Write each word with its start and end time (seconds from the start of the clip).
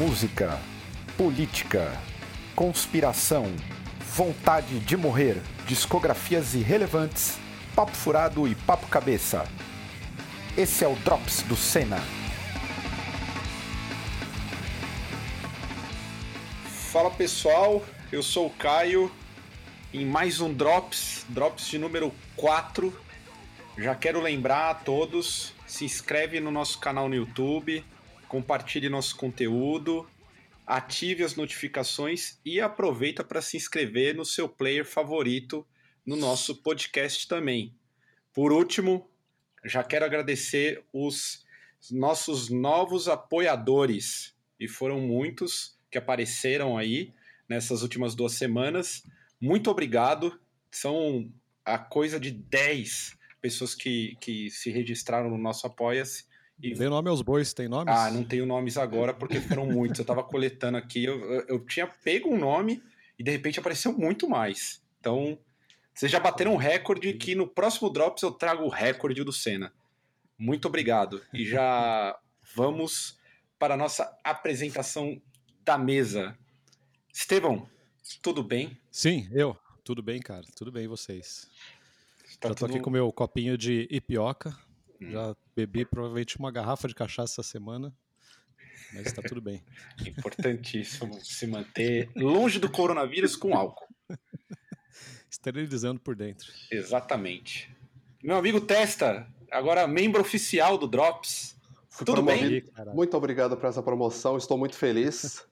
música, 0.00 0.58
política, 1.14 1.92
conspiração, 2.56 3.54
vontade 4.16 4.80
de 4.80 4.96
morrer, 4.96 5.36
discografias 5.66 6.54
irrelevantes, 6.54 7.38
papo 7.76 7.92
furado 7.92 8.48
e 8.48 8.54
papo 8.54 8.86
cabeça. 8.86 9.46
Esse 10.56 10.86
é 10.86 10.88
o 10.88 10.96
Drops 10.96 11.42
do 11.42 11.54
Senna. 11.54 11.98
Fala 16.90 17.10
pessoal, 17.10 17.84
eu 18.10 18.22
sou 18.22 18.46
o 18.46 18.50
Caio 18.54 19.12
em 19.92 20.06
mais 20.06 20.40
um 20.40 20.50
Drops, 20.50 21.26
Drops 21.28 21.66
de 21.66 21.76
número 21.76 22.10
4. 22.36 22.90
Já 23.76 23.94
quero 23.94 24.18
lembrar 24.22 24.70
a 24.70 24.74
todos, 24.74 25.52
se 25.66 25.84
inscreve 25.84 26.40
no 26.40 26.50
nosso 26.50 26.78
canal 26.78 27.06
no 27.06 27.14
YouTube, 27.14 27.84
compartilhe 28.30 28.88
nosso 28.88 29.16
conteúdo, 29.16 30.08
ative 30.64 31.24
as 31.24 31.34
notificações 31.34 32.38
e 32.44 32.60
aproveita 32.60 33.24
para 33.24 33.42
se 33.42 33.56
inscrever 33.56 34.14
no 34.14 34.24
seu 34.24 34.48
player 34.48 34.86
favorito 34.86 35.66
no 36.06 36.14
nosso 36.14 36.62
podcast 36.62 37.26
também. 37.26 37.74
Por 38.32 38.52
último, 38.52 39.10
já 39.64 39.82
quero 39.82 40.04
agradecer 40.04 40.84
os 40.92 41.44
nossos 41.90 42.48
novos 42.48 43.08
apoiadores, 43.08 44.32
e 44.60 44.68
foram 44.68 45.00
muitos 45.00 45.76
que 45.90 45.98
apareceram 45.98 46.78
aí 46.78 47.12
nessas 47.48 47.82
últimas 47.82 48.14
duas 48.14 48.34
semanas. 48.34 49.02
Muito 49.40 49.68
obrigado. 49.72 50.40
São 50.70 51.32
a 51.64 51.78
coisa 51.78 52.20
de 52.20 52.30
10 52.30 53.18
pessoas 53.40 53.74
que, 53.74 54.16
que 54.20 54.48
se 54.50 54.70
registraram 54.70 55.30
no 55.30 55.38
nosso 55.38 55.66
Apoia-se. 55.66 56.29
E... 56.62 56.74
Dê 56.74 56.88
nome 56.88 57.08
aos 57.08 57.22
bois, 57.22 57.52
tem 57.52 57.68
nomes? 57.68 57.94
Ah, 57.94 58.10
não 58.10 58.22
tenho 58.22 58.44
nomes 58.44 58.76
agora 58.76 59.14
porque 59.14 59.40
foram 59.40 59.66
muitos. 59.66 59.98
Eu 59.98 60.04
tava 60.04 60.22
coletando 60.22 60.76
aqui, 60.76 61.04
eu, 61.04 61.18
eu, 61.48 61.64
tinha 61.64 61.86
pego 61.86 62.28
um 62.28 62.38
nome 62.38 62.82
e 63.18 63.24
de 63.24 63.30
repente 63.30 63.58
apareceu 63.58 63.92
muito 63.92 64.28
mais. 64.28 64.82
Então, 65.00 65.38
vocês 65.94 66.10
já 66.10 66.20
bateram 66.20 66.52
um 66.52 66.56
recorde 66.56 67.12
que 67.14 67.34
no 67.34 67.46
próximo 67.46 67.90
Drops 67.90 68.22
eu 68.22 68.30
trago 68.30 68.64
o 68.64 68.68
recorde 68.68 69.24
do 69.24 69.32
Senna. 69.32 69.72
Muito 70.38 70.68
obrigado. 70.68 71.22
E 71.32 71.44
já 71.44 72.18
vamos 72.54 73.18
para 73.58 73.74
a 73.74 73.76
nossa 73.76 74.18
apresentação 74.24 75.20
da 75.64 75.76
mesa. 75.76 76.36
Estevão, 77.12 77.68
tudo 78.22 78.42
bem? 78.42 78.78
Sim, 78.90 79.28
eu. 79.32 79.56
Tudo 79.84 80.02
bem, 80.02 80.20
cara. 80.20 80.44
Tudo 80.56 80.70
bem, 80.70 80.86
vocês? 80.86 81.50
Tá 82.38 82.48
Já 82.48 82.54
tô 82.54 82.66
tudo... 82.66 82.74
aqui 82.74 82.80
com 82.80 82.90
meu 82.90 83.12
copinho 83.12 83.58
de 83.58 83.88
ipioca. 83.90 84.56
Hum. 85.00 85.10
Já 85.10 85.36
bebi 85.56 85.84
provavelmente 85.84 86.38
uma 86.38 86.50
garrafa 86.50 86.86
de 86.88 86.94
cachaça 86.94 87.40
essa 87.40 87.42
semana. 87.42 87.94
Mas 88.92 89.06
está 89.06 89.22
tudo 89.22 89.40
bem. 89.40 89.62
Importantíssimo 90.06 91.20
se 91.24 91.46
manter 91.46 92.10
longe 92.16 92.58
do 92.58 92.70
coronavírus 92.70 93.36
com 93.36 93.56
álcool. 93.56 93.88
Esterilizando 95.30 96.00
por 96.00 96.16
dentro. 96.16 96.52
Exatamente. 96.70 97.74
Meu 98.22 98.36
amigo 98.36 98.60
Testa, 98.60 99.26
agora 99.50 99.86
membro 99.86 100.20
oficial 100.20 100.76
do 100.76 100.88
Drops. 100.88 101.56
Fui 101.88 102.04
Tudo 102.04 102.22
bem? 102.22 102.64
Muito 102.94 103.16
obrigado 103.16 103.56
por 103.56 103.68
essa 103.68 103.82
promoção, 103.82 104.36
estou 104.36 104.56
muito 104.58 104.76
feliz 104.76 105.46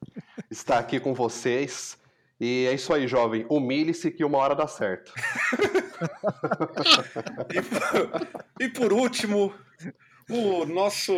de 0.51 0.57
estar 0.57 0.79
aqui 0.79 1.01
com 1.01 1.15
vocês. 1.15 1.99
E 2.41 2.67
é 2.67 2.75
isso 2.75 2.93
aí, 2.93 3.09
jovem. 3.09 3.47
Humilhe-se 3.51 4.11
que 4.11 4.25
uma 4.25 4.39
hora 4.39 4.55
dá 4.55 4.69
certo. 4.69 5.13
e, 7.53 7.63
por, 7.63 7.83
e, 8.61 8.69
por, 8.69 8.93
último, 8.93 9.53
o 10.31 10.65
nosso. 10.65 11.13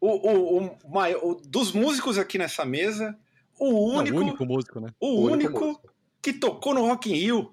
o, 0.00 0.58
o, 0.58 0.78
o, 1.22 1.34
dos 1.46 1.72
músicos 1.72 2.18
aqui 2.18 2.38
nessa 2.38 2.64
mesa, 2.64 3.18
o 3.58 3.96
único. 3.96 4.16
Não, 4.16 4.22
o 4.22 4.26
único 4.28 4.46
músico, 4.46 4.78
né? 4.80 4.90
O, 5.00 5.06
o 5.06 5.24
único, 5.30 5.64
único 5.64 5.80
que 6.22 6.32
tocou 6.32 6.72
no 6.72 6.86
Rock 6.86 7.10
in 7.10 7.16
Rio. 7.16 7.52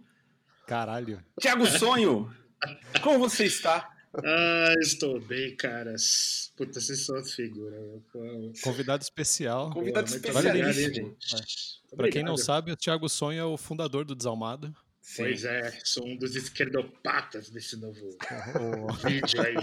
Caralho. 0.67 1.23
Tiago 1.40 1.66
Sonho, 1.66 2.31
como 3.01 3.17
você 3.17 3.45
está? 3.45 3.90
Ah, 4.13 4.73
estou 4.79 5.19
bem, 5.22 5.55
caras. 5.55 6.51
Puta, 6.57 6.79
vocês 6.79 7.05
são 7.05 7.23
figura. 7.23 7.77
Convidado 8.63 9.03
especial. 9.03 9.72
Convidado 9.72 10.09
Pô, 10.09 10.16
especial. 10.16 10.44
Vale 10.44 10.61
é. 10.61 11.95
Para 11.95 12.09
quem 12.09 12.23
não 12.23 12.38
sabe, 12.38 12.72
o 12.72 12.77
Thiago 12.77 13.07
Sonho 13.07 13.39
é 13.39 13.45
o 13.45 13.57
fundador 13.57 14.03
do 14.03 14.16
Desalmado. 14.16 14.73
Sim. 15.01 15.23
Pois 15.23 15.44
é, 15.44 15.77
sou 15.83 16.05
um 16.05 16.16
dos 16.16 16.35
esquerdopatas 16.35 17.49
desse 17.49 17.75
novo 17.75 17.99
vídeo 19.03 19.41
aí. 19.41 19.55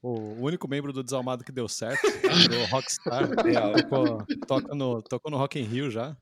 O, 0.00 0.10
o, 0.10 0.44
único 0.44 0.68
membro 0.68 0.92
do 0.92 1.02
Desalmado 1.02 1.42
que 1.42 1.50
deu 1.50 1.68
certo, 1.68 2.06
o 2.06 2.64
Rockstar. 2.70 3.28
toca 4.46 4.74
no, 4.74 5.02
tocou 5.02 5.30
no 5.30 5.36
Rock 5.36 5.58
in 5.58 5.64
Rio 5.64 5.90
já. 5.90 6.16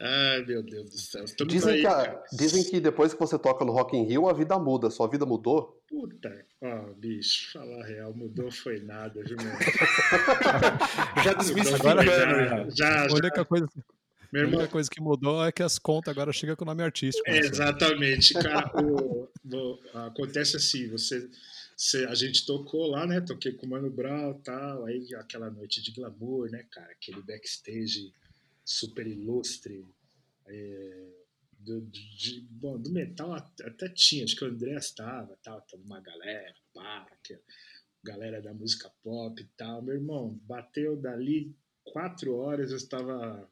Ai, 0.00 0.44
meu 0.44 0.62
Deus 0.62 0.90
do 0.90 0.98
céu. 0.98 1.24
Dizem, 1.46 1.74
aí, 1.74 1.80
que 1.82 1.86
a, 1.86 2.22
dizem 2.32 2.64
que 2.64 2.80
depois 2.80 3.14
que 3.14 3.20
você 3.20 3.38
toca 3.38 3.64
no 3.64 3.72
Rock 3.72 3.96
in 3.96 4.04
Rio, 4.04 4.28
a 4.28 4.32
vida 4.32 4.58
muda. 4.58 4.90
Sua 4.90 5.06
vida 5.06 5.24
mudou? 5.24 5.80
Puta, 5.94 6.44
ó, 6.60 6.90
oh, 6.90 6.94
bicho, 6.94 7.52
falar 7.52 7.84
real, 7.84 8.12
mudou 8.12 8.50
foi 8.50 8.80
nada, 8.80 9.22
viu, 9.22 9.36
meu? 9.38 9.52
já 11.24 11.32
desmistificando, 11.34 12.02
já. 12.02 12.68
já, 12.68 12.68
já. 12.70 13.06
A 13.06 13.14
única 13.14 13.44
coisa... 13.44 13.68
Meu 14.32 14.42
irmão... 14.42 14.58
A 14.58 14.62
única 14.62 14.72
coisa 14.72 14.90
que 14.90 15.00
mudou 15.00 15.46
é 15.46 15.52
que 15.52 15.62
as 15.62 15.78
contas 15.78 16.10
agora 16.10 16.32
chegam 16.32 16.56
com 16.56 16.64
o 16.64 16.66
nome 16.66 16.82
artístico. 16.82 17.22
É, 17.30 17.38
exatamente, 17.38 18.34
cara. 18.34 18.72
o, 18.82 19.28
o, 19.44 19.78
acontece 19.94 20.56
assim, 20.56 20.88
você, 20.88 21.30
você, 21.76 22.06
a 22.06 22.14
gente 22.16 22.44
tocou 22.44 22.88
lá, 22.88 23.06
né? 23.06 23.20
Toquei 23.20 23.52
com 23.52 23.64
o 23.64 23.70
Mano 23.70 23.88
Brown 23.88 24.32
e 24.32 24.42
tal, 24.42 24.84
aí 24.86 25.14
aquela 25.14 25.48
noite 25.48 25.80
de 25.80 25.92
glamour, 25.92 26.50
né, 26.50 26.66
cara? 26.72 26.90
Aquele 26.90 27.22
backstage 27.22 28.12
super 28.64 29.06
ilustre. 29.06 29.86
É, 30.48 31.06
do, 31.64 31.80
de, 31.82 32.46
bom, 32.50 32.78
do 32.78 32.90
metal 32.90 33.32
até 33.32 33.88
tinha, 33.88 34.24
acho 34.24 34.36
que 34.36 34.44
o 34.44 34.48
André 34.48 34.74
estava, 34.74 35.36
tal, 35.42 35.60
tava 35.62 35.82
uma 35.82 36.00
galera, 36.00 36.54
pá, 36.72 37.06
galera 38.02 38.40
da 38.42 38.52
música 38.52 38.90
pop 39.02 39.40
e 39.40 39.48
tal. 39.56 39.82
Meu 39.82 39.94
irmão, 39.94 40.38
bateu 40.42 40.96
dali 40.96 41.56
quatro 41.82 42.36
horas, 42.36 42.70
eu 42.70 42.76
estava 42.76 43.50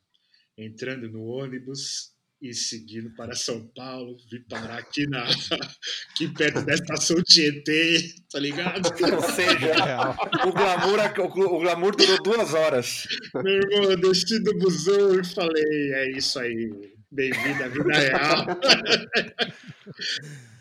entrando 0.56 1.08
no 1.10 1.24
ônibus 1.24 2.12
e 2.42 2.52
seguindo 2.52 3.14
para 3.14 3.36
São 3.36 3.68
Paulo, 3.68 4.16
vim 4.28 4.42
parar 4.42 4.78
aqui, 4.78 5.06
na, 5.06 5.22
aqui 6.10 6.26
perto 6.36 6.66
da 6.66 6.74
estação 6.74 7.22
Tietê, 7.22 8.16
tá 8.28 8.40
ligado? 8.40 8.82
Ou 9.14 9.22
seja, 9.22 10.16
o 10.44 10.52
glamour, 10.52 10.98
o 11.20 11.60
glamour 11.60 11.96
durou 11.96 12.20
duas 12.20 12.52
horas. 12.52 13.06
Meu 13.32 13.54
irmão, 13.54 13.90
eu 13.92 13.96
desci 13.96 14.42
do 14.42 14.58
busão 14.58 15.20
e 15.20 15.24
falei, 15.24 15.94
é 15.94 16.10
isso 16.18 16.36
aí, 16.40 16.91
bem-vindo 17.12 17.62
à 17.62 17.68
vida 17.68 17.92
real. 17.92 18.46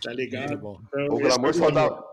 tá 0.03 0.13
ligado? 0.13 0.53
Então, 0.53 0.79
o 1.09 1.19
glamour 1.19 1.53
só, 1.53 1.71
dá, 1.71 2.03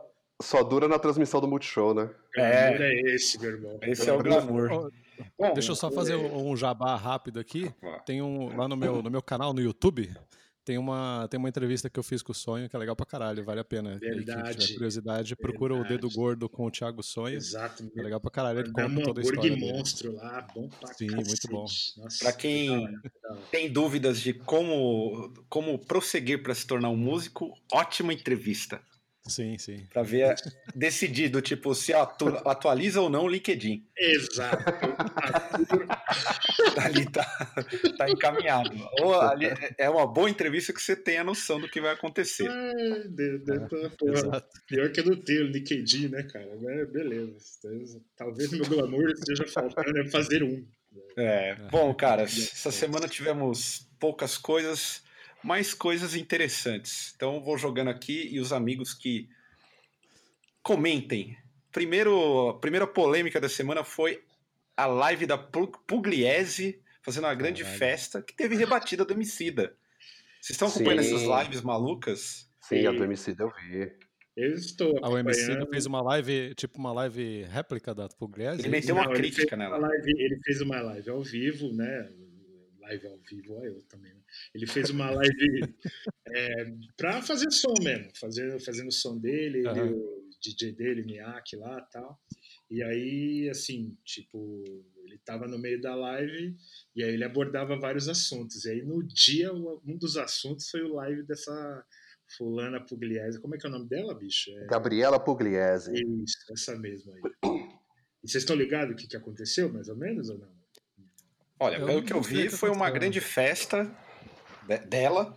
só 0.40 0.62
dura 0.62 0.86
na 0.86 0.96
transmissão 0.98 1.40
do 1.40 1.48
Multishow, 1.48 1.92
né? 1.92 2.04
O 2.04 2.34
glamour 2.34 2.80
é, 2.80 2.92
é 2.92 3.14
esse, 3.14 3.40
meu 3.40 3.50
irmão. 3.50 3.78
Esse 3.82 4.08
é 4.08 4.12
o 4.12 4.22
glamour. 4.22 4.92
Bom, 5.36 5.52
Deixa 5.52 5.72
eu 5.72 5.76
só 5.76 5.90
fazer 5.90 6.14
um 6.14 6.56
jabá 6.56 6.94
rápido 6.94 7.40
aqui. 7.40 7.74
Tem 8.06 8.22
um 8.22 8.56
lá 8.56 8.68
no 8.68 8.76
meu, 8.76 9.02
no 9.02 9.10
meu 9.10 9.20
canal 9.20 9.52
no 9.52 9.60
YouTube. 9.60 10.08
Tem 10.68 10.76
uma, 10.76 11.26
tem 11.30 11.40
uma 11.40 11.48
entrevista 11.48 11.88
que 11.88 11.98
eu 11.98 12.02
fiz 12.02 12.20
com 12.20 12.30
o 12.30 12.34
Sonho, 12.34 12.68
que 12.68 12.76
é 12.76 12.78
legal 12.78 12.94
pra 12.94 13.06
caralho, 13.06 13.42
vale 13.42 13.58
a 13.58 13.64
pena. 13.64 13.96
Verdade. 13.96 14.42
Quem 14.42 14.66
tiver 14.66 14.74
curiosidade, 14.74 15.34
procura 15.34 15.72
Verdade. 15.72 15.94
o 15.94 15.96
Dedo 15.96 16.14
Gordo 16.14 16.46
com 16.46 16.66
o 16.66 16.70
Thiago 16.70 17.02
Sonho. 17.02 17.36
Exato. 17.38 17.90
É 17.96 18.02
legal 18.02 18.20
pra 18.20 18.30
caralho, 18.30 18.58
ele 18.58 18.70
conta 18.70 19.02
toda 19.02 19.18
a 19.18 19.24
história. 19.24 19.56
monstro 19.56 20.14
lá, 20.14 20.46
bom 20.54 20.68
pra 20.68 20.92
Sim, 20.92 21.06
cacete. 21.06 21.26
muito 21.26 21.48
bom. 21.48 21.62
Nossa, 21.62 22.18
pra 22.18 22.32
quem 22.34 22.86
tem 23.50 23.72
dúvidas 23.72 24.20
de 24.20 24.34
como, 24.34 25.32
como 25.48 25.78
prosseguir 25.78 26.42
para 26.42 26.54
se 26.54 26.66
tornar 26.66 26.90
um 26.90 26.96
músico, 26.98 27.50
ótima 27.72 28.12
entrevista. 28.12 28.78
Sim, 29.28 29.58
sim. 29.58 29.86
Para 29.92 30.02
ver 30.02 30.34
decidido, 30.74 31.40
tipo, 31.42 31.74
se 31.74 31.92
atu 31.92 32.28
atualiza 32.48 33.00
ou 33.00 33.10
não 33.10 33.24
o 33.24 33.28
LinkedIn. 33.28 33.86
Exato. 33.96 34.64
ali 36.80 37.10
tá, 37.10 37.24
tá 37.96 38.10
encaminhado. 38.10 38.70
Ou 39.00 39.20
ali 39.20 39.46
é 39.76 39.88
uma 39.90 40.06
boa 40.06 40.30
entrevista 40.30 40.72
que 40.72 40.80
você 40.80 40.96
tem 40.96 41.18
a 41.18 41.24
noção 41.24 41.60
do 41.60 41.68
que 41.68 41.80
vai 41.80 41.92
acontecer. 41.92 42.48
Ai, 42.48 43.08
Deus, 43.08 43.42
é, 43.48 43.58
pior 44.66 44.90
que 44.92 45.00
eu 45.00 45.04
não 45.06 45.16
tenho 45.16 45.46
LinkedIn, 45.46 46.08
né, 46.08 46.22
cara? 46.22 46.56
Mas 46.60 46.90
beleza. 46.90 47.38
Talvez 48.16 48.50
meu 48.50 48.64
glamour 48.64 49.10
esteja 49.10 49.46
faltando 49.46 49.98
é 49.98 50.06
fazer 50.08 50.42
um. 50.42 50.66
É, 51.16 51.54
bom, 51.70 51.92
cara, 51.94 52.22
essa 52.22 52.70
semana 52.70 53.08
tivemos 53.08 53.88
poucas 53.98 54.38
coisas 54.38 55.02
mais 55.42 55.74
coisas 55.74 56.14
interessantes. 56.14 57.12
Então 57.16 57.42
vou 57.42 57.56
jogando 57.56 57.88
aqui 57.88 58.28
e 58.30 58.40
os 58.40 58.52
amigos 58.52 58.94
que 58.94 59.28
comentem. 60.62 61.36
Primeiro, 61.72 62.50
a 62.50 62.58
primeira 62.58 62.86
polêmica 62.86 63.40
da 63.40 63.48
semana 63.48 63.84
foi 63.84 64.22
a 64.76 64.86
live 64.86 65.26
da 65.26 65.38
Pugliese 65.38 66.80
fazendo 67.02 67.24
uma 67.24 67.34
grande 67.34 67.62
Caralho. 67.62 67.78
festa 67.78 68.22
que 68.22 68.34
teve 68.34 68.56
rebatida 68.56 69.04
do 69.04 69.12
Emicida. 69.12 69.74
Vocês 70.40 70.50
estão 70.50 70.68
acompanhando 70.68 71.02
Sim. 71.02 71.14
essas 71.14 71.44
lives 71.44 71.62
malucas? 71.62 72.50
Sim, 72.60 72.86
a 72.86 72.92
do 72.92 73.02
Emicida 73.02 73.44
eu 73.44 73.50
vi. 73.50 73.90
Eu 74.36 74.54
estou. 74.54 74.96
A 75.02 75.08
OMC 75.08 75.66
fez 75.68 75.84
uma 75.84 76.00
live, 76.00 76.54
tipo 76.54 76.78
uma 76.78 76.92
live 76.92 77.42
réplica 77.44 77.92
da 77.92 78.08
Pugliese? 78.08 78.60
Ele 78.60 78.68
meteu 78.68 78.94
uma 78.94 79.12
crítica 79.12 79.56
nela. 79.56 79.78
Uma 79.78 79.88
live, 79.88 80.14
ele 80.16 80.38
fez 80.44 80.60
uma 80.60 80.80
live 80.80 81.10
ao 81.10 81.22
vivo, 81.24 81.72
né? 81.72 82.08
Live 82.88 83.06
ao 83.06 83.18
vivo, 83.18 83.64
eu 83.64 83.82
também. 83.82 84.12
Né? 84.12 84.20
Ele 84.54 84.66
fez 84.66 84.90
uma 84.90 85.10
live 85.10 85.74
é, 86.28 86.64
para 86.96 87.20
fazer 87.22 87.50
som 87.50 87.74
mesmo, 87.82 88.10
fazendo, 88.18 88.58
fazendo 88.60 88.88
o 88.88 88.92
som 88.92 89.18
dele, 89.18 89.66
uhum. 89.66 89.76
ele, 89.76 89.94
o 89.94 90.30
DJ 90.40 90.72
dele, 90.72 91.02
Miyake 91.02 91.56
lá 91.56 91.80
tal. 91.92 92.18
E 92.70 92.82
aí, 92.82 93.48
assim, 93.50 93.96
tipo, 94.04 94.62
ele 95.04 95.18
tava 95.24 95.46
no 95.46 95.58
meio 95.58 95.80
da 95.80 95.94
live 95.94 96.54
e 96.94 97.02
aí 97.02 97.14
ele 97.14 97.24
abordava 97.24 97.78
vários 97.78 98.08
assuntos. 98.08 98.64
E 98.64 98.70
aí 98.70 98.82
no 98.82 99.02
dia, 99.02 99.52
um 99.52 99.96
dos 99.96 100.16
assuntos 100.16 100.68
foi 100.70 100.82
o 100.82 100.94
live 100.94 101.22
dessa 101.22 101.84
Fulana 102.36 102.80
Pugliese. 102.80 103.40
Como 103.40 103.54
é 103.54 103.58
que 103.58 103.66
é 103.66 103.70
o 103.70 103.72
nome 103.72 103.88
dela, 103.88 104.14
bicho? 104.14 104.50
É... 104.58 104.66
Gabriela 104.66 105.18
Pugliese. 105.18 105.92
Isso, 105.92 106.52
essa 106.52 106.76
mesma 106.76 107.14
aí. 107.14 107.22
E 108.22 108.28
vocês 108.28 108.42
estão 108.42 108.56
ligados 108.56 108.92
o 108.92 108.96
que, 108.96 109.06
que 109.06 109.16
aconteceu, 109.16 109.72
mais 109.72 109.88
ou 109.88 109.96
menos, 109.96 110.28
ou 110.28 110.38
não? 110.38 110.57
Olha, 111.60 111.84
pelo 111.84 112.02
que 112.02 112.12
eu 112.12 112.22
vi, 112.22 112.48
foi 112.48 112.70
uma 112.70 112.90
grande 112.90 113.20
festa 113.20 113.90
dela. 114.86 115.36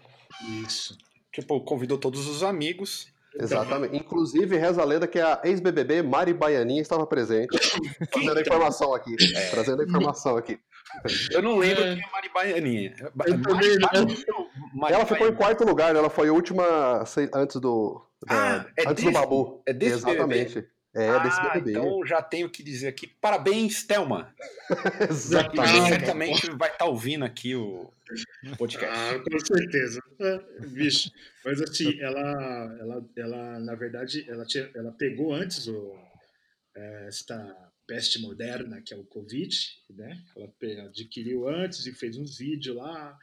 Isso. 0.63 0.97
Tipo, 1.31 1.61
convidou 1.61 1.97
todos 1.97 2.27
os 2.27 2.43
amigos. 2.43 3.11
Exatamente. 3.33 3.95
Inclusive, 3.95 4.57
reza 4.57 4.81
a 4.81 4.85
lenda 4.85 5.07
que 5.07 5.19
a 5.19 5.39
ex-BBB 5.43 6.01
Mari 6.01 6.33
Baianinha 6.33 6.81
estava 6.81 7.07
presente. 7.07 7.57
Trazendo 8.11 8.37
a 8.37 8.41
informação 8.41 8.93
aqui. 8.93 9.15
É. 9.35 9.49
Trazendo 9.49 9.81
a 9.81 9.85
informação 9.85 10.37
aqui. 10.37 10.59
Eu 11.31 11.41
não 11.41 11.57
lembro 11.57 11.83
é. 11.83 11.95
quem 11.95 12.03
é 12.03 12.11
Mari 12.11 12.29
Baianinha. 12.33 12.93
ela 14.89 15.05
ficou 15.05 15.27
em 15.27 15.33
quarto 15.33 15.63
lugar, 15.63 15.93
né? 15.93 15.99
Ela 15.99 16.09
foi 16.09 16.27
a 16.27 16.33
última 16.33 17.05
antes 17.33 17.59
do. 17.61 18.05
Ah, 18.27 18.65
é 18.77 18.81
antes 18.81 19.05
desse, 19.05 19.07
do 19.07 19.11
Babu. 19.13 19.63
É 19.65 19.73
desse 19.73 19.95
Exatamente. 19.95 20.55
BBB. 20.55 20.67
É, 20.93 21.07
ah, 21.07 21.19
desse 21.19 21.41
BBB. 21.41 21.71
Então 21.71 22.05
já 22.05 22.21
tenho 22.21 22.49
que 22.49 22.61
dizer 22.61 22.89
aqui, 22.89 23.07
parabéns, 23.07 23.83
Thelma. 23.83 24.33
Exatamente. 25.09 25.87
certamente 25.87 26.51
vai 26.51 26.69
estar 26.69 26.79
tá 26.79 26.85
ouvindo 26.85 27.23
aqui 27.23 27.55
o 27.55 27.91
podcast. 28.57 28.97
Ah, 28.97 29.19
com 29.19 29.39
certeza. 29.39 30.01
É, 30.19 30.65
bicho. 30.67 31.09
Mas 31.45 31.61
assim, 31.61 31.97
ela, 32.01 32.77
ela, 32.79 33.09
ela 33.15 33.59
na 33.59 33.75
verdade, 33.75 34.29
ela, 34.29 34.45
tinha, 34.45 34.69
ela 34.75 34.91
pegou 34.91 35.33
antes 35.33 35.67
o, 35.67 35.97
é, 36.75 37.05
esta 37.07 37.71
peste 37.87 38.21
moderna, 38.21 38.81
que 38.81 38.93
é 38.93 38.97
o 38.97 39.03
Covid, 39.03 39.55
né? 39.89 40.21
Ela 40.35 40.49
adquiriu 40.85 41.47
antes 41.47 41.85
e 41.85 41.93
fez 41.93 42.17
uns 42.17 42.37
vídeos 42.37 42.75
lá, 42.75 43.17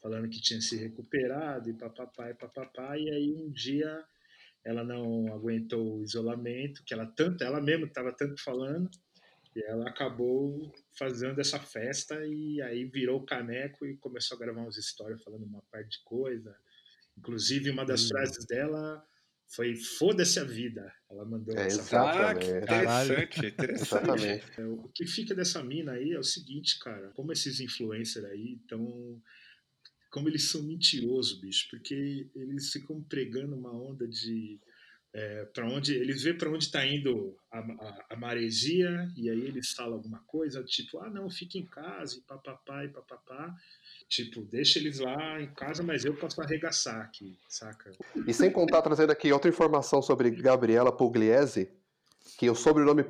falando 0.00 0.28
que 0.28 0.40
tinha 0.40 0.60
se 0.60 0.76
recuperado 0.76 1.68
e 1.68 1.74
papapá 1.74 2.30
e 2.30 2.34
papapá, 2.34 2.98
e 2.98 3.10
aí 3.10 3.32
um 3.32 3.50
dia 3.50 4.04
ela 4.64 4.82
não 4.82 5.32
aguentou 5.32 5.98
o 5.98 6.02
isolamento, 6.02 6.82
que 6.84 6.94
ela 6.94 7.06
tanto, 7.06 7.44
ela 7.44 7.60
mesma 7.60 7.86
estava 7.86 8.12
tanto 8.12 8.42
falando, 8.42 8.90
e 9.54 9.62
ela 9.64 9.88
acabou 9.88 10.72
fazendo 10.98 11.40
essa 11.40 11.60
festa 11.60 12.26
e 12.26 12.60
aí 12.62 12.84
virou 12.86 13.24
caneco 13.24 13.86
e 13.86 13.96
começou 13.98 14.36
a 14.36 14.40
gravar 14.40 14.62
umas 14.62 14.76
histórias 14.76 15.22
falando 15.22 15.44
uma 15.44 15.62
parte 15.70 15.98
de 15.98 16.04
coisa. 16.04 16.56
Inclusive, 17.16 17.70
uma 17.70 17.84
das 17.84 18.04
hum. 18.04 18.08
frases 18.08 18.44
dela 18.46 19.04
foi 19.46 19.76
foda-se 19.76 20.40
a 20.40 20.44
vida. 20.44 20.92
Ela 21.08 21.24
mandou 21.24 21.56
é, 21.56 21.66
essa 21.66 21.84
frase. 21.84 22.50
Interessante, 22.50 23.46
interessante. 23.46 24.26
É, 24.58 24.64
o 24.64 24.88
que 24.92 25.06
fica 25.06 25.34
dessa 25.34 25.62
mina 25.62 25.92
aí 25.92 26.12
é 26.12 26.18
o 26.18 26.24
seguinte, 26.24 26.78
cara, 26.80 27.10
como 27.10 27.32
esses 27.32 27.60
influencers 27.60 28.24
aí 28.24 28.54
estão 28.60 29.22
como 30.14 30.28
eles 30.28 30.48
são 30.48 30.62
mentirosos, 30.62 31.40
bicho, 31.40 31.66
porque 31.68 32.28
eles 32.36 32.70
ficam 32.70 33.02
pregando 33.02 33.56
uma 33.56 33.72
onda 33.72 34.06
de 34.06 34.60
é, 35.12 35.44
para 35.46 35.66
onde 35.66 35.92
eles 35.92 36.22
vê 36.22 36.32
para 36.32 36.48
onde 36.48 36.64
está 36.64 36.86
indo 36.86 37.36
a, 37.50 37.58
a, 37.58 38.06
a, 38.10 38.16
maresia 38.16 39.10
e 39.16 39.28
aí 39.28 39.40
eles 39.40 39.72
falam 39.72 39.94
alguma 39.94 40.20
coisa 40.26 40.62
tipo 40.64 40.98
ah 40.98 41.10
não 41.10 41.28
fica 41.30 41.58
em 41.58 41.64
casa 41.66 42.16
e 42.16 42.20
papapá 42.20 42.84
e 42.84 42.88
papapá 42.88 43.54
tipo 44.08 44.42
deixa 44.42 44.80
eles 44.80 44.98
lá 44.98 45.40
em 45.40 45.52
casa 45.54 45.84
mas 45.84 46.04
eu 46.04 46.16
posso 46.16 46.40
arregaçar 46.40 47.00
aqui 47.00 47.38
saca? 47.48 47.92
E 48.26 48.32
sem 48.32 48.50
contar 48.50 48.82
trazendo 48.82 49.10
aqui 49.10 49.32
outra 49.32 49.50
informação 49.50 50.02
sobre 50.02 50.30
Gabriela 50.30 50.90
Pugliese 50.90 51.70
que 52.36 52.50
o 52.50 52.54
sobrenome 52.56 53.04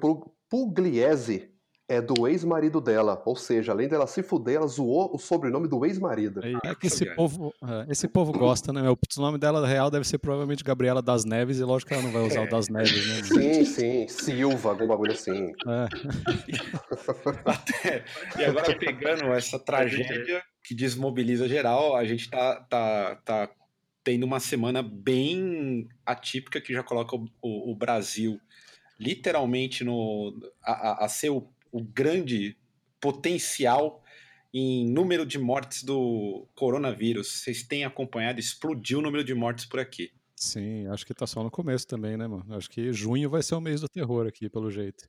Pugliese 0.49 1.54
é 1.89 2.01
do 2.01 2.27
ex-marido 2.27 2.81
dela. 2.81 3.21
Ou 3.25 3.37
seja, 3.37 3.73
além 3.73 3.89
dela 3.89 4.07
se 4.07 4.23
fuder, 4.23 4.57
ela 4.57 4.67
zoou 4.67 5.15
o 5.15 5.19
sobrenome 5.19 5.69
do 5.69 5.85
ex-marido. 5.85 6.41
É, 6.43 6.71
é 6.71 6.75
que 6.75 6.87
esse 6.87 7.05
povo, 7.15 7.55
é, 7.63 7.91
esse 7.91 8.09
povo 8.09 8.33
gosta, 8.33 8.73
né? 8.73 8.89
O 8.89 8.99
nome 9.19 9.39
dela 9.39 9.67
real 9.67 9.91
deve 9.91 10.07
ser 10.07 10.19
provavelmente 10.19 10.65
Gabriela 10.65 11.03
das 11.03 11.25
Neves, 11.25 11.59
e 11.59 11.65
lógico 11.65 11.91
que 11.91 11.95
ela 11.95 12.03
não 12.03 12.13
vai 12.13 12.23
usar 12.23 12.41
é. 12.41 12.47
o 12.47 12.51
das 12.51 12.69
Neves, 12.69 13.07
né? 13.07 13.23
Sim, 13.25 13.65
sim. 13.65 14.09
Silva, 14.09 14.71
algum 14.71 14.87
bagulho 14.87 15.13
assim. 15.13 15.53
É. 15.67 15.89
Até, 17.45 18.05
e 18.39 18.45
agora 18.45 18.79
pegando 18.79 19.25
essa 19.33 19.59
tragédia 19.59 20.43
que 20.63 20.75
desmobiliza 20.75 21.47
geral, 21.47 21.95
a 21.97 22.05
gente 22.05 22.31
tá, 22.31 22.57
tá, 22.69 23.17
tá 23.25 23.51
tendo 24.03 24.25
uma 24.25 24.41
semana 24.41 24.83
bem 24.83 25.87
atípica 26.07 26.61
que 26.61 26.73
já 26.73 26.83
coloca 26.83 27.17
o, 27.17 27.27
o, 27.43 27.73
o 27.73 27.77
Brasil 27.77 28.41
literalmente 28.99 29.85
no, 29.85 30.33
a, 30.63 31.05
a, 31.05 31.09
ser 31.09 31.31
o 31.31 31.41
o 31.75 31.83
grande 31.83 32.57
potencial 33.01 34.01
em 34.53 34.87
número 34.89 35.27
de 35.27 35.37
mortes 35.41 35.83
do 35.83 36.47
coronavírus. 36.55 37.41
Vocês 37.41 37.65
têm 37.65 37.85
acompanhado? 37.85 38.39
Explodiu 38.39 39.01
o 39.01 39.03
número 39.03 39.25
de 39.25 39.35
mortes 39.35 39.67
por 39.67 39.81
aqui. 39.81 40.13
Sim, 40.37 40.87
acho 40.87 41.05
que 41.05 41.13
tá 41.13 41.27
só 41.27 41.43
no 41.43 41.51
começo 41.51 41.85
também, 41.85 42.17
né, 42.17 42.29
mano? 42.29 42.45
Acho 42.55 42.71
que 42.71 42.93
junho 42.93 43.29
vai 43.29 43.43
ser 43.43 43.57
o 43.57 43.61
mês 43.61 43.81
do 43.81 43.89
terror 43.89 44.25
aqui, 44.25 44.49
pelo 44.49 44.71
jeito. 44.71 45.09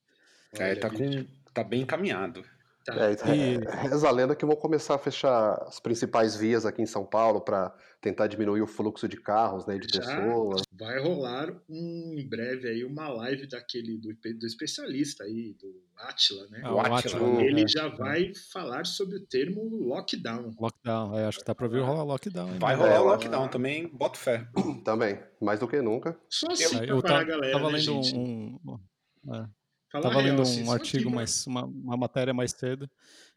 É, 0.53 0.73
tá, 0.73 0.89
com, 0.89 1.25
tá 1.53 1.63
bem 1.63 1.81
encaminhado. 1.81 2.43
Tá. 2.85 2.93
É, 2.93 3.13
e... 3.33 3.57
reza 3.87 4.07
a 4.07 4.11
lenda 4.11 4.35
que 4.35 4.45
vão 4.45 4.55
começar 4.55 4.93
a 4.93 4.99
fechar 4.99 5.55
as 5.63 5.79
principais 5.79 6.35
vias 6.35 6.67
aqui 6.67 6.83
em 6.83 6.85
São 6.85 7.03
Paulo 7.03 7.41
para 7.41 7.75
tentar 7.99 8.27
diminuir 8.27 8.61
o 8.61 8.67
fluxo 8.67 9.07
de 9.07 9.17
carros, 9.17 9.65
né, 9.65 9.79
de 9.79 9.87
Já 9.91 10.01
pessoas. 10.01 10.61
Vai 10.71 11.01
rolar 11.01 11.49
um, 11.67 12.13
em 12.15 12.29
breve 12.29 12.69
aí 12.69 12.83
uma 12.83 13.09
live 13.09 13.47
daquele 13.47 13.97
do, 13.97 14.13
do 14.13 14.45
especialista 14.45 15.23
aí, 15.23 15.55
do 15.59 15.83
Atila, 15.97 16.47
né? 16.49 16.61
Ah, 16.63 16.75
o 16.75 16.79
Atila. 16.79 17.41
Ele 17.41 17.63
é, 17.63 17.67
já 17.67 17.85
é. 17.85 17.89
vai 17.89 18.31
falar 18.53 18.85
sobre 18.85 19.17
o 19.17 19.25
termo 19.25 19.63
lockdown. 19.63 20.51
Lockdown, 20.59 21.17
é, 21.17 21.25
acho 21.25 21.39
que 21.39 21.45
tá 21.45 21.55
para 21.55 21.67
vir 21.67 21.81
rolar 21.81 22.03
lockdown. 22.03 22.53
Hein? 22.53 22.59
Vai 22.59 22.75
rolar 22.75 23.01
o 23.01 23.05
lockdown 23.05 23.47
também, 23.47 23.87
boto 23.87 24.19
fé. 24.19 24.47
Também, 24.85 25.19
mais 25.41 25.59
do 25.59 25.67
que 25.67 25.81
nunca. 25.81 26.15
Só 26.29 26.51
assim 26.51 26.77
eu, 26.77 26.97
eu 26.97 27.01
tá, 27.01 27.21
a 27.21 27.23
galera, 27.23 27.53
tava 27.53 27.71
né, 27.71 27.79
lendo 27.79 28.03
gente? 28.03 28.15
um, 28.15 28.59
um 28.63 29.47
Estava 29.93 30.19
lendo 30.19 30.43
um 30.43 30.71
artigo, 30.71 31.09
mais, 31.09 31.45
uma, 31.47 31.65
uma, 31.65 31.95
matéria 31.95 32.33
mais 32.33 32.51
cedo, 32.51 32.89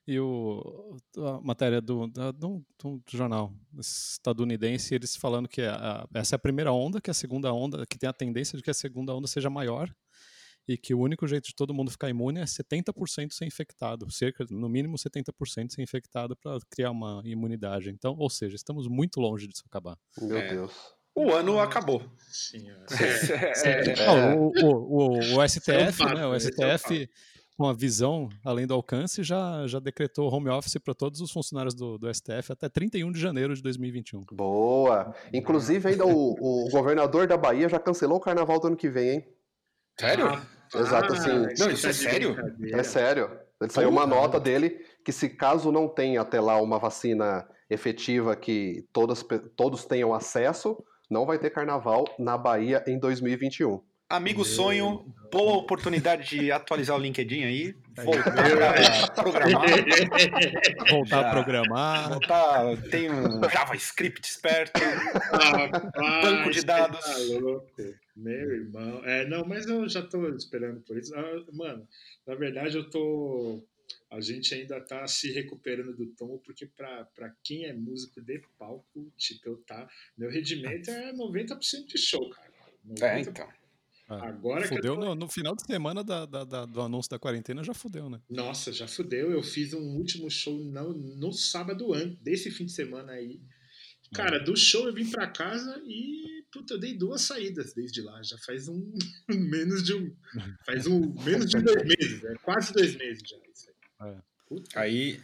e 0.06 0.18
o, 0.18 0.96
a 1.16 1.40
matéria 1.40 1.80
do, 1.80 2.06
do, 2.08 2.32
do, 2.32 2.64
do 2.82 3.02
jornal 3.10 3.52
estadunidense, 3.78 4.94
eles 4.94 5.14
falando 5.14 5.48
que 5.48 5.62
a, 5.62 6.06
essa 6.14 6.34
é 6.34 6.36
a 6.36 6.40
primeira 6.40 6.72
onda, 6.72 7.00
que 7.00 7.10
a 7.10 7.14
segunda 7.14 7.52
onda, 7.52 7.86
que 7.86 7.98
tem 7.98 8.08
a 8.08 8.12
tendência 8.12 8.56
de 8.56 8.62
que 8.62 8.70
a 8.70 8.74
segunda 8.74 9.14
onda 9.14 9.28
seja 9.28 9.48
maior, 9.48 9.94
e 10.66 10.76
que 10.76 10.92
o 10.92 11.00
único 11.00 11.26
jeito 11.26 11.48
de 11.48 11.54
todo 11.54 11.72
mundo 11.72 11.90
ficar 11.90 12.10
imune 12.10 12.40
é 12.40 12.44
70% 12.44 13.32
ser 13.32 13.46
infectado, 13.46 14.10
cerca, 14.10 14.44
no 14.50 14.68
mínimo 14.68 14.96
70% 14.96 15.70
ser 15.70 15.82
infectado 15.82 16.36
para 16.36 16.58
criar 16.70 16.90
uma 16.90 17.22
imunidade. 17.24 17.88
Então, 17.88 18.14
ou 18.18 18.28
seja, 18.28 18.54
estamos 18.54 18.86
muito 18.86 19.18
longe 19.18 19.46
disso 19.46 19.62
acabar. 19.66 19.96
Meu 20.20 20.36
é. 20.36 20.48
Deus 20.48 20.97
o 21.26 21.34
ano 21.34 21.58
acabou. 21.58 22.02
Sim, 22.30 22.68
é. 22.70 23.94
é. 24.02 24.34
o, 24.34 24.52
o, 24.62 25.18
o, 25.18 25.48
STF, 25.48 26.04
né, 26.14 26.26
o 26.26 26.38
STF, 26.38 27.08
com 27.56 27.66
a 27.66 27.72
visão 27.72 28.28
além 28.44 28.66
do 28.66 28.74
alcance, 28.74 29.22
já, 29.22 29.66
já 29.66 29.80
decretou 29.80 30.32
home 30.32 30.48
office 30.48 30.76
para 30.76 30.94
todos 30.94 31.20
os 31.20 31.30
funcionários 31.30 31.74
do, 31.74 31.98
do 31.98 32.12
STF 32.12 32.52
até 32.52 32.68
31 32.68 33.10
de 33.10 33.20
janeiro 33.20 33.54
de 33.54 33.62
2021. 33.62 34.20
Boa! 34.32 35.14
Inclusive, 35.32 35.88
ainda 35.88 36.06
o, 36.06 36.66
o 36.66 36.70
governador 36.70 37.26
da 37.26 37.36
Bahia 37.36 37.68
já 37.68 37.78
cancelou 37.78 38.18
o 38.18 38.20
carnaval 38.20 38.60
do 38.60 38.68
ano 38.68 38.76
que 38.76 38.88
vem, 38.88 39.10
hein? 39.10 39.28
Sério? 39.98 40.28
Ah, 40.28 40.42
Exato, 40.74 41.14
assim. 41.14 41.30
Não, 41.58 41.70
isso 41.70 41.86
é 41.86 41.92
sério? 41.92 42.36
É 42.72 42.82
sério. 42.82 43.30
Ele 43.60 43.72
saiu 43.72 43.88
uma 43.88 44.06
nota 44.06 44.38
dele 44.38 44.84
que 45.04 45.10
se 45.10 45.28
caso 45.28 45.72
não 45.72 45.88
tenha 45.88 46.20
até 46.20 46.40
lá 46.40 46.60
uma 46.60 46.78
vacina 46.78 47.48
efetiva 47.68 48.36
que 48.36 48.86
todas, 48.92 49.24
todos 49.56 49.84
tenham 49.84 50.14
acesso, 50.14 50.82
não 51.08 51.24
vai 51.24 51.38
ter 51.38 51.50
carnaval 51.50 52.04
na 52.18 52.36
Bahia 52.36 52.82
em 52.86 52.98
2021. 52.98 53.80
Amigo 54.10 54.42
sonho, 54.42 55.04
boa 55.30 55.58
oportunidade 55.58 56.30
de 56.30 56.50
atualizar 56.50 56.96
o 56.96 56.98
LinkedIn 56.98 57.44
aí, 57.44 57.76
voltar 57.94 59.04
a 59.04 59.10
programar. 59.12 59.68
Voltar 60.88 61.20
a 61.20 61.30
programar. 61.30 62.08
Voltar, 62.08 62.76
tem 62.90 63.10
um 63.10 63.42
JavaScript 63.50 64.26
esperto, 64.26 64.80
ah, 65.30 66.22
banco 66.22 66.50
de 66.50 66.64
dados. 66.64 67.04
Tá 67.04 67.84
Meu 68.16 68.50
irmão. 68.54 69.02
É, 69.04 69.26
não, 69.26 69.44
mas 69.44 69.66
eu 69.66 69.86
já 69.86 70.00
tô 70.00 70.26
esperando 70.30 70.80
por 70.80 70.96
isso. 70.96 71.14
Ah, 71.14 71.44
mano, 71.52 71.86
na 72.26 72.34
verdade 72.34 72.78
eu 72.78 72.88
tô 72.88 73.62
a 74.10 74.20
gente 74.20 74.54
ainda 74.54 74.80
tá 74.80 75.06
se 75.06 75.30
recuperando 75.32 75.94
do 75.94 76.06
tom, 76.14 76.38
porque 76.38 76.66
para 76.66 77.34
quem 77.42 77.66
é 77.66 77.72
músico 77.72 78.20
de 78.20 78.42
palco, 78.58 79.12
tipo, 79.16 79.48
eu 79.48 79.56
tá. 79.58 79.88
Meu 80.16 80.30
rendimento 80.30 80.88
é 80.90 81.12
90% 81.12 81.86
de 81.86 81.98
show, 81.98 82.28
cara. 82.30 82.52
90%. 82.86 83.02
É, 83.02 83.20
então. 83.20 83.48
Ah, 84.08 84.28
Agora 84.28 84.66
fudeu 84.66 84.94
tô... 84.94 85.00
no, 85.00 85.14
no, 85.14 85.28
final 85.28 85.54
de 85.54 85.66
semana 85.66 86.02
da, 86.02 86.24
da, 86.24 86.42
da, 86.42 86.64
do 86.64 86.80
anúncio 86.80 87.10
da 87.10 87.18
quarentena, 87.18 87.62
já 87.62 87.74
fudeu, 87.74 88.08
né? 88.08 88.18
Nossa, 88.30 88.72
já 88.72 88.88
fudeu. 88.88 89.30
Eu 89.30 89.42
fiz 89.42 89.74
um 89.74 89.96
último 89.96 90.30
show 90.30 90.58
no, 90.58 90.94
no 90.94 91.32
sábado 91.32 91.92
antes, 91.92 92.18
desse 92.20 92.50
fim 92.50 92.64
de 92.64 92.72
semana 92.72 93.12
aí. 93.12 93.38
Cara, 94.14 94.38
do 94.38 94.56
show 94.56 94.86
eu 94.86 94.94
vim 94.94 95.10
pra 95.10 95.26
casa 95.26 95.82
e 95.86 96.42
puta, 96.50 96.74
eu 96.74 96.78
dei 96.78 96.96
duas 96.96 97.20
saídas 97.20 97.74
desde 97.74 98.00
lá. 98.00 98.22
Já 98.22 98.38
faz 98.38 98.66
um 98.68 98.92
menos 99.28 99.82
de 99.82 99.94
um. 99.94 100.16
Faz 100.64 100.86
um 100.86 101.14
menos 101.22 101.50
de 101.50 101.60
dois 101.60 101.84
meses, 101.84 102.24
é 102.24 102.34
quase 102.36 102.72
dois 102.72 102.96
meses 102.96 103.22
já. 103.28 103.36
Isso 103.52 103.67
aí, 103.98 104.14
é. 104.14 104.78
aí 104.78 105.20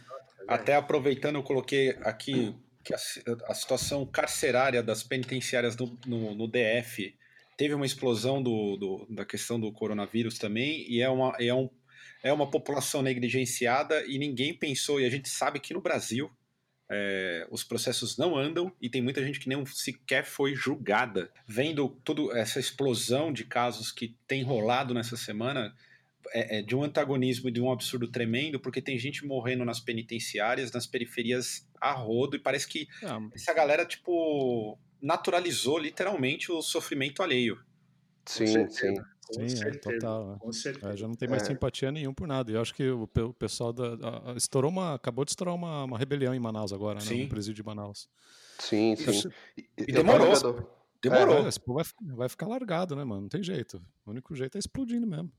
até 0.47 0.75
aproveitando, 0.75 1.35
eu 1.35 1.43
coloquei 1.43 1.89
aqui 2.03 2.55
que 2.83 2.93
a, 2.93 2.97
a 3.47 3.53
situação 3.53 4.05
carcerária 4.05 4.83
das 4.83 5.01
penitenciárias 5.01 5.75
no, 5.75 5.97
no, 6.05 6.35
no 6.35 6.47
DF 6.47 7.17
teve 7.57 7.73
uma 7.73 7.85
explosão 7.85 8.41
do, 8.43 8.77
do, 8.77 9.07
da 9.09 9.25
questão 9.25 9.59
do 9.59 9.71
coronavírus 9.71 10.37
também, 10.37 10.85
e 10.89 11.01
é 11.01 11.09
uma, 11.09 11.35
é, 11.39 11.53
um, 11.53 11.69
é 12.21 12.31
uma 12.31 12.49
população 12.49 13.01
negligenciada 13.01 14.05
e 14.05 14.19
ninguém 14.19 14.53
pensou, 14.53 14.99
e 15.01 15.05
a 15.05 15.09
gente 15.09 15.29
sabe 15.29 15.59
que 15.59 15.73
no 15.73 15.81
Brasil 15.81 16.29
é, 16.89 17.47
os 17.49 17.63
processos 17.63 18.17
não 18.17 18.37
andam 18.37 18.71
e 18.79 18.89
tem 18.89 19.01
muita 19.01 19.25
gente 19.25 19.39
que 19.39 19.49
nem 19.49 19.65
sequer 19.65 20.23
foi 20.23 20.53
julgada. 20.53 21.31
Vendo 21.47 21.89
toda 22.03 22.37
essa 22.37 22.59
explosão 22.59 23.33
de 23.33 23.45
casos 23.45 23.91
que 23.91 24.15
tem 24.27 24.43
rolado 24.43 24.93
nessa 24.93 25.17
semana, 25.17 25.73
é, 26.31 26.59
é, 26.59 26.61
de 26.61 26.75
um 26.75 26.83
antagonismo 26.83 27.49
e 27.49 27.51
de 27.51 27.61
um 27.61 27.71
absurdo 27.71 28.07
tremendo, 28.07 28.59
porque 28.59 28.81
tem 28.81 28.97
gente 28.97 29.25
morrendo 29.25 29.65
nas 29.65 29.79
penitenciárias, 29.79 30.71
nas 30.71 30.87
periferias 30.87 31.67
a 31.79 31.91
rodo, 31.91 32.35
e 32.35 32.39
parece 32.39 32.67
que 32.67 32.87
ah, 33.03 33.19
essa 33.33 33.53
galera, 33.53 33.85
tipo, 33.85 34.77
naturalizou 35.01 35.77
literalmente 35.77 36.51
o 36.51 36.61
sofrimento 36.61 37.21
alheio. 37.21 37.59
Sim, 38.25 38.67
sim. 38.69 38.95
Com 39.27 39.49
sim, 39.49 39.63
é, 39.65 39.71
total. 39.71 40.37
Com 40.39 40.51
certeza. 40.51 40.93
É, 40.93 40.97
já 40.97 41.07
não 41.07 41.15
tem 41.15 41.27
mais 41.27 41.41
é. 41.43 41.45
simpatia 41.47 41.91
nenhum 41.91 42.13
por 42.13 42.27
nada. 42.27 42.51
E 42.51 42.55
eu 42.55 42.61
acho 42.61 42.73
que 42.75 42.87
o, 42.87 43.03
o 43.03 43.33
pessoal 43.33 43.73
da, 43.73 43.95
a, 44.31 44.33
estourou 44.35 44.69
uma. 44.69 44.93
acabou 44.93 45.25
de 45.25 45.31
estourar 45.31 45.55
uma, 45.55 45.83
uma 45.83 45.97
rebelião 45.97 46.33
em 46.33 46.39
Manaus 46.39 46.71
agora, 46.71 46.99
né? 47.03 47.23
No 47.23 47.27
presídio 47.27 47.55
de 47.55 47.63
Manaus. 47.63 48.07
Sim, 48.59 48.95
sim. 48.95 49.29
E, 49.57 49.67
e 49.79 49.91
demorou. 49.91 50.31
Demorou. 51.01 51.45
É, 51.45 51.49
esse 51.49 51.59
povo 51.59 51.81
vai, 51.81 52.15
vai 52.15 52.29
ficar 52.29 52.47
largado, 52.47 52.95
né, 52.95 53.03
mano? 53.03 53.21
Não 53.21 53.29
tem 53.29 53.43
jeito. 53.43 53.81
O 54.05 54.11
único 54.11 54.35
jeito 54.35 54.57
é 54.57 54.59
explodindo 54.59 55.07
mesmo. 55.07 55.31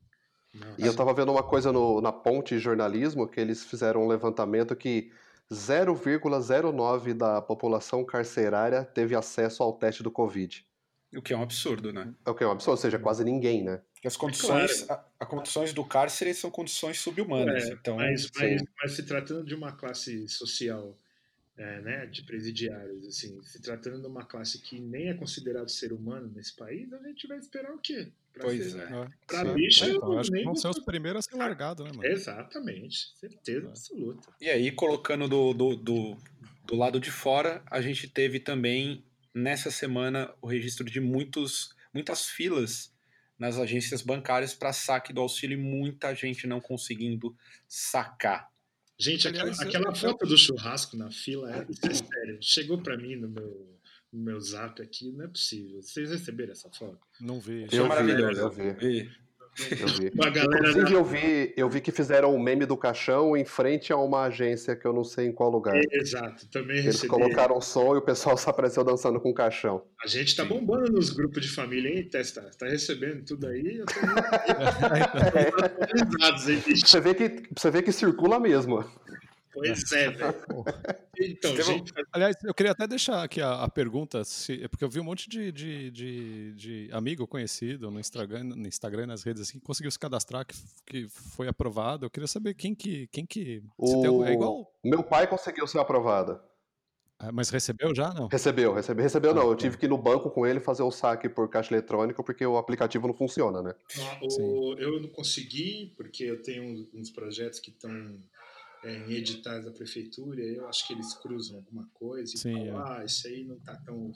E 0.77 0.85
eu 0.85 0.95
tava 0.95 1.13
vendo 1.13 1.31
uma 1.31 1.43
coisa 1.43 1.71
no, 1.71 2.01
na 2.01 2.11
Ponte 2.11 2.57
Jornalismo, 2.59 3.27
que 3.27 3.39
eles 3.39 3.63
fizeram 3.63 4.03
um 4.03 4.07
levantamento 4.07 4.75
que 4.75 5.11
0,09 5.51 7.13
da 7.13 7.41
população 7.41 8.03
carcerária 8.03 8.83
teve 8.83 9.15
acesso 9.15 9.63
ao 9.63 9.73
teste 9.73 10.03
do 10.03 10.11
Covid. 10.11 10.65
O 11.15 11.21
que 11.21 11.33
é 11.33 11.37
um 11.37 11.41
absurdo, 11.41 11.93
né? 11.93 12.13
É 12.25 12.29
o 12.29 12.35
que 12.35 12.43
é 12.43 12.47
um 12.47 12.51
absurdo, 12.51 12.71
ou 12.71 12.77
seja, 12.77 12.99
quase 12.99 13.23
ninguém, 13.23 13.63
né? 13.63 13.81
Porque 13.93 14.07
as 14.07 14.17
condições, 14.17 14.83
é 14.83 14.85
claro. 14.85 15.01
a, 15.19 15.23
a, 15.23 15.25
condições 15.25 15.73
do 15.73 15.83
cárcere 15.83 16.33
são 16.33 16.51
condições 16.51 16.99
subhumanas. 16.99 17.63
É, 17.63 17.73
então, 17.73 17.95
mas, 17.95 18.29
mas, 18.35 18.61
mas, 18.81 18.91
se 18.91 19.03
tratando 19.03 19.45
de 19.45 19.55
uma 19.55 19.71
classe 19.71 20.27
social, 20.27 20.97
é, 21.57 21.81
né, 21.81 22.05
de 22.05 22.21
presidiários, 22.21 23.05
assim, 23.07 23.41
se 23.41 23.59
tratando 23.59 23.99
de 23.99 24.07
uma 24.07 24.23
classe 24.23 24.61
que 24.61 24.79
nem 24.79 25.09
é 25.09 25.13
considerado 25.15 25.69
ser 25.69 25.91
humano 25.91 26.31
nesse 26.35 26.55
país, 26.55 26.93
a 26.93 27.01
gente 27.01 27.27
vai 27.27 27.39
esperar 27.39 27.73
o 27.73 27.79
quê? 27.79 28.11
Pra 28.31 28.43
pois 28.43 28.71
ser, 28.71 28.79
é. 28.79 29.07
Pra 29.25 29.43
Sim. 29.43 29.53
bicho, 29.55 29.83
é, 29.83 29.89
então, 29.89 30.19
acho 30.19 30.31
que 30.31 30.43
vão 30.43 30.55
ser 30.55 30.67
os 30.67 30.79
primeiros 30.79 31.27
a 31.27 31.31
ser 31.31 31.37
largados, 31.37 31.83
né, 31.83 31.91
mano? 31.91 32.05
Exatamente, 32.05 33.11
certeza 33.19 33.65
é. 33.65 33.69
absoluta. 33.69 34.29
E 34.39 34.49
aí, 34.49 34.71
colocando 34.71 35.27
do, 35.27 35.53
do, 35.53 35.75
do, 35.75 36.17
do 36.63 36.75
lado 36.75 36.99
de 36.99 37.09
fora, 37.09 37.63
a 37.65 37.81
gente 37.81 38.07
teve 38.07 38.39
também 38.39 39.03
nessa 39.33 39.71
semana 39.71 40.31
o 40.39 40.47
registro 40.47 40.85
de 40.85 40.99
muitos, 40.99 41.75
muitas 41.91 42.27
filas 42.27 42.95
nas 43.37 43.57
agências 43.57 44.03
bancárias 44.03 44.53
para 44.53 44.73
saque 44.73 45.11
do 45.11 45.21
auxílio 45.21 45.57
e 45.57 45.61
muita 45.61 46.13
gente 46.13 46.45
não 46.45 46.59
conseguindo 46.59 47.35
sacar. 47.67 48.49
Gente, 48.99 49.27
aquela, 49.27 49.51
aquela 49.51 49.95
foto 49.95 50.25
do 50.25 50.37
churrasco 50.37 50.97
na 50.97 51.11
fila 51.11 51.51
é, 51.55 51.67
é 51.87 51.93
sério. 51.93 52.39
Chegou 52.41 52.81
para 52.81 52.97
mim 52.97 53.15
no 53.15 53.29
meu, 53.29 53.79
no 54.11 54.23
meu 54.23 54.39
zap 54.39 54.81
aqui, 54.81 55.11
não 55.11 55.25
é 55.25 55.27
possível. 55.27 55.81
Vocês 55.81 56.09
receberam 56.09 56.51
essa 56.51 56.69
foto? 56.71 56.99
Não 57.21 57.39
vi. 57.39 57.67
Eu 57.71 57.85
é 57.85 57.87
maravilhoso. 57.87 58.41
Eu 58.41 58.49
vi. 58.49 59.09
Eu 59.59 59.87
vi. 59.87 60.11
Inclusive, 60.13 60.93
eu 60.93 61.03
vi, 61.03 61.53
eu 61.57 61.69
vi 61.69 61.81
que 61.81 61.91
fizeram 61.91 62.33
um 62.33 62.39
meme 62.39 62.65
do 62.65 62.77
caixão 62.77 63.35
em 63.35 63.43
frente 63.43 63.91
a 63.91 63.97
uma 63.97 64.25
agência 64.25 64.75
que 64.75 64.85
eu 64.85 64.93
não 64.93 65.03
sei 65.03 65.25
em 65.27 65.31
qual 65.31 65.49
lugar. 65.49 65.75
exato, 65.91 66.47
também 66.49 66.77
Eles 66.77 66.85
recebi. 66.85 67.07
colocaram 67.07 67.59
som 67.59 67.95
e 67.95 67.97
o 67.97 68.01
pessoal 68.01 68.37
só 68.37 68.51
apareceu 68.51 68.83
dançando 68.83 69.19
com 69.19 69.29
o 69.29 69.33
caixão. 69.33 69.83
A 70.03 70.07
gente 70.07 70.35
tá 70.35 70.45
bombando 70.45 70.91
nos 70.91 71.09
grupos 71.09 71.43
de 71.43 71.49
família, 71.49 71.89
hein, 71.89 72.07
Testa? 72.07 72.49
Tá 72.57 72.67
recebendo 72.67 73.25
tudo 73.25 73.47
aí? 73.47 73.79
Eu 73.79 73.85
tô... 73.85 73.93
você, 76.85 76.99
vê 76.99 77.13
que, 77.15 77.43
você 77.55 77.71
vê 77.71 77.81
que 77.81 77.91
circula 77.91 78.39
mesmo. 78.39 78.85
Pois 79.57 79.91
é, 79.91 80.09
velho. 80.09 80.35
Então, 81.19 81.55
gente... 81.55 81.91
Aliás, 82.13 82.35
eu 82.43 82.53
queria 82.53 82.73
até 82.73 82.85
deixar 82.87 83.23
aqui 83.23 83.41
a, 83.41 83.63
a 83.63 83.67
pergunta, 83.67 84.23
se, 84.23 84.67
porque 84.67 84.85
eu 84.85 84.89
vi 84.89 84.99
um 84.99 85.03
monte 85.03 85.27
de, 85.27 85.51
de, 85.51 85.89
de, 85.89 86.53
de, 86.53 86.89
amigo 86.91 87.25
conhecido 87.25 87.89
no 87.89 87.99
Instagram, 87.99 88.43
no 88.43 88.67
Instagram, 88.67 89.07
nas 89.07 89.23
redes 89.23 89.41
assim, 89.41 89.57
que 89.57 89.65
conseguiu 89.65 89.89
se 89.89 89.97
cadastrar, 89.97 90.45
que, 90.45 90.53
que 90.85 91.07
foi 91.09 91.47
aprovado. 91.47 92.05
Eu 92.05 92.09
queria 92.11 92.27
saber 92.27 92.53
quem 92.53 92.75
que. 92.75 93.07
Quem 93.07 93.25
que 93.25 93.63
o... 93.75 94.01
Tem, 94.03 94.27
é 94.27 94.33
igual. 94.33 94.71
Meu 94.83 95.01
pai 95.01 95.25
conseguiu 95.25 95.65
ser 95.65 95.79
aprovado. 95.79 96.39
Ah, 97.19 97.31
mas 97.31 97.49
recebeu 97.49 97.95
já, 97.95 98.13
não? 98.13 98.27
Recebeu, 98.27 98.73
recebeu, 98.73 99.03
recebeu 99.03 99.33
não. 99.33 99.49
Eu 99.49 99.55
tive 99.55 99.75
que 99.75 99.87
ir 99.87 99.89
no 99.89 99.97
banco 99.97 100.29
com 100.29 100.45
ele 100.45 100.59
fazer 100.59 100.83
o 100.83 100.91
saque 100.91 101.27
por 101.27 101.49
caixa 101.49 101.73
eletrônica 101.73 102.21
porque 102.21 102.45
o 102.45 102.57
aplicativo 102.57 103.07
não 103.07 103.13
funciona, 103.15 103.61
né? 103.63 103.73
Ah, 103.99 104.19
o, 104.21 104.75
eu 104.77 105.01
não 105.01 105.09
consegui 105.09 105.93
porque 105.97 106.23
eu 106.23 106.43
tenho 106.43 106.87
uns 106.93 107.09
projetos 107.09 107.59
que 107.59 107.71
estão 107.71 108.21
é, 108.83 108.95
em 108.95 109.13
editais 109.13 109.65
da 109.65 109.71
prefeitura, 109.71 110.41
eu 110.41 110.67
acho 110.67 110.87
que 110.87 110.93
eles 110.93 111.13
cruzam 111.15 111.57
alguma 111.57 111.87
coisa 111.93 112.33
e 112.33 112.37
Sim, 112.37 112.53
falam, 112.53 112.87
é. 112.87 113.01
ah, 113.01 113.05
isso 113.05 113.27
aí 113.27 113.43
não 113.43 113.59
tá 113.59 113.75
tão 113.85 114.13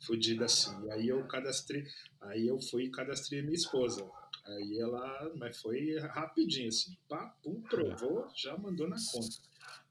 fodido 0.00 0.44
assim. 0.44 0.90
Aí 0.90 1.08
eu 1.08 1.24
cadastrei, 1.26 1.84
aí 2.20 2.46
eu 2.46 2.60
fui 2.60 2.84
e 2.84 2.90
cadastrei 2.90 3.42
minha 3.42 3.54
esposa. 3.54 4.08
Aí 4.44 4.78
ela, 4.78 5.32
mas 5.36 5.56
foi 5.60 5.98
rapidinho, 5.98 6.68
assim, 6.68 6.96
pá, 7.08 7.34
pum, 7.42 7.60
provou, 7.62 8.28
já 8.34 8.56
mandou 8.56 8.88
na 8.88 8.96
conta. 9.12 9.36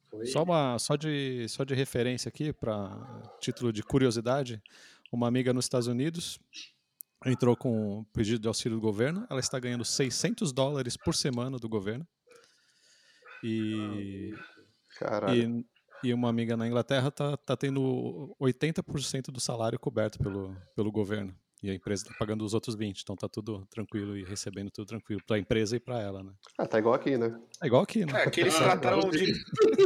Foi... 0.09 0.25
Só, 0.25 0.43
uma, 0.43 0.77
só, 0.77 0.95
de, 0.97 1.47
só 1.47 1.63
de 1.63 1.73
referência 1.73 2.27
aqui, 2.27 2.51
para 2.51 3.23
título 3.39 3.71
de 3.71 3.81
curiosidade, 3.81 4.61
uma 5.11 5.27
amiga 5.27 5.53
nos 5.53 5.65
Estados 5.65 5.87
Unidos 5.87 6.37
entrou 7.25 7.55
com 7.55 7.99
um 7.99 8.03
pedido 8.05 8.39
de 8.39 8.47
auxílio 8.47 8.77
do 8.77 8.81
governo, 8.81 9.25
ela 9.29 9.39
está 9.39 9.59
ganhando 9.59 9.85
600 9.85 10.51
dólares 10.51 10.97
por 10.97 11.15
semana 11.15 11.57
do 11.57 11.69
governo. 11.69 12.07
E, 13.43 14.33
e, 15.33 15.65
e, 16.03 16.13
uma 16.13 16.29
amiga 16.29 16.55
na 16.55 16.67
Inglaterra 16.67 17.09
tá, 17.11 17.37
tá 17.37 17.57
tendo 17.57 18.35
80% 18.39 19.31
do 19.31 19.39
salário 19.39 19.79
coberto 19.79 20.19
pelo, 20.19 20.55
pelo 20.75 20.91
governo. 20.91 21.35
E 21.63 21.69
a 21.69 21.75
empresa 21.75 22.05
tá 22.05 22.15
pagando 22.17 22.43
os 22.43 22.55
outros 22.55 22.75
20, 22.75 23.01
então 23.01 23.15
tá 23.15 23.29
tudo 23.29 23.67
tranquilo 23.69 24.17
e 24.17 24.23
recebendo 24.23 24.71
tudo 24.71 24.87
tranquilo 24.87 25.21
para 25.27 25.35
a 25.35 25.39
empresa 25.39 25.75
e 25.75 25.79
para 25.79 26.01
ela, 26.01 26.23
né? 26.23 26.31
Ah, 26.57 26.65
tá 26.65 26.79
igual 26.79 26.95
aqui, 26.95 27.15
né? 27.19 27.39
É 27.61 27.67
igual 27.67 27.83
aqui, 27.83 28.03
né? 28.03 28.13
É, 28.13 28.23
aqui 28.23 28.41
eles 28.41 28.55
trataram 28.57 29.11
de 29.11 29.31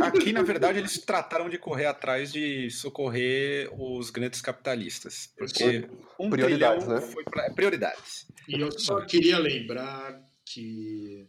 aqui 0.02 0.32
na 0.32 0.42
verdade 0.42 0.80
eles 0.80 0.98
trataram 1.04 1.50
de 1.50 1.58
correr 1.58 1.86
atrás 1.86 2.32
de 2.32 2.72
socorrer 2.72 3.70
os 3.78 4.10
grandes 4.10 4.40
capitalistas, 4.42 5.34
porque 5.38 5.90
um 6.18 6.30
prioridades, 6.30 6.88
né? 6.88 7.02
foi 7.02 7.26
pra, 7.26 7.52
prioridades. 7.52 8.26
E 8.48 8.62
eu 8.62 8.72
só 8.72 9.02
queria 9.02 9.38
lembrar 9.38 10.18
que 10.46 11.28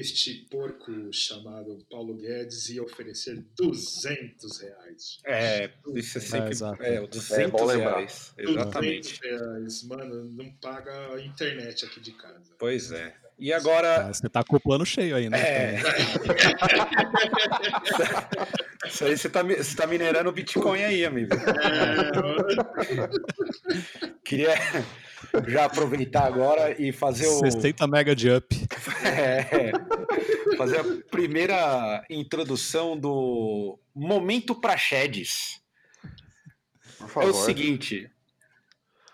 este 0.00 0.46
porco 0.50 0.90
chamado 1.12 1.78
Paulo 1.90 2.14
Guedes 2.14 2.70
ia 2.70 2.82
oferecer 2.82 3.44
200 3.56 4.58
reais. 4.60 5.18
É, 5.24 5.70
isso 5.94 6.18
é 6.18 6.20
sempre. 6.20 6.54
É, 6.80 6.94
é, 6.94 7.06
200 7.06 7.38
é 7.38 7.48
bom 7.48 7.66
reais. 7.66 8.32
Exatamente. 8.38 9.20
200 9.20 9.20
reais, 9.20 9.82
mano, 9.84 10.24
não 10.24 10.50
paga 10.54 11.14
a 11.14 11.20
internet 11.20 11.84
aqui 11.84 12.00
de 12.00 12.10
casa. 12.12 12.54
Pois 12.58 12.90
é. 12.92 13.14
E 13.38 13.52
agora. 13.52 14.06
Ah, 14.06 14.12
você 14.12 14.28
tá 14.28 14.42
com 14.42 14.56
o 14.56 14.60
plano 14.60 14.84
cheio 14.84 15.14
aí, 15.16 15.30
né? 15.30 15.40
É. 15.40 15.80
Isso 18.86 19.04
aí 19.04 19.16
você 19.16 19.28
tá, 19.28 19.42
você 19.42 19.76
tá 19.76 19.86
minerando 19.86 20.32
Bitcoin 20.32 20.82
aí, 20.82 21.04
amigo. 21.04 21.34
É. 21.34 21.38
Queria 24.24 24.54
já 25.48 25.64
aproveitar 25.64 26.24
agora 26.24 26.80
e 26.80 26.92
fazer 26.92 27.26
o. 27.26 27.38
60 27.38 27.86
mega 27.86 28.14
de 28.14 28.30
up. 28.30 28.46
É, 29.04 29.72
fazer 30.56 30.80
a 30.80 30.84
primeira 31.10 32.04
introdução 32.10 32.98
do 32.98 33.78
Momento 33.94 34.54
Praxedes. 34.54 35.60
É 37.16 37.26
o 37.26 37.32
seguinte: 37.32 38.10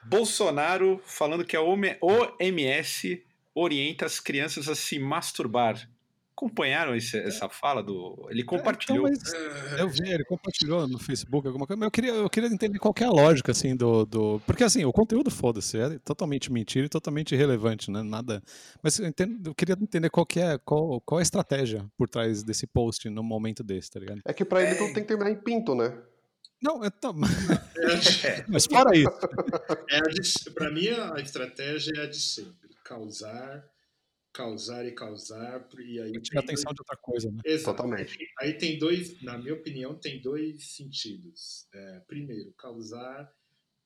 Bolsonaro 0.04 1.00
falando 1.04 1.44
que 1.44 1.56
a 1.56 1.62
OMS 1.62 3.24
orienta 3.54 4.06
as 4.06 4.20
crianças 4.20 4.68
a 4.68 4.74
se 4.74 4.98
masturbar. 4.98 5.88
Acompanharam 6.36 6.94
esse, 6.94 7.16
essa 7.16 7.48
fala 7.48 7.82
do. 7.82 8.26
Ele 8.30 8.44
compartilhou. 8.44 9.08
É, 9.08 9.12
então, 9.12 9.32
mas 9.70 9.80
eu 9.80 9.88
vi, 9.88 10.10
ele 10.10 10.24
compartilhou 10.24 10.86
no 10.86 10.98
Facebook 10.98 11.46
alguma 11.46 11.66
coisa, 11.66 11.78
mas 11.80 11.86
eu 11.86 11.90
queria, 11.90 12.12
eu 12.12 12.28
queria 12.28 12.50
entender 12.50 12.78
qual 12.78 12.94
é 13.00 13.04
a 13.04 13.10
lógica, 13.10 13.52
assim, 13.52 13.74
do. 13.74 14.04
do... 14.04 14.40
Porque 14.46 14.62
assim, 14.62 14.84
o 14.84 14.92
conteúdo, 14.92 15.30
foda-se, 15.30 15.78
é 15.78 15.98
totalmente 16.00 16.52
mentira 16.52 16.84
e 16.84 16.88
totalmente 16.90 17.34
irrelevante, 17.34 17.90
né? 17.90 18.02
Nada. 18.02 18.42
Mas 18.82 18.98
eu, 18.98 19.06
entendo, 19.06 19.48
eu 19.48 19.54
queria 19.54 19.76
entender 19.80 20.10
qual 20.10 20.26
que 20.26 20.38
é, 20.38 20.58
qual, 20.58 21.00
qual 21.00 21.18
é 21.18 21.22
a 21.22 21.24
estratégia 21.24 21.84
por 21.96 22.08
trás 22.08 22.42
desse 22.42 22.66
post 22.66 23.08
no 23.08 23.22
momento 23.22 23.64
desse, 23.64 23.90
tá 23.90 23.98
ligado? 23.98 24.20
É 24.24 24.34
que 24.34 24.44
pra 24.44 24.62
ele 24.62 24.76
é... 24.76 24.80
não 24.80 24.92
tem 24.92 25.02
que 25.02 25.08
terminar 25.08 25.30
em 25.30 25.36
pinto, 25.36 25.74
né? 25.74 25.96
Não, 26.62 26.84
então. 26.84 27.14
É, 28.24 28.44
mas 28.48 28.66
fora 28.66 28.96
isso. 28.96 29.10
É 29.88 30.00
de, 30.00 30.50
pra 30.50 30.70
mim, 30.70 30.88
a 30.88 31.20
estratégia 31.20 31.92
é 31.96 32.00
a 32.02 32.06
de 32.06 32.20
sempre: 32.20 32.68
causar 32.84 33.64
causar 34.36 34.84
e 34.84 34.92
causar 34.92 35.66
e 35.78 35.98
aí 35.98 36.12
tirar 36.20 36.40
atenção 36.40 36.64
dois... 36.64 36.74
de 36.74 36.80
outra 36.82 36.96
coisa, 36.98 37.30
né? 37.30 37.40
Exato. 37.44 37.76
Totalmente. 37.76 38.18
Aí 38.38 38.52
tem 38.52 38.78
dois, 38.78 39.22
na 39.22 39.38
minha 39.38 39.54
opinião, 39.54 39.98
tem 39.98 40.20
dois 40.20 40.76
sentidos. 40.76 41.66
É, 41.72 42.00
primeiro, 42.00 42.52
causar 42.52 43.32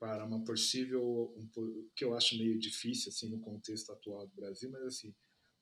para 0.00 0.24
uma 0.24 0.42
possível, 0.42 1.32
um, 1.36 1.88
que 1.94 2.04
eu 2.04 2.16
acho 2.16 2.36
meio 2.36 2.58
difícil 2.58 3.10
assim 3.10 3.30
no 3.30 3.38
contexto 3.38 3.92
atual 3.92 4.26
do 4.26 4.34
Brasil, 4.34 4.68
mas 4.70 4.82
assim 4.82 5.14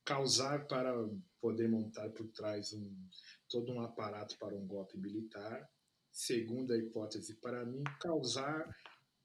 causar 0.04 0.66
para 0.66 0.94
poder 1.38 1.68
montar 1.68 2.08
por 2.10 2.26
trás 2.28 2.72
um 2.72 2.90
todo 3.46 3.70
um 3.72 3.82
aparato 3.82 4.38
para 4.38 4.56
um 4.56 4.66
golpe 4.66 4.96
militar. 4.96 5.68
Segunda 6.10 6.74
hipótese 6.74 7.34
para 7.40 7.66
mim, 7.66 7.82
causar 8.00 8.66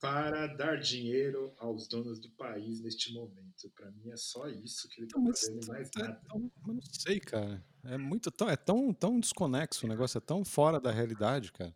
para 0.04 0.48
dar 0.48 0.76
dinheiro 0.76 1.54
aos 1.58 1.88
donos 1.88 2.20
do 2.20 2.30
país 2.32 2.82
neste 2.82 3.14
momento. 3.14 3.72
Para 3.74 3.90
mim 3.90 4.12
é 4.12 4.18
só 4.18 4.50
isso 4.50 4.90
que 4.90 5.00
ele 5.00 5.08
está 5.08 5.18
fazendo, 5.18 5.66
mais 5.66 5.90
é, 5.96 6.00
nada. 6.02 6.22
eu 6.36 6.52
não 6.74 6.82
sei, 6.92 7.22
cara. 7.22 7.64
É 7.86 7.98
muito 7.98 8.30
tão, 8.30 8.50
é 8.50 8.58
tão, 8.58 8.94
tão 8.94 9.18
desconexo 9.18 9.86
o 9.86 9.90
negócio, 9.90 10.18
é 10.18 10.22
tão 10.22 10.44
fora 10.44 10.78
da 10.78 10.92
realidade, 10.92 11.54
cara. 11.54 11.74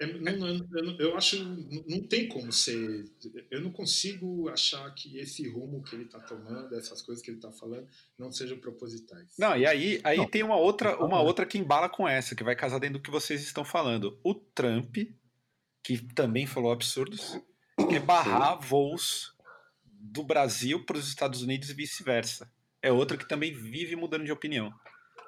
É, 0.00 0.06
não, 0.18 0.48
eu, 0.48 0.96
eu, 0.98 1.16
acho 1.16 1.44
não 1.86 2.02
tem 2.08 2.26
como 2.26 2.52
ser. 2.52 3.04
Eu 3.48 3.60
não 3.60 3.70
consigo 3.70 4.48
achar 4.48 4.92
que 4.92 5.18
esse 5.18 5.48
rumo 5.48 5.80
que 5.84 5.94
ele 5.94 6.06
está 6.06 6.18
tomando, 6.18 6.74
essas 6.74 7.00
coisas 7.00 7.22
que 7.22 7.30
ele 7.30 7.38
está 7.38 7.52
falando, 7.52 7.86
não 8.18 8.32
sejam 8.32 8.58
propositais. 8.58 9.32
Não, 9.38 9.56
e 9.56 9.64
aí, 9.64 10.00
aí 10.02 10.28
tem 10.28 10.42
uma 10.42 10.56
outra, 10.56 10.98
uma 10.98 11.22
outra 11.22 11.46
que 11.46 11.58
embala 11.58 11.88
com 11.88 12.08
essa, 12.08 12.34
que 12.34 12.42
vai 12.42 12.56
casar 12.56 12.80
dentro 12.80 12.98
do 12.98 13.02
que 13.02 13.12
vocês 13.12 13.40
estão 13.42 13.64
falando. 13.64 14.18
O 14.24 14.34
Trump, 14.34 14.96
que 15.84 16.02
também 16.14 16.46
falou 16.46 16.72
absurdos, 16.72 17.38
que 17.86 17.96
é 17.96 18.00
barrar 18.00 18.56
voos 18.56 19.34
do 19.84 20.22
Brasil 20.22 20.84
para 20.84 20.96
os 20.96 21.08
Estados 21.08 21.42
Unidos 21.42 21.70
e 21.70 21.74
vice-versa. 21.74 22.50
É 22.82 22.90
outra 22.90 23.16
que 23.16 23.28
também 23.28 23.52
vive 23.52 23.94
mudando 23.96 24.24
de 24.24 24.32
opinião. 24.32 24.72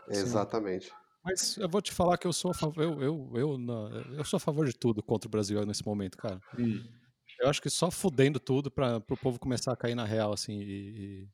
Exatamente. 0.09 0.91
Mas 1.25 1.57
eu 1.57 1.69
vou 1.69 1.81
te 1.81 1.93
falar 1.93 2.19
que 2.19 2.27
eu 2.27 2.33
sou 2.33 2.51
a 2.51 2.55
favor, 2.55 2.83
eu, 2.83 3.03
eu, 3.03 3.33
eu, 3.35 3.59
eu 4.17 4.25
sou 4.25 4.39
a 4.39 4.41
favor 4.41 4.67
de 4.67 4.73
tudo 4.73 5.03
contra 5.03 5.29
o 5.29 5.31
Brasil 5.31 5.65
nesse 5.65 5.85
momento, 5.85 6.17
cara. 6.17 6.41
Hum. 6.59 6.83
Eu 7.39 7.49
acho 7.49 7.63
que 7.63 7.71
só 7.71 7.91
fudendo 7.91 8.41
tudo 8.41 8.71
para 8.71 8.97
o 8.97 9.17
povo 9.17 9.39
começar 9.39 9.73
a 9.73 9.77
cair 9.77 9.95
na 9.95 10.05
real, 10.05 10.33
assim, 10.33 10.61
e, 10.61 10.73
e... 10.73 11.29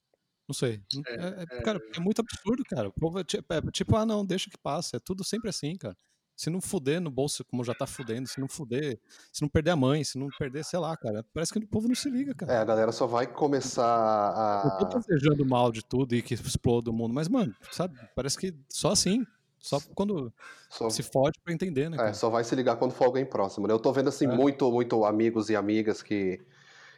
Não 0.46 0.54
sei. 0.54 0.82
É, 1.06 1.12
é, 1.12 1.42
é, 1.42 1.62
cara, 1.62 1.78
é 1.94 2.00
muito 2.00 2.20
absurdo, 2.20 2.62
cara. 2.64 2.88
O 2.88 2.92
povo 2.92 3.20
é 3.20 3.24
tipo, 3.24 3.52
é 3.52 3.60
tipo, 3.70 3.96
ah, 3.96 4.06
não, 4.06 4.24
deixa 4.24 4.48
que 4.48 4.56
passa. 4.56 4.96
É 4.96 5.00
tudo 5.00 5.22
sempre 5.22 5.50
assim, 5.50 5.76
cara 5.76 5.96
se 6.38 6.48
não 6.50 6.60
fuder 6.60 7.00
no 7.00 7.10
bolso, 7.10 7.44
como 7.44 7.64
já 7.64 7.74
tá 7.74 7.84
fudendo, 7.84 8.28
se 8.28 8.40
não 8.40 8.46
fuder, 8.46 9.00
se 9.32 9.42
não 9.42 9.48
perder 9.48 9.72
a 9.72 9.76
mãe, 9.76 10.04
se 10.04 10.16
não 10.16 10.28
perder, 10.38 10.64
sei 10.64 10.78
lá, 10.78 10.96
cara. 10.96 11.26
Parece 11.34 11.52
que 11.52 11.58
o 11.58 11.66
povo 11.66 11.88
não 11.88 11.96
se 11.96 12.08
liga, 12.08 12.32
cara. 12.32 12.52
É, 12.52 12.58
a 12.58 12.64
galera 12.64 12.92
só 12.92 13.08
vai 13.08 13.26
começar 13.26 13.84
a. 13.84 14.78
Eu 14.80 14.88
tô 14.88 15.00
desejando 15.00 15.44
mal 15.44 15.72
de 15.72 15.84
tudo 15.84 16.14
e 16.14 16.22
que 16.22 16.34
exploda 16.34 16.90
o 16.90 16.92
mundo, 16.92 17.12
mas, 17.12 17.26
mano, 17.26 17.52
sabe, 17.72 17.98
parece 18.14 18.38
que 18.38 18.54
só 18.68 18.92
assim. 18.92 19.26
Só 19.58 19.80
quando 19.96 20.32
só... 20.70 20.88
se 20.88 21.02
fode 21.02 21.40
pra 21.42 21.52
entender, 21.52 21.90
né? 21.90 21.96
É, 21.96 21.98
cara? 21.98 22.10
É, 22.10 22.12
só 22.12 22.30
vai 22.30 22.44
se 22.44 22.54
ligar 22.54 22.76
quando 22.76 22.92
for 22.92 23.06
alguém 23.06 23.26
próximo. 23.26 23.66
Né? 23.66 23.74
Eu 23.74 23.80
tô 23.80 23.92
vendo, 23.92 24.08
assim, 24.08 24.26
é. 24.26 24.28
muito, 24.28 24.70
muito 24.70 25.04
amigos 25.04 25.50
e 25.50 25.56
amigas 25.56 26.00
que 26.00 26.40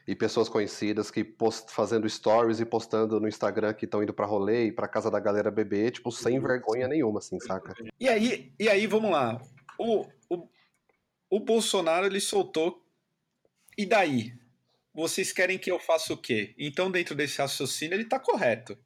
e 0.07 0.15
pessoas 0.15 0.49
conhecidas 0.49 1.11
que 1.11 1.23
post, 1.23 1.71
fazendo 1.73 2.09
stories 2.09 2.61
e 2.61 2.65
postando 2.65 3.21
no 3.21 3.29
Instagram 3.29 3.75
que 3.75 3.85
estão 3.85 4.03
indo 4.03 4.13
para 4.13 4.27
rolê 4.27 4.67
e 4.67 4.73
para 4.73 4.89
casa 4.89 5.11
da 5.11 5.21
galera 5.21 5.51
beber, 5.51 5.93
tipo, 5.93 6.11
sem 6.11 6.39
uhum. 6.39 6.47
vergonha 6.47 6.89
nenhuma, 6.89 7.19
assim, 7.19 7.39
saca? 7.41 7.75
E 7.99 8.09
aí, 8.09 8.53
e 8.59 8.69
aí 8.69 8.87
vamos 8.87 9.11
lá. 9.11 9.41
O, 9.79 10.07
o, 10.29 10.49
o 11.31 11.41
Bolsonaro 11.41 12.07
ele 12.07 12.21
soltou. 12.21 12.85
E 13.79 13.87
daí? 13.87 14.35
Vocês 14.93 15.33
querem 15.33 15.59
que 15.59 15.71
eu 15.71 15.79
faça 15.79 16.13
o 16.13 16.17
quê? 16.17 16.55
Então, 16.59 16.91
dentro 16.91 17.15
desse 17.15 17.39
raciocínio, 17.39 17.95
ele 17.95 18.05
tá 18.05 18.19
correto. 18.19 18.77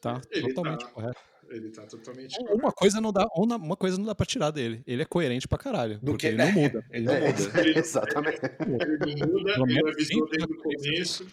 Tá, 0.00 0.20
ele 0.30 0.54
totalmente 0.54 0.84
tá... 0.84 0.90
correto. 0.90 1.20
Ele 1.50 1.70
tá 1.70 1.86
totalmente. 1.86 2.36
Uma 2.50 2.70
coisa 2.72 3.00
não 3.00 3.12
dá, 3.12 3.26
uma 3.34 3.76
coisa 3.76 3.96
não 3.96 4.04
dá 4.04 4.14
pra 4.14 4.26
tirar 4.26 4.50
dele. 4.50 4.82
Ele 4.86 5.02
é 5.02 5.04
coerente 5.04 5.48
pra 5.48 5.58
caralho. 5.58 5.98
Do 5.98 6.12
porque 6.12 6.28
que, 6.28 6.34
ele 6.34 6.36
não 6.36 6.52
muda. 6.52 6.84
ele 6.90 7.06
não 7.06 7.14
muda. 7.14 7.60
Ele, 7.60 7.78
Exatamente. 7.78 8.40
Ele 8.60 9.14
não 9.16 9.28
muda, 9.28 9.52
ele 9.66 9.90
avisou 9.90 10.28
desde 10.28 10.52
o 10.52 10.62
começo. 10.62 11.26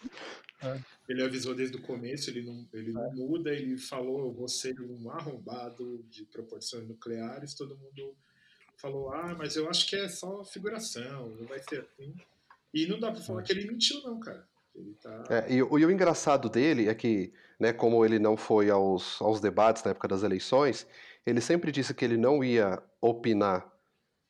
É. 0.63 0.80
Ele 1.08 1.23
avisou 1.23 1.54
desde 1.54 1.78
o 1.78 1.82
começo, 1.82 2.30
ele 2.30 2.41
não, 2.41 2.67
ele 2.73 2.91
não 2.91 3.06
é. 3.06 3.13
muda, 3.13 3.54
ele 3.54 3.78
falou, 3.78 4.25
eu 4.25 4.32
vou 4.32 4.47
ser 4.47 4.80
um 4.82 5.10
arrombado 5.12 6.04
de 6.10 6.23
proporções 6.25 6.88
nucleares, 6.88 7.54
todo 7.54 7.78
mundo 7.78 8.15
falou, 8.78 9.13
ah, 9.13 9.36
mas 9.38 9.56
eu 9.56 9.69
acho 9.69 9.88
que 9.88 9.95
é 9.95 10.08
só 10.08 10.43
figuração, 10.43 11.30
não 11.30 11.45
vai 11.45 11.60
ser 11.60 11.82
assim. 11.82 12.13
E 12.73 12.88
não 12.88 12.99
dá 12.99 13.12
pra 13.12 13.21
falar 13.21 13.41
é. 13.41 13.43
que 13.43 13.51
ele 13.51 13.67
mentiu, 13.67 14.01
não, 14.01 14.19
cara. 14.19 14.47
Tá... 15.02 15.24
É, 15.30 15.46
e, 15.54 15.58
e, 15.58 15.62
o 15.64 15.92
engraçado 15.92 16.50
dele 16.50 16.90
é 16.90 16.96
que, 16.96 17.34
né, 17.60 17.72
como 17.72 18.04
ele 18.04 18.20
não 18.20 18.36
foi 18.36 18.70
aos, 18.70 19.22
aos 19.22 19.40
debates 19.40 19.84
na 19.84 19.92
época 19.92 20.08
das 20.08 20.24
eleições, 20.24 20.88
ele 21.26 21.42
sempre 21.42 21.72
disse 21.72 21.94
que 21.94 22.04
ele 22.04 22.18
não 22.18 22.44
ia 22.44 22.82
opinar 23.02 23.72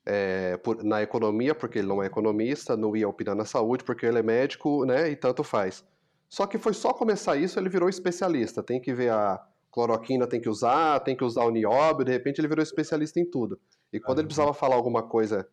é, 0.05 0.57
por, 0.57 0.83
na 0.83 1.01
economia, 1.01 1.55
porque 1.55 1.79
ele 1.79 1.87
não 1.87 2.01
é 2.01 2.05
economista, 2.05 2.77
não 2.77 2.95
ia 2.95 3.09
opinar 3.09 3.35
na 3.35 3.45
saúde, 3.45 3.83
porque 3.83 4.05
ele 4.05 4.19
é 4.19 4.23
médico, 4.23 4.85
né, 4.85 5.09
e 5.09 5.15
tanto 5.15 5.43
faz. 5.43 5.83
Só 6.29 6.45
que 6.45 6.57
foi 6.57 6.73
só 6.73 6.93
começar 6.93 7.35
isso, 7.37 7.59
ele 7.59 7.69
virou 7.69 7.89
especialista. 7.89 8.61
Tem 8.61 8.79
que 8.79 8.93
ver 8.93 9.11
a 9.11 9.41
cloroquina, 9.71 10.27
tem 10.27 10.39
que 10.39 10.49
usar, 10.49 10.99
tem 11.01 11.15
que 11.15 11.23
usar 11.23 11.43
o 11.43 11.51
nióbio, 11.51 12.05
de 12.05 12.11
repente 12.11 12.39
ele 12.39 12.47
virou 12.47 12.63
especialista 12.63 13.19
em 13.19 13.25
tudo. 13.25 13.59
E 13.91 13.99
quando 13.99 14.19
ele 14.19 14.27
precisava 14.27 14.53
falar 14.53 14.75
alguma 14.75 15.03
coisa 15.03 15.47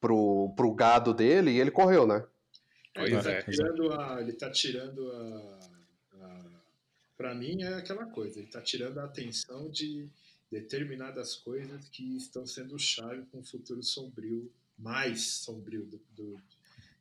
pro, 0.00 0.52
pro 0.56 0.72
gado 0.74 1.12
dele, 1.12 1.58
ele 1.58 1.70
correu, 1.70 2.06
né? 2.06 2.24
É, 2.94 3.04
ele, 3.04 3.16
está 3.16 3.30
é, 3.30 3.42
tirando 3.42 3.92
a, 3.92 4.20
ele 4.20 4.32
tá 4.32 4.50
tirando 4.50 5.10
a, 5.10 5.60
a 6.14 6.62
para 7.16 7.34
mim 7.34 7.62
é 7.62 7.74
aquela 7.74 8.06
coisa, 8.06 8.38
ele 8.38 8.48
está 8.48 8.60
tirando 8.60 8.98
a 8.98 9.04
atenção 9.04 9.70
de 9.70 10.08
determinadas 10.50 11.36
coisas 11.36 11.88
que 11.88 12.16
estão 12.16 12.44
sendo 12.46 12.78
chave 12.78 13.22
para 13.22 13.40
um 13.40 13.44
futuro 13.44 13.82
sombrio, 13.82 14.52
mais 14.76 15.22
sombrio 15.22 15.86
do, 15.86 16.00
do 16.14 16.42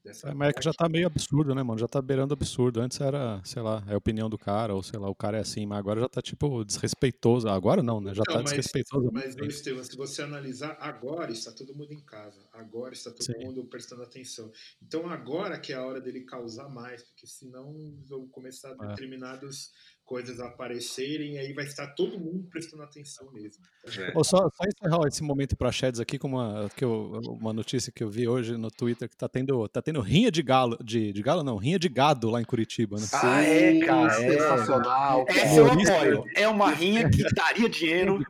dessa 0.04 0.30
é, 0.30 0.34
mas 0.34 0.50
é 0.50 0.54
que 0.54 0.62
já 0.62 0.74
tá 0.74 0.90
meio 0.90 1.08
absurdo, 1.08 1.54
né, 1.54 1.64
mano? 1.64 1.80
Já 1.80 1.88
tá 1.88 2.02
beirando 2.02 2.34
absurdo. 2.34 2.82
Antes 2.82 3.00
era, 3.00 3.42
sei 3.44 3.62
lá, 3.62 3.84
é 3.88 3.94
a 3.94 3.98
opinião 3.98 4.30
do 4.30 4.38
cara, 4.38 4.74
ou 4.74 4.82
sei 4.82 5.00
lá, 5.00 5.10
o 5.10 5.16
cara 5.16 5.38
é 5.38 5.42
assim, 5.42 5.66
mas 5.66 5.80
agora 5.80 6.02
já 6.02 6.10
tá 6.10 6.22
tipo 6.22 6.64
desrespeitoso. 6.66 7.48
Agora 7.48 7.82
não, 7.82 8.02
né? 8.02 8.14
Já 8.14 8.24
tá 8.24 8.36
mas, 8.36 8.46
desrespeitoso. 8.46 9.10
Mas, 9.12 9.36
Estevam, 9.36 9.84
se 9.84 9.96
você 9.96 10.22
analisar, 10.22 10.78
agora 10.80 11.32
está 11.32 11.52
todo 11.52 11.76
mundo 11.76 11.94
em 11.94 12.00
casa, 12.00 12.42
agora 12.52 12.94
está 12.94 13.12
todo 13.12 13.24
Sim. 13.24 13.46
mundo 13.46 13.66
prestando 13.66 14.04
atenção. 14.04 14.52
Então 14.82 15.10
agora 15.10 15.60
que 15.60 15.74
é 15.74 15.76
a 15.76 15.86
hora 15.86 16.02
dele 16.02 16.22
causar 16.22 16.70
mais, 16.70 17.04
porque 17.04 17.28
senão 17.28 17.74
vão 18.08 18.28
começar 18.28 18.72
é. 18.72 18.88
determinados 18.88 19.72
coisas 20.12 20.42
aparecerem, 20.42 21.38
aí 21.38 21.54
vai 21.54 21.64
estar 21.64 21.88
todo 21.96 22.20
mundo 22.20 22.46
prestando 22.50 22.84
atenção 22.84 23.32
mesmo. 23.32 23.64
É. 23.98 24.12
só, 24.26 24.50
só 24.50 24.64
encerrar 24.68 25.08
esse 25.08 25.24
momento 25.24 25.56
para 25.56 25.72
Sheds 25.72 26.02
aqui 26.02 26.20
com 26.20 26.28
uma, 26.28 26.70
que 26.76 26.84
eu, 26.84 27.22
uma 27.40 27.54
notícia 27.54 27.94
que 27.94 28.04
eu 28.04 28.10
vi 28.10 28.28
hoje 28.28 28.58
no 28.58 28.70
Twitter 28.70 29.08
que 29.08 29.16
tá 29.16 29.30
tendo, 29.30 29.66
tá 29.70 29.82
tendo 29.82 30.02
rinha 30.02 30.30
de 30.30 30.44
galo, 30.44 30.78
de, 30.84 31.14
de 31.14 31.22
galo 31.24 31.46
não, 31.46 31.56
rinha 31.56 31.80
de 31.80 31.88
gado 31.88 32.30
lá 32.30 32.42
em 32.42 32.44
Curitiba, 32.44 32.98
né? 32.98 33.06
Ah, 33.14 33.42
é, 33.42 33.80
cara, 33.80 34.12
é. 34.12 34.32
sensacional. 34.32 35.26
É, 35.30 35.58
eu 35.58 35.68
apoio. 35.72 36.26
É 36.36 36.46
uma 36.46 36.72
rinha 36.72 37.10
que 37.10 37.24
daria 37.34 37.70
dinheiro. 37.70 38.22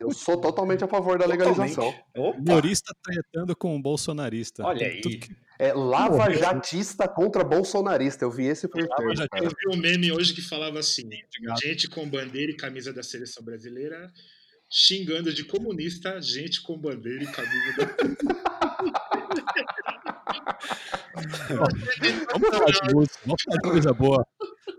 Eu 0.00 0.10
sou 0.12 0.40
totalmente 0.40 0.82
a 0.82 0.88
favor 0.88 1.18
da 1.18 1.26
legalização. 1.26 1.94
Humorista 2.16 2.94
tretando 3.02 3.54
com 3.54 3.76
um 3.76 3.82
bolsonarista. 3.82 4.64
Olha 4.64 4.86
aí. 4.86 5.02
Que, 5.02 5.18
é 5.62 5.72
lava-jatista 5.72 7.06
contra 7.06 7.44
bolsonarista. 7.44 8.24
Eu 8.24 8.30
vi 8.30 8.46
esse 8.46 8.66
termo. 8.68 8.88
Eu 9.36 9.48
vi 9.48 9.76
um 9.76 9.80
meme 9.80 10.10
hoje 10.10 10.34
que 10.34 10.42
falava 10.42 10.80
assim: 10.80 11.08
gente 11.62 11.88
com 11.88 12.08
bandeira 12.08 12.50
e 12.50 12.56
camisa 12.56 12.92
da 12.92 13.02
seleção 13.02 13.44
brasileira 13.44 14.12
xingando 14.74 15.32
de 15.34 15.44
comunista, 15.44 16.18
gente 16.22 16.62
com 16.62 16.78
bandeira 16.78 17.24
e 17.24 17.26
camisa 17.26 17.76
da. 17.76 17.86
vamos 22.32 22.48
falar 22.48 22.70
de 22.70 22.94
música, 22.94 23.18
vamos 23.26 23.42
falar 23.42 23.56
de 23.56 23.70
coisa 23.70 23.92
boa. 23.92 24.26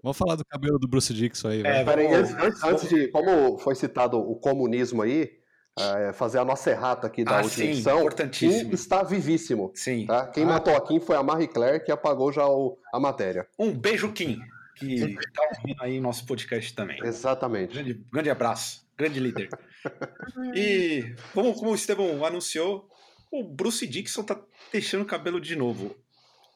Vamos 0.01 0.17
falar 0.17 0.35
do 0.35 0.43
cabelo 0.43 0.79
do 0.79 0.87
Bruce 0.87 1.13
Dixon 1.13 1.49
aí. 1.49 1.61
É, 1.61 1.85
peraí, 1.85 2.07
antes, 2.11 2.63
antes 2.63 2.89
de. 2.89 3.07
Como 3.09 3.57
foi 3.59 3.75
citado 3.75 4.17
o 4.17 4.35
comunismo 4.35 5.03
aí, 5.03 5.42
é, 5.79 6.13
fazer 6.13 6.37
a 6.37 6.45
nossa 6.45 6.69
errata 6.69 7.07
aqui 7.07 7.23
da 7.23 7.39
ah, 7.39 7.41
última 7.41 7.65
sim, 7.65 7.71
edição. 7.71 7.99
Importantíssimo. 7.99 8.69
Kim 8.69 8.75
está 8.75 9.03
vivíssimo. 9.03 9.71
Sim. 9.73 10.05
Tá? 10.05 10.27
Quem 10.27 10.43
ah, 10.43 10.47
matou 10.47 10.75
a 10.75 10.81
Kim 10.81 10.99
foi 10.99 11.15
a 11.15 11.23
Marie 11.23 11.47
Claire, 11.47 11.83
que 11.83 11.91
apagou 11.91 12.31
já 12.31 12.47
o, 12.47 12.77
a 12.93 12.99
matéria. 12.99 13.47
Um 13.57 13.71
beijo, 13.71 14.11
Kim, 14.11 14.39
que 14.75 14.93
está 14.95 15.43
ouvindo 15.57 15.81
aí 15.81 15.99
nosso 15.99 16.25
podcast 16.25 16.73
também. 16.73 16.99
Exatamente. 17.03 17.73
Grande, 17.73 18.05
grande 18.11 18.29
abraço. 18.29 18.85
grande 18.97 19.19
líder. 19.19 19.49
E 20.55 21.15
como, 21.33 21.53
como 21.55 21.71
o 21.71 21.75
Estevão 21.75 22.23
anunciou, 22.23 22.89
o 23.31 23.43
Bruce 23.43 23.87
Dixon 23.87 24.23
tá 24.23 24.39
deixando 24.71 25.01
o 25.01 25.07
cabelo 25.07 25.41
de 25.41 25.55
novo 25.55 25.95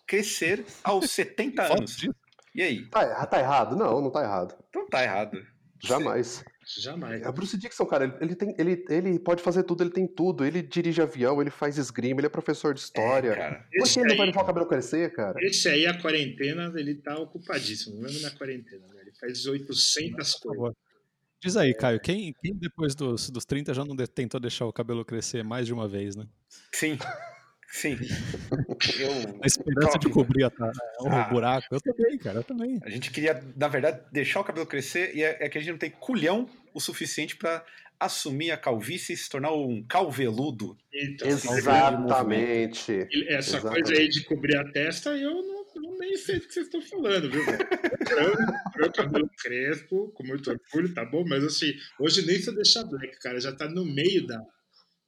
crescer 0.06 0.64
aos 0.84 1.10
70 1.12 1.74
anos. 1.74 2.08
E 2.54 2.62
aí? 2.62 2.86
Tá, 2.86 3.26
tá 3.26 3.40
errado? 3.40 3.76
Não, 3.76 4.00
não 4.02 4.10
tá 4.10 4.24
errado. 4.24 4.56
Então 4.70 4.88
tá 4.88 5.04
errado. 5.04 5.46
Jamais. 5.80 6.44
Jamais. 6.76 7.22
É, 7.22 7.32
Bruce 7.32 7.58
Dixon, 7.58 7.86
cara, 7.86 8.18
ele, 8.20 8.36
tem, 8.36 8.54
ele, 8.58 8.86
ele 8.90 9.20
pode 9.20 9.42
fazer 9.42 9.64
tudo, 9.64 9.84
ele 9.84 9.90
tem 9.90 10.06
tudo. 10.06 10.44
Ele 10.44 10.62
dirige 10.62 11.02
avião, 11.02 11.42
ele 11.42 11.50
faz 11.50 11.78
esgrima, 11.78 12.20
ele 12.20 12.28
é 12.28 12.30
professor 12.30 12.74
de 12.74 12.82
história. 12.82 13.30
É, 13.32 13.36
cara. 13.36 13.68
Por 13.78 13.88
que 13.88 14.00
ele 14.00 14.10
não 14.10 14.18
vai 14.18 14.26
deixar 14.26 14.42
o 14.42 14.46
cabelo 14.46 14.68
crescer, 14.68 15.14
cara? 15.14 15.36
Esse 15.40 15.70
aí, 15.70 15.88
a 15.88 16.00
quarentena, 16.00 16.72
ele 16.76 16.96
tá 16.96 17.18
ocupadíssimo, 17.18 18.02
mesmo 18.02 18.22
na 18.22 18.32
quarentena. 18.32 18.86
Né? 18.88 19.02
Ele 19.02 19.14
faz 19.18 19.46
800 19.46 20.34
coisas. 20.34 20.74
Diz 21.42 21.56
aí, 21.56 21.74
Caio, 21.74 22.00
quem, 22.00 22.34
quem 22.42 22.56
depois 22.56 22.96
dos, 22.96 23.30
dos 23.30 23.46
30 23.46 23.74
já 23.74 23.86
não 23.86 23.96
tentou 23.96 24.40
deixar 24.40 24.66
o 24.66 24.74
cabelo 24.74 25.06
crescer 25.06 25.44
mais 25.44 25.68
de 25.68 25.74
uma 25.74 25.88
vez, 25.88 26.16
né? 26.16 26.28
Sim. 26.74 26.98
Sim. 27.68 27.98
Eu... 29.00 29.12
A 29.44 29.46
esperança 29.46 30.00
de 30.00 30.10
cobrir 30.10 30.46
a, 30.46 30.52
o 31.02 31.08
ah, 31.08 31.24
buraco. 31.26 31.68
Eu 31.72 31.82
também, 31.82 32.18
cara, 32.18 32.40
eu 32.40 32.44
também. 32.44 32.80
A 32.84 32.90
gente 32.90 33.12
queria, 33.12 33.44
na 33.56 33.68
verdade, 33.68 34.02
deixar 34.12 34.40
o 34.40 34.44
cabelo 34.44 34.66
crescer 34.66 35.16
e 35.16 35.24
é, 35.24 35.38
é 35.42 35.50
que 35.50 35.58
a 35.58 35.62
gente 35.62 35.72
não 35.72 35.78
tem 35.78 35.90
culhão 35.90 36.50
o 36.74 36.80
suficiente 36.80 37.36
para 37.36 37.64
assumir 38.00 38.52
a 38.52 38.58
calvície 38.58 39.14
e 39.14 39.18
se 39.18 39.30
tornar 39.30 39.52
um 39.52 39.84
calveludo. 39.84 40.78
Então, 40.94 41.28
Exatamente. 41.28 43.08
Essa 43.28 43.58
Exatamente. 43.58 43.84
coisa 43.84 44.02
aí 44.02 44.08
de 44.08 44.24
cobrir 44.24 44.56
a 44.56 44.72
testa, 44.72 45.10
eu 45.18 45.34
não, 45.34 45.66
não 45.76 45.98
nem 45.98 46.16
sei 46.16 46.40
do 46.40 46.48
que 46.48 46.54
vocês 46.54 46.68
estão 46.68 46.82
falando, 46.82 47.30
viu? 47.30 47.44
Meu 48.78 48.92
cabelo 48.92 49.30
crespo, 49.38 50.12
com 50.14 50.24
muito 50.24 50.52
orgulho, 50.52 50.94
tá 50.94 51.04
bom? 51.06 51.26
Mas 51.28 51.44
assim, 51.44 51.74
hoje 52.00 52.26
nem 52.26 52.40
se 52.40 52.50
eu 52.50 52.56
deixar 52.56 52.84
black, 52.84 53.20
cara, 53.20 53.40
já 53.40 53.52
tá 53.52 53.68
no 53.68 53.84
meio 53.84 54.26
da, 54.28 54.40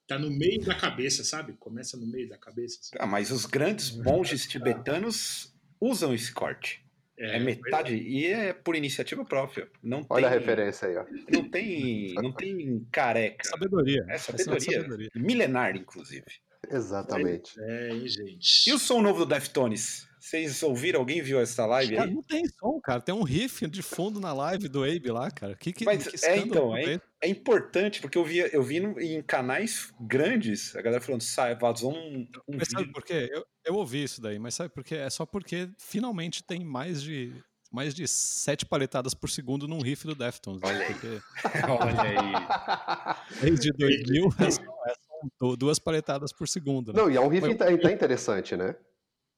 tá 0.09 0.17
no 0.17 0.31
meio 0.31 0.59
da 0.65 0.73
cabeça, 0.73 1.23
sabe? 1.23 1.53
Começa 1.53 1.95
no 1.95 2.07
meio 2.07 2.27
da 2.27 2.37
cabeça. 2.37 2.79
Ah, 2.97 3.05
mas 3.05 3.29
os 3.29 3.45
grandes 3.45 3.95
monges 3.95 4.47
tibetanos 4.47 5.53
usam 5.79 6.13
esse 6.13 6.33
corte. 6.33 6.83
É, 7.15 7.35
é 7.35 7.39
metade, 7.39 7.93
é. 7.93 7.97
e 7.97 8.25
é 8.25 8.53
por 8.53 8.75
iniciativa 8.75 9.23
própria. 9.23 9.69
Não 9.83 10.03
Olha 10.09 10.27
tem, 10.27 10.37
a 10.37 10.39
referência 10.39 10.87
aí, 10.87 10.97
ó. 10.97 11.05
Não 11.31 11.47
tem, 11.47 12.13
não 12.15 12.31
tem 12.31 12.87
careca. 12.91 13.47
Sabedoria. 13.47 14.03
É 14.09 14.17
sabedoria. 14.17 14.57
É 14.57 14.81
sabedoria. 14.81 15.09
Milenar, 15.13 15.75
inclusive. 15.75 16.25
Exatamente. 16.71 17.59
É, 17.59 17.89
hein, 17.91 18.07
gente. 18.07 18.69
E 18.69 18.73
o 18.73 18.79
som 18.79 19.01
novo 19.01 19.19
do 19.19 19.25
Deftones? 19.27 20.08
Vocês 20.29 20.61
ouviram? 20.61 20.99
Alguém 20.99 21.23
viu 21.23 21.39
essa 21.39 21.65
live 21.65 21.95
cara, 21.95 22.07
aí? 22.07 22.13
Não 22.13 22.21
tem 22.21 22.45
som, 22.47 22.79
cara. 22.79 23.01
Tem 23.01 23.15
um 23.15 23.23
riff 23.23 23.65
de 23.67 23.81
fundo 23.81 24.19
na 24.19 24.31
live 24.31 24.67
do 24.67 24.83
Abe 24.83 25.09
lá, 25.09 25.31
cara. 25.31 25.55
Que, 25.55 25.73
que, 25.73 25.83
Mas, 25.83 26.07
que 26.07 26.23
é, 26.23 26.37
então, 26.37 26.77
é, 26.77 27.01
é, 27.19 27.27
importante, 27.27 27.99
porque 27.99 28.15
eu 28.15 28.23
vi, 28.23 28.37
eu 28.37 28.61
vi 28.61 28.77
em 28.77 29.23
canais 29.23 29.91
grandes 29.99 30.75
a 30.75 30.83
galera 30.83 31.01
falando, 31.01 31.21
sai, 31.21 31.55
vazou 31.55 31.91
um, 31.91 32.27
um 32.47 32.57
Mas 32.57 32.67
sabe 32.69 32.91
por 32.91 33.03
quê? 33.03 33.27
Eu, 33.31 33.43
eu 33.65 33.73
ouvi 33.73 34.03
isso 34.03 34.21
daí, 34.21 34.37
mas 34.37 34.53
sabe 34.53 34.69
por 34.71 34.83
quê? 34.83 34.97
É 34.97 35.09
só 35.09 35.25
porque 35.25 35.67
finalmente 35.79 36.43
tem 36.43 36.63
mais 36.63 37.01
de 37.01 37.33
mais 37.71 37.95
de 37.95 38.07
sete 38.07 38.65
paletadas 38.65 39.15
por 39.15 39.29
segundo 39.29 39.67
num 39.67 39.79
riff 39.79 40.05
do 40.05 40.13
Deftones. 40.13 40.61
Olha 40.63 40.77
né? 40.77 40.85
aí. 40.85 40.93
Porque... 40.93 41.21
Olha 41.69 42.01
aí. 42.01 43.37
Desde 43.41 43.71
2000 43.71 44.25
é 44.39 44.51
só, 44.51 44.61
é 44.61 44.93
só 45.39 45.55
duas 45.55 45.79
paletadas 45.79 46.31
por 46.31 46.47
segundo. 46.47 46.93
Né? 46.93 47.01
Não, 47.01 47.09
e 47.09 47.15
é 47.15 47.21
um 47.21 47.27
riff 47.27 47.47
mas, 47.47 47.61
até 47.61 47.91
interessante, 47.91 48.55
né? 48.55 48.75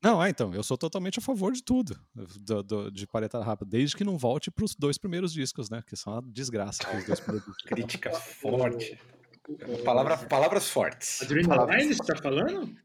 Não, 0.04 0.24
é, 0.24 0.30
então, 0.30 0.54
eu 0.54 0.64
sou 0.64 0.78
totalmente 0.78 1.20
a 1.20 1.22
favor 1.22 1.52
de 1.52 1.64
tudo, 1.64 1.96
do, 2.16 2.64
do, 2.64 2.92
de 2.92 3.06
paletada 3.06 3.44
rápida, 3.44 3.70
desde 3.70 3.96
que 3.96 4.04
não 4.04 4.18
volte 4.18 4.50
para 4.50 4.66
os 4.66 4.76
dois 4.76 4.98
primeiros 4.98 5.32
discos, 5.32 5.70
né? 5.70 5.84
Que 5.86 5.96
são 5.96 6.14
uma 6.14 6.22
desgraça 6.24 6.84
os 6.98 7.06
dois 7.06 7.20
primeiros 7.20 7.46
discos. 7.46 7.64
Crítica 7.70 8.12
forte. 8.12 9.00
Palavra, 9.84 10.18
palavras 10.18 10.70
fortes. 10.70 11.22
Adrenaline, 11.22 11.94
você 11.94 12.04
tá 12.04 12.16
falando? 12.16 12.76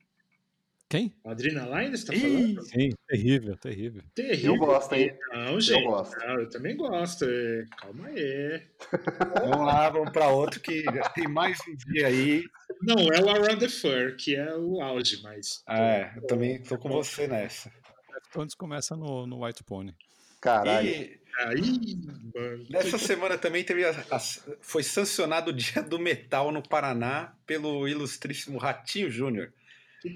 Quem? 0.88 1.12
Adrenaline, 1.24 1.96
você 1.96 2.06
tá 2.06 2.12
falando? 2.12 2.62
Sim, 2.62 2.90
terrível, 3.08 3.56
terrível. 3.56 4.02
Terrível. 4.14 4.54
Eu 4.54 4.58
gosto, 4.58 4.94
hein? 4.94 5.18
Não, 5.32 5.60
gente. 5.60 5.82
Eu, 5.82 5.90
gosto. 5.90 6.16
Eu 6.22 6.48
também 6.48 6.76
gosto. 6.76 7.24
É, 7.24 7.64
calma 7.76 8.06
aí. 8.08 8.62
Vamos 9.40 9.66
lá, 9.66 9.90
vamos 9.90 10.10
para 10.12 10.28
outro 10.28 10.60
que 10.60 10.84
tem 11.14 11.26
mais 11.26 11.58
um 11.68 11.74
dia 11.76 12.06
aí. 12.06 12.44
Não 12.82 13.12
é 13.12 13.20
o 13.20 13.28
Around 13.28 13.58
the 13.58 13.68
Fur, 13.68 14.16
que 14.16 14.36
é 14.36 14.54
o 14.54 14.80
auge, 14.80 15.22
mas. 15.22 15.62
É, 15.68 16.12
eu 16.16 16.26
também 16.26 16.62
tô 16.62 16.76
com 16.78 16.88
você 16.88 17.26
nessa. 17.26 17.72
Deftones 18.14 18.54
começa 18.54 18.96
no, 18.96 19.26
no 19.26 19.44
White 19.44 19.64
Pony. 19.64 19.94
Caralho. 20.40 20.88
E... 20.88 21.26
Aí, 21.38 21.96
mano. 22.34 22.66
Nessa 22.70 22.96
semana 22.96 23.36
também 23.36 23.62
teve 23.62 23.84
a, 23.84 23.90
a, 24.10 24.18
foi 24.60 24.82
sancionado 24.82 25.50
o 25.50 25.52
Dia 25.52 25.82
do 25.82 25.98
Metal 25.98 26.50
no 26.50 26.62
Paraná 26.62 27.34
pelo 27.46 27.86
ilustríssimo 27.86 28.58
Ratinho 28.58 29.10
Júnior. 29.10 29.52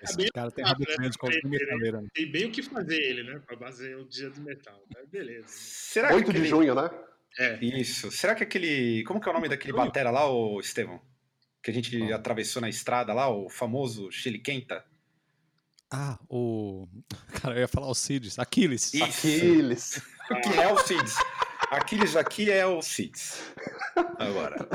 Esse 0.03 0.31
cara 0.33 0.51
tem 0.51 0.64
rabo 0.64 0.85
grande 0.85 1.18
com 1.18 1.27
né? 1.29 2.09
Tem 2.14 2.31
bem 2.31 2.46
o 2.46 2.53
que 2.53 2.62
fazer 2.62 2.96
ele, 2.96 3.23
né? 3.25 3.40
Pra 3.44 3.57
basear 3.57 3.99
o 3.99 4.05
dia 4.05 4.31
do 4.31 4.40
metal. 4.40 4.81
Mas 4.94 5.09
beleza. 5.09 5.46
Será 5.49 6.14
8 6.14 6.31
aquele... 6.31 6.44
de 6.44 6.49
junho, 6.49 6.75
né? 6.75 6.90
É. 7.38 7.59
Isso. 7.64 8.11
Será 8.11 8.35
que 8.35 8.42
aquele. 8.42 9.03
Como 9.05 9.20
que 9.20 9.29
é 9.29 9.33
o 9.33 9.35
nome 9.35 9.49
daquele 9.49 9.73
batera 9.73 10.11
lá, 10.11 10.31
o 10.31 10.61
Estevão? 10.61 11.01
Que 11.62 11.70
a 11.70 11.75
gente 11.75 12.12
ah. 12.12 12.16
atravessou 12.16 12.62
na 12.62 12.68
estrada 12.68 13.12
lá, 13.12 13.29
o 13.29 13.49
famoso 13.49 14.11
Chile 14.11 14.38
Quenta? 14.38 14.85
Ah, 15.90 16.18
o. 16.29 16.87
Cara, 17.42 17.57
eu 17.57 17.61
ia 17.61 17.68
falar 17.68 17.88
o 17.88 17.94
Cids. 17.94 18.38
Aquiles. 18.38 18.94
Isso. 18.94 19.05
Aquiles. 19.05 20.03
O 20.31 20.40
que 20.40 20.59
é 20.59 20.73
o 20.73 20.79
Cids? 20.79 21.14
Aquiles 21.70 22.16
aqui 22.16 22.51
é 22.51 22.66
o 22.66 22.81
Cids. 22.81 23.53
Agora. 24.18 24.68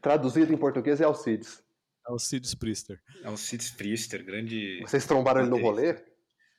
Traduzido 0.00 0.52
em 0.52 0.56
português 0.56 1.00
é 1.00 1.06
o 1.06 1.14
Cids. 1.14 1.62
É 2.08 2.12
o 2.12 2.18
Sid 2.18 2.56
Priester. 2.56 2.98
É 3.22 3.28
o 3.28 3.36
Sid 3.36 3.72
Priester, 3.76 4.24
grande. 4.24 4.80
Vocês 4.80 5.04
trombaram 5.04 5.42
ele 5.42 5.50
no 5.50 5.60
rolê? 5.60 5.90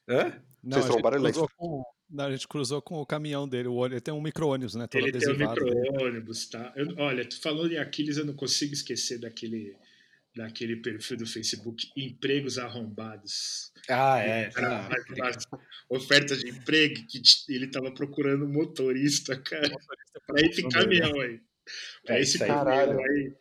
Hã? 0.07 0.39
Não, 0.61 0.77
Vocês 0.77 0.85
trombaram 0.85 1.17
ele 1.17 1.33
com... 1.33 1.83
Não, 2.09 2.25
a 2.25 2.31
gente 2.31 2.47
cruzou 2.47 2.81
com 2.81 2.95
o 2.95 3.05
caminhão 3.05 3.47
dele. 3.47 3.67
O 3.67 3.85
ele 3.85 4.01
tem 4.01 4.13
um 4.13 4.21
micro-ônibus, 4.21 4.75
né? 4.75 4.87
Todo 4.87 5.07
ele 5.07 5.17
tem 5.17 5.29
um 5.29 5.37
micro-ônibus, 5.37 6.47
tá? 6.47 6.73
Eu, 6.75 6.95
olha, 6.97 7.23
tu 7.23 7.39
falando 7.39 7.71
em 7.71 7.77
Aquiles, 7.77 8.17
eu 8.17 8.25
não 8.25 8.33
consigo 8.33 8.73
esquecer 8.73 9.19
daquele, 9.19 9.75
daquele 10.35 10.77
perfil 10.77 11.17
do 11.17 11.27
Facebook 11.27 11.87
Empregos 11.95 12.57
Arrombados. 12.57 13.71
Ah, 13.87 14.17
é. 14.17 14.49
Cara, 14.49 14.89
ah, 15.21 15.59
oferta 15.89 16.35
de 16.35 16.49
emprego 16.49 17.05
que 17.07 17.21
ele 17.47 17.67
tava 17.67 17.91
procurando 17.93 18.47
motorista, 18.47 19.39
cara. 19.39 19.69
Motorista 19.69 20.21
pra 20.25 20.41
esse 20.41 20.67
caminhão 20.67 21.19
aí. 21.21 21.39
Pra 22.03 22.17
é, 22.17 22.21
esse 22.21 22.39
caminhão 22.39 23.03
aí 23.03 23.35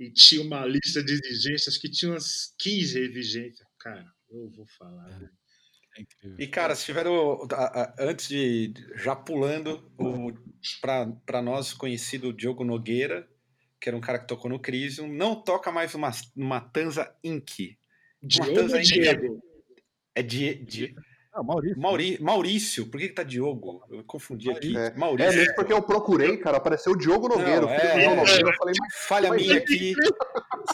e 0.00 0.10
tinha 0.10 0.40
uma 0.40 0.64
lista 0.64 1.04
de 1.04 1.12
exigências 1.12 1.76
que 1.76 1.90
tinha 1.90 2.12
umas 2.12 2.54
15 2.58 2.98
exigências. 2.98 3.68
Cara, 3.78 4.10
eu 4.30 4.48
vou 4.48 4.66
falar. 4.78 5.10
É, 5.10 5.28
é 5.96 6.04
e, 6.38 6.46
cara, 6.46 6.74
se 6.74 6.84
tiver 6.84 7.06
o, 7.06 7.46
antes 7.98 8.28
de. 8.28 8.72
Já 8.96 9.14
pulando, 9.16 9.82
para 11.26 11.42
nós 11.42 11.72
conhecido 11.72 12.32
Diogo 12.32 12.64
Nogueira, 12.64 13.28
que 13.80 13.88
era 13.88 13.96
um 13.96 14.00
cara 14.00 14.18
que 14.18 14.26
tocou 14.26 14.50
no 14.50 14.60
Crisium, 14.60 15.08
não 15.08 15.34
toca 15.34 15.72
mais 15.72 15.94
uma, 15.94 16.10
uma 16.36 16.60
Tanza 16.60 17.14
Inc. 17.24 17.76
Diogo 18.22 18.54
Tanza 18.54 18.80
Diego? 18.80 19.42
É 20.14 20.22
de, 20.22 20.54
de, 20.56 20.94
ah, 21.32 21.42
Maurício. 21.42 21.80
Mauri... 21.80 22.18
Maurício, 22.20 22.86
por 22.86 22.98
que, 23.00 23.08
que 23.08 23.14
tá 23.14 23.22
Diogo? 23.22 23.84
Eu 23.88 24.02
confundi 24.04 24.48
Maurício. 24.48 24.78
aqui. 24.78 24.94
É. 24.94 24.98
Maurício. 24.98 25.32
É 25.32 25.36
mesmo 25.36 25.54
porque 25.54 25.72
eu 25.72 25.82
procurei, 25.82 26.36
cara, 26.36 26.56
apareceu 26.56 26.92
o 26.92 26.96
Diogo 26.96 27.28
Nogueira. 27.28 27.60
Não, 27.60 27.70
é, 27.70 27.98
Diogo 28.00 28.20
eu 28.20 28.52
falei, 28.54 28.74
mas, 28.78 28.94
Falha 29.06 29.32
minha 29.32 29.56
aqui. 29.56 29.94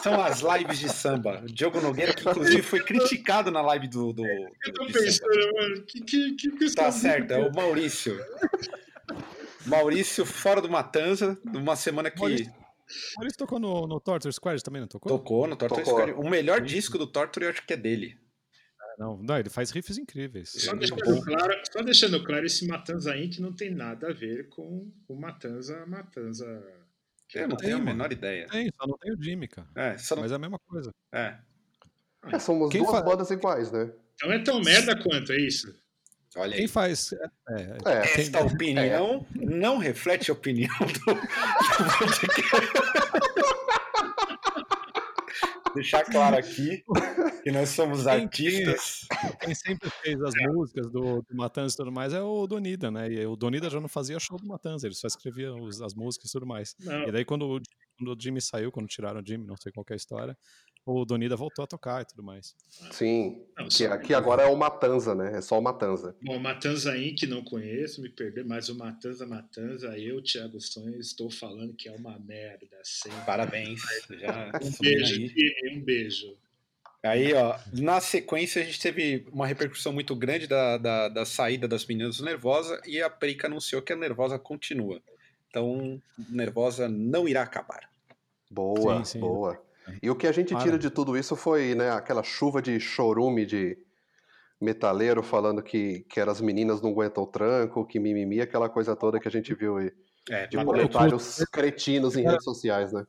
São 0.01 0.19
as 0.21 0.41
lives 0.41 0.79
de 0.79 0.89
samba. 0.89 1.43
Diogo 1.45 1.79
Nogueira, 1.79 2.13
que 2.13 2.27
inclusive 2.27 2.61
foi 2.63 2.83
criticado 2.83 3.51
na 3.51 3.61
live 3.61 3.87
do. 3.87 4.13
do, 4.13 4.23
do 4.23 4.25
eu 4.25 4.73
tô 4.73 4.85
pensando, 4.87 5.53
mano, 5.53 5.83
que, 5.83 6.01
que, 6.01 6.35
que 6.35 6.75
Tá 6.75 6.91
certo, 6.91 7.31
é 7.31 7.37
o 7.37 7.53
Maurício. 7.53 8.19
Maurício 9.65 10.25
fora 10.25 10.61
do 10.61 10.69
Matanza, 10.69 11.37
numa 11.45 11.75
semana 11.75 12.09
que. 12.09 12.19
Maurício. 12.19 12.53
Maurício 13.17 13.37
tocou 13.37 13.59
no, 13.59 13.85
no 13.85 13.99
Torture 13.99 14.33
Squad 14.33 14.63
também, 14.63 14.81
não 14.81 14.87
tocou? 14.87 15.11
Tocou 15.11 15.47
no 15.47 15.55
Torture 15.55 15.83
tocou. 15.83 15.99
Squad. 15.99 16.19
O 16.19 16.29
melhor 16.29 16.61
disco 16.61 16.97
do 16.97 17.05
Torture 17.05 17.45
eu 17.45 17.51
acho 17.51 17.65
que 17.65 17.73
é 17.73 17.77
dele. 17.77 18.17
Não, 18.97 19.17
não, 19.17 19.37
ele 19.37 19.49
faz 19.49 19.69
riffs 19.69 19.97
incríveis. 19.97 20.49
Só 20.49 20.73
deixando, 20.73 21.23
claro, 21.23 21.61
só 21.71 21.83
deixando 21.83 22.23
claro, 22.23 22.45
esse 22.45 22.65
Matanza 22.65 23.15
Inc. 23.15 23.39
não 23.39 23.53
tem 23.53 23.69
nada 23.69 24.09
a 24.09 24.13
ver 24.13 24.49
com 24.49 24.91
o 25.07 25.15
Matanza 25.15 25.85
Matanza. 25.85 26.45
Eu 27.33 27.43
é 27.43 27.47
não 27.47 27.57
tenho 27.57 27.77
a 27.77 27.79
menor 27.79 28.11
ideia. 28.11 28.47
Tem, 28.47 28.71
só 28.75 28.87
não 28.87 28.97
tem 28.97 29.13
o 29.13 29.21
Jimmy, 29.21 29.47
cara. 29.47 29.67
É, 29.75 29.95
não... 30.09 30.21
Mas 30.21 30.31
é 30.31 30.35
a 30.35 30.39
mesma 30.39 30.57
coisa. 30.59 30.91
É. 31.11 31.35
é 32.23 32.39
somos 32.39 32.71
Quem 32.71 32.81
duas 32.81 32.91
faz... 32.91 33.05
bandas 33.05 33.29
iguais, 33.29 33.71
né? 33.71 33.91
Então 34.15 34.31
é 34.31 34.39
tão 34.39 34.59
merda 34.61 34.95
quanto, 34.95 35.31
é 35.31 35.37
isso? 35.37 35.75
Olha 36.35 36.53
Quem 36.53 36.61
aí. 36.61 36.67
faz. 36.67 37.13
É, 37.13 37.29
é, 37.85 38.21
Esta 38.21 38.39
quem... 38.39 38.47
opinião 38.47 39.27
é. 39.35 39.45
não 39.45 39.77
reflete 39.77 40.31
a 40.31 40.33
opinião 40.33 40.75
do. 40.79 41.05
Deixar 45.77 46.03
claro 46.05 46.35
aqui 46.35 46.83
que 47.43 47.51
nós 47.51 47.69
somos 47.69 48.07
artistas. 48.07 49.05
quem 49.39 49.53
sempre 49.53 49.89
fez 50.01 50.19
as 50.21 50.35
é. 50.35 50.47
músicas 50.47 50.89
do, 50.89 51.21
do 51.21 51.35
Matanza 51.35 51.75
e 51.75 51.77
tudo 51.77 51.91
mais 51.91 52.13
é 52.13 52.21
o 52.21 52.47
Donida, 52.47 52.89
né? 52.89 53.11
E 53.11 53.25
o 53.27 53.35
Donida 53.35 53.69
já 53.69 53.79
não 53.79 53.87
fazia 53.87 54.19
show 54.19 54.39
do 54.39 54.47
Matanza, 54.47 54.87
ele 54.87 54.95
só 54.95 55.05
escrevia 55.05 55.53
os, 55.53 55.79
as 55.81 55.93
músicas 55.93 56.29
e 56.29 56.33
tudo 56.33 56.47
mais. 56.47 56.75
Não. 56.79 57.07
E 57.07 57.11
daí 57.11 57.23
quando, 57.23 57.61
quando 57.97 58.11
o 58.11 58.19
Jimmy 58.19 58.41
saiu, 58.41 58.71
quando 58.71 58.87
tiraram 58.87 59.21
o 59.21 59.25
Jimmy, 59.25 59.45
não 59.45 59.55
sei 59.55 59.71
qual 59.71 59.85
é 59.87 59.93
a 59.93 59.95
história, 59.95 60.37
o 60.87 61.05
Donida 61.05 61.35
voltou 61.35 61.63
a 61.63 61.67
tocar 61.67 62.01
e 62.01 62.05
tudo 62.05 62.23
mais. 62.23 62.55
Sim, 62.91 63.45
não, 63.57 63.67
que 63.67 63.85
aqui 63.85 64.13
agora 64.13 64.43
é 64.43 64.45
o 64.45 64.55
Matanza, 64.55 65.13
né? 65.13 65.37
É 65.37 65.41
só 65.41 65.59
o 65.59 65.61
Matanza. 65.61 66.15
Bom, 66.21 66.39
Matanza 66.39 66.93
que 67.17 67.27
não 67.27 67.43
conheço, 67.43 68.01
me 68.01 68.09
perder, 68.09 68.45
mas 68.45 68.69
o 68.69 68.75
Matanza 68.75 69.25
Matanza, 69.25 69.97
eu, 69.97 70.21
Thiago 70.23 70.59
Sonhos, 70.61 71.07
estou 71.07 71.29
falando 71.29 71.73
que 71.73 71.89
é 71.89 71.91
uma 71.91 72.17
merda. 72.19 72.79
Sempre. 72.83 73.25
Parabéns. 73.25 73.81
Já 74.09 74.51
um 74.63 74.71
beijo, 74.79 75.15
aí. 75.15 75.73
um 75.73 75.81
beijo. 75.81 76.37
Aí, 77.03 77.33
ó, 77.33 77.57
na 77.73 78.01
sequência 78.01 78.61
a 78.61 78.65
gente 78.65 78.79
teve 78.79 79.25
uma 79.31 79.45
repercussão 79.45 79.93
muito 79.93 80.15
grande 80.15 80.47
da, 80.47 80.77
da, 80.77 81.09
da 81.09 81.25
saída 81.25 81.67
das 81.67 81.85
meninas 81.85 82.17
do 82.17 82.25
Nervosa 82.25 82.81
e 82.85 83.01
a 83.01 83.09
Prica 83.09 83.47
anunciou 83.47 83.81
que 83.81 83.93
a 83.93 83.95
Nervosa 83.95 84.39
continua. 84.39 85.01
Então, 85.49 86.01
Nervosa 86.29 86.89
não 86.89 87.27
irá 87.27 87.43
acabar. 87.43 87.89
Boa, 88.49 89.03
sim, 89.03 89.13
sim. 89.13 89.19
boa. 89.19 89.61
E 90.01 90.09
o 90.09 90.15
que 90.15 90.27
a 90.27 90.31
gente 90.31 90.55
tira 90.55 90.77
de 90.77 90.89
tudo 90.89 91.17
isso 91.17 91.35
foi 91.35 91.75
né, 91.75 91.91
aquela 91.91 92.23
chuva 92.23 92.61
de 92.61 92.79
chorume 92.79 93.45
de 93.45 93.77
metaleiro 94.59 95.21
falando 95.21 95.61
que, 95.61 96.05
que 96.09 96.19
as 96.19 96.41
meninas 96.41 96.81
não 96.81 96.89
aguentam 96.89 97.23
o 97.23 97.27
tranco, 97.27 97.85
que 97.85 97.99
mimimi, 97.99 98.41
aquela 98.41 98.69
coisa 98.69 98.95
toda 98.95 99.19
que 99.19 99.27
a 99.27 99.31
gente 99.31 99.53
viu 99.53 99.77
aí. 99.77 99.91
É, 100.29 100.47
de 100.47 100.57
comentários 100.57 101.37
cretinos 101.51 102.17
em 102.17 102.23
redes 102.23 102.43
sociais, 102.43 102.91
né? 102.91 103.05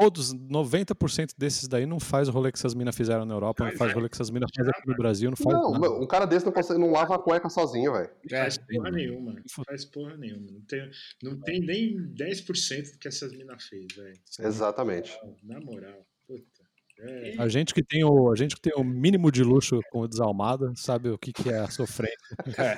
Todos, 0.00 0.34
90% 0.34 1.34
desses 1.36 1.68
daí 1.68 1.84
não 1.84 2.00
faz 2.00 2.28
o 2.28 2.32
rolê 2.32 2.50
que 2.50 2.58
essas 2.58 2.74
minas 2.74 2.96
fizeram 2.96 3.24
na 3.26 3.34
Europa, 3.34 3.64
não 3.64 3.76
faz 3.76 3.92
o 3.92 3.94
rolê 3.94 4.08
que 4.08 4.16
essas 4.16 4.30
minas 4.30 4.50
fazem 4.56 4.72
aqui 4.74 4.88
no 4.88 4.96
Brasil, 4.96 5.30
não 5.30 5.36
faz 5.36 5.54
Não, 5.54 5.72
nada. 5.72 5.90
um 5.90 6.06
cara 6.06 6.26
desse 6.26 6.46
não, 6.46 6.52
consegue, 6.52 6.80
não 6.80 6.90
lava 6.90 7.14
a 7.14 7.18
cueca 7.18 7.50
sozinho, 7.50 7.92
velho. 7.92 8.10
Não 8.30 8.38
faz 8.38 8.58
porra 8.58 8.90
nenhuma, 8.90 9.32
não 9.34 9.64
faz 9.64 9.84
porra 9.84 10.16
nenhuma. 10.16 10.50
Não 10.50 10.60
tem, 10.62 10.90
não 11.22 11.40
tem 11.40 11.60
nem 11.60 11.96
10% 12.14 12.92
do 12.92 12.98
que 12.98 13.08
essas 13.08 13.32
minas 13.32 13.62
fez, 13.64 13.86
velho. 13.94 14.18
Exatamente. 14.40 15.18
Na 15.42 15.60
moral, 15.60 16.06
puta. 16.26 16.60
É. 17.02 17.34
A 17.38 17.48
gente 17.48 17.72
que 17.72 17.82
tem 17.82 18.04
o 18.04 18.30
a 18.30 18.36
gente 18.36 18.54
que 18.54 18.60
tem 18.60 18.74
o 18.76 18.84
mínimo 18.84 19.32
de 19.32 19.42
luxo 19.42 19.80
com 19.90 20.00
o 20.00 20.08
desalmado 20.08 20.70
sabe 20.76 21.08
o 21.08 21.18
que, 21.18 21.32
que 21.32 21.48
é 21.48 21.58
a 21.58 21.70
sofrência. 21.70 22.16
É. 22.58 22.74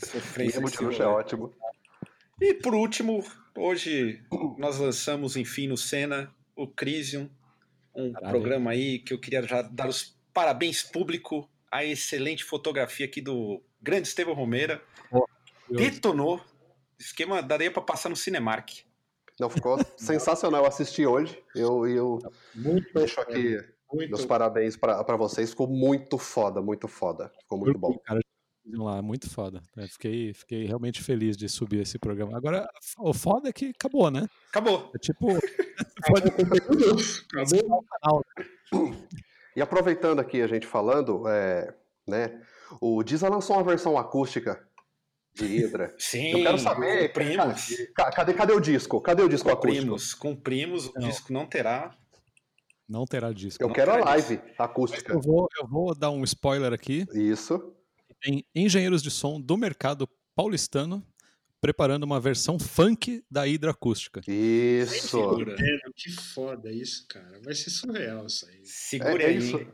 sofrência 0.04 0.60
mínimo 0.60 0.76
de 0.76 0.84
luxo 0.84 1.02
é 1.02 1.06
ótimo. 1.06 1.52
E 2.40 2.54
por 2.54 2.74
último, 2.74 3.22
hoje 3.56 4.22
nós 4.58 4.78
lançamos, 4.78 5.36
enfim, 5.36 5.68
no 5.68 5.76
Senna, 5.76 6.34
o 6.54 6.66
Crisium, 6.66 7.28
um 7.94 8.12
Caralho. 8.12 8.30
programa 8.30 8.70
aí 8.70 8.98
que 8.98 9.12
eu 9.12 9.20
queria 9.20 9.42
já 9.42 9.62
dar 9.62 9.88
os 9.88 10.16
parabéns 10.32 10.82
público 10.82 11.48
à 11.70 11.84
excelente 11.84 12.44
fotografia 12.44 13.06
aqui 13.06 13.20
do 13.20 13.62
grande 13.80 14.08
Estevão 14.08 14.34
Romeira. 14.34 14.82
Oh, 15.10 15.26
Detonou. 15.70 16.40
Esquema 16.98 17.42
daria 17.42 17.70
para 17.70 17.82
passar 17.82 18.08
no 18.08 18.16
Cinemark. 18.16 18.70
Não, 19.38 19.50
ficou 19.50 19.78
sensacional. 19.96 20.62
Eu 20.62 20.68
assisti 20.68 21.06
hoje. 21.06 21.38
Eu, 21.54 21.86
eu 21.86 22.18
muito 22.54 22.92
deixo 22.94 23.20
aqui 23.20 23.58
muito. 23.92 24.10
meus 24.10 24.24
parabéns 24.24 24.76
para 24.76 25.16
vocês. 25.16 25.50
Ficou 25.50 25.66
muito 25.66 26.18
foda, 26.18 26.60
muito 26.62 26.88
foda. 26.88 27.30
Ficou 27.40 27.58
muito 27.58 27.78
bom. 27.78 27.98
Cara, 27.98 28.20
lá, 28.74 29.00
muito 29.00 29.30
foda. 29.30 29.62
É, 29.76 29.86
fiquei, 29.86 30.32
fiquei 30.32 30.64
realmente 30.64 31.02
feliz 31.02 31.36
de 31.36 31.48
subir 31.48 31.80
esse 31.80 31.98
programa. 31.98 32.36
Agora, 32.36 32.68
o 32.98 33.12
foda 33.12 33.48
é 33.48 33.52
que 33.52 33.66
acabou, 33.66 34.10
né? 34.10 34.26
Acabou. 34.50 34.90
É 34.94 34.98
tipo. 34.98 35.26
pode 36.06 36.28
acabou. 36.28 38.24
E 39.54 39.62
aproveitando 39.62 40.20
aqui 40.20 40.42
a 40.42 40.46
gente 40.46 40.66
falando, 40.66 41.28
é, 41.28 41.74
né? 42.06 42.40
O 42.80 43.02
Disa 43.02 43.28
lançou 43.28 43.56
uma 43.56 43.64
versão 43.64 43.96
acústica 43.96 44.66
de 45.34 45.46
Hydra. 45.46 45.94
Sim, 45.98 46.32
eu 46.32 46.42
quero 46.42 46.58
saber. 46.58 47.08
Cumprimos. 47.08 47.68
Cadê, 47.94 48.34
cadê 48.34 48.52
o 48.52 48.60
disco? 48.60 49.00
Cadê 49.00 49.22
o 49.22 49.28
disco 49.28 49.48
cumprimos, 49.48 49.86
acústico? 49.86 50.22
Cumprimos, 50.22 50.86
o 50.88 50.92
não. 50.94 51.08
disco 51.08 51.32
não 51.32 51.46
terá. 51.46 51.94
Não 52.88 53.04
terá 53.04 53.32
disco. 53.32 53.62
Eu 53.62 53.68
não 53.68 53.74
quero 53.74 53.92
a 53.92 53.96
live 53.96 54.36
disco. 54.36 54.62
acústica. 54.62 55.12
Eu 55.12 55.20
vou, 55.20 55.48
eu 55.60 55.68
vou 55.68 55.94
dar 55.94 56.10
um 56.10 56.24
spoiler 56.24 56.72
aqui. 56.72 57.04
Isso 57.12 57.76
tem 58.20 58.44
engenheiros 58.54 59.02
de 59.02 59.10
som 59.10 59.40
do 59.40 59.56
mercado 59.56 60.08
paulistano 60.34 61.04
preparando 61.60 62.04
uma 62.04 62.20
versão 62.20 62.58
funk 62.58 63.24
da 63.30 63.46
Hidra 63.46 63.70
acústica. 63.72 64.20
Isso! 64.28 65.18
que 65.94 66.12
foda 66.12 66.70
isso, 66.70 67.06
cara. 67.08 67.40
Vai 67.44 67.54
ser 67.54 67.70
surreal 67.70 68.26
isso 68.26 68.46
aí. 68.48 68.60
Segura 68.64 69.22
é, 69.22 69.26
é 69.26 69.28
aí. 69.28 69.38
Isso. 69.38 69.66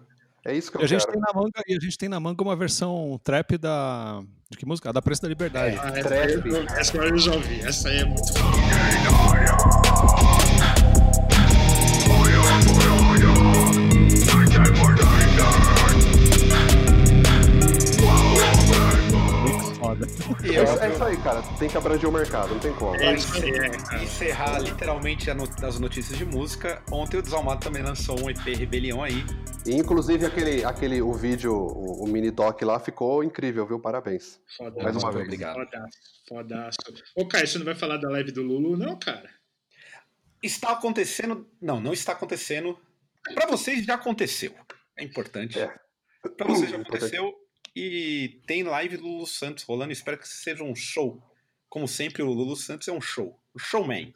É 0.44 0.56
isso 0.56 0.72
que 0.72 0.76
eu 0.76 0.80
e 0.80 0.84
a 0.84 0.86
gente 0.88 1.04
quero. 1.06 1.12
Tem 1.12 1.20
na 1.20 1.32
manga, 1.40 1.62
e 1.68 1.76
a 1.76 1.80
gente 1.80 1.98
tem 1.98 2.08
na 2.08 2.18
manga 2.18 2.42
uma 2.42 2.56
versão 2.56 3.20
trap 3.22 3.56
da. 3.58 4.24
De 4.50 4.56
que 4.56 4.66
música? 4.66 4.92
Da 4.92 5.00
Preço 5.00 5.22
da 5.22 5.28
Liberdade. 5.28 5.76
Ah, 5.80 5.88
essa, 5.90 6.08
trap. 6.08 6.48
Eu, 6.48 6.62
essa 6.64 6.96
eu 6.96 7.18
já 7.18 7.32
ouvi. 7.32 7.60
Essa 7.60 7.88
aí 7.88 7.98
é 7.98 8.04
muito 8.04 8.32
foda. 8.32 8.52
É, 20.44 20.86
é 20.86 20.92
isso 20.92 21.04
aí, 21.04 21.16
cara. 21.18 21.42
Tem 21.58 21.68
que 21.68 21.76
abranger 21.76 22.08
o 22.08 22.12
mercado, 22.12 22.50
não 22.50 22.58
tem 22.58 22.72
como. 22.74 22.94
É 22.96 23.14
isso 23.14 23.34
aí, 23.36 23.50
é, 23.50 24.02
encerrar 24.02 24.58
literalmente 24.58 25.30
as 25.30 25.78
notícias 25.78 26.18
de 26.18 26.24
música. 26.24 26.82
Ontem 26.90 27.16
o 27.16 27.22
Desalmado 27.22 27.60
também 27.60 27.82
lançou 27.82 28.20
um 28.22 28.30
EP 28.30 28.38
Rebelião 28.38 29.02
aí. 29.02 29.24
E, 29.66 29.74
inclusive 29.74 30.26
aquele, 30.26 30.64
aquele 30.64 31.02
o 31.02 31.12
vídeo, 31.12 31.52
o, 31.52 32.04
o, 32.04 32.06
mini 32.08 32.30
doc 32.30 32.60
lá 32.62 32.80
ficou 32.80 33.22
incrível, 33.22 33.66
viu? 33.66 33.80
Parabéns. 33.80 34.40
Foda, 34.56 34.82
Mais 34.82 34.96
uma 34.96 35.12
vez. 35.12 35.24
Obrigado. 35.24 35.54
Fodaço, 35.54 35.98
fodaço. 36.28 36.78
Ô, 37.16 37.26
Caio, 37.26 37.46
você 37.46 37.58
não 37.58 37.64
vai 37.64 37.74
falar 37.74 37.96
da 37.98 38.10
live 38.10 38.32
do 38.32 38.42
Lulu, 38.42 38.76
não, 38.76 38.98
cara? 38.98 39.30
Está 40.42 40.72
acontecendo. 40.72 41.48
Não, 41.60 41.80
não 41.80 41.92
está 41.92 42.12
acontecendo. 42.12 42.78
Para 43.34 43.46
vocês 43.46 43.84
já 43.84 43.94
aconteceu. 43.94 44.52
É 44.96 45.04
importante. 45.04 45.58
É. 45.58 45.72
Para 46.36 46.48
vocês 46.48 46.70
já 46.70 46.76
aconteceu. 46.76 47.41
E 47.74 48.40
tem 48.46 48.62
live 48.62 48.96
do 48.96 49.04
Lulu 49.04 49.26
Santos 49.26 49.64
rolando. 49.64 49.92
Espero 49.92 50.18
que 50.18 50.28
seja 50.28 50.62
um 50.62 50.74
show. 50.74 51.22
Como 51.68 51.88
sempre, 51.88 52.22
o 52.22 52.30
Lulu 52.30 52.56
Santos 52.56 52.88
é 52.88 52.92
um 52.92 53.00
show. 53.00 53.38
Um 53.54 53.58
showman. 53.58 54.12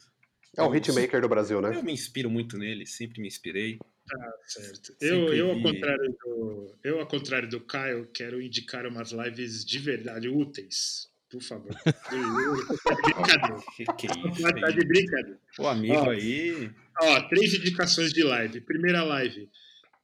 É 0.57 0.63
o 0.63 0.75
hitmaker 0.75 1.21
do 1.21 1.29
Brasil, 1.29 1.61
né? 1.61 1.77
Eu 1.77 1.83
me 1.83 1.93
inspiro 1.93 2.31
muito 2.31 2.57
nele, 2.57 2.87
sempre 2.87 3.21
me 3.21 3.29
inspirei. 3.29 3.79
Ah, 4.11 4.33
certo. 4.47 4.97
Eu, 5.01 5.35
eu, 5.35 5.51
ao 5.51 5.61
contrário 5.61 6.17
do, 6.25 6.75
eu, 6.83 7.01
ao 7.01 7.07
contrário 7.07 7.49
do 7.49 7.61
Caio, 7.61 8.09
quero 8.13 8.41
indicar 8.41 8.87
umas 8.87 9.11
lives 9.11 9.65
de 9.65 9.79
verdade 9.79 10.29
úteis. 10.29 11.11
Por 11.29 11.43
favor. 11.43 11.75
brincadeira. 12.09 13.63
Que, 13.77 13.85
que 13.85 14.07
é 14.07 14.31
isso? 14.31 14.43
Tá 14.43 14.71
de 14.71 14.87
brincadeira. 14.87 15.41
O 15.59 15.67
amigo 15.67 15.95
ó, 15.95 16.11
aí. 16.11 16.71
Ó, 17.03 17.21
três 17.29 17.53
indicações 17.55 18.13
de 18.13 18.23
live. 18.23 18.61
Primeira 18.61 19.03
live 19.03 19.51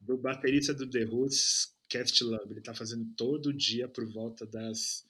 do 0.00 0.18
baterista 0.18 0.74
do 0.74 0.90
The 0.90 1.04
Roots, 1.04 1.71
Cast 1.92 2.24
Lab. 2.24 2.50
Ele 2.50 2.60
está 2.60 2.72
fazendo 2.72 3.04
todo 3.14 3.52
dia 3.52 3.86
por 3.86 4.10
volta 4.10 4.46
das 4.46 5.04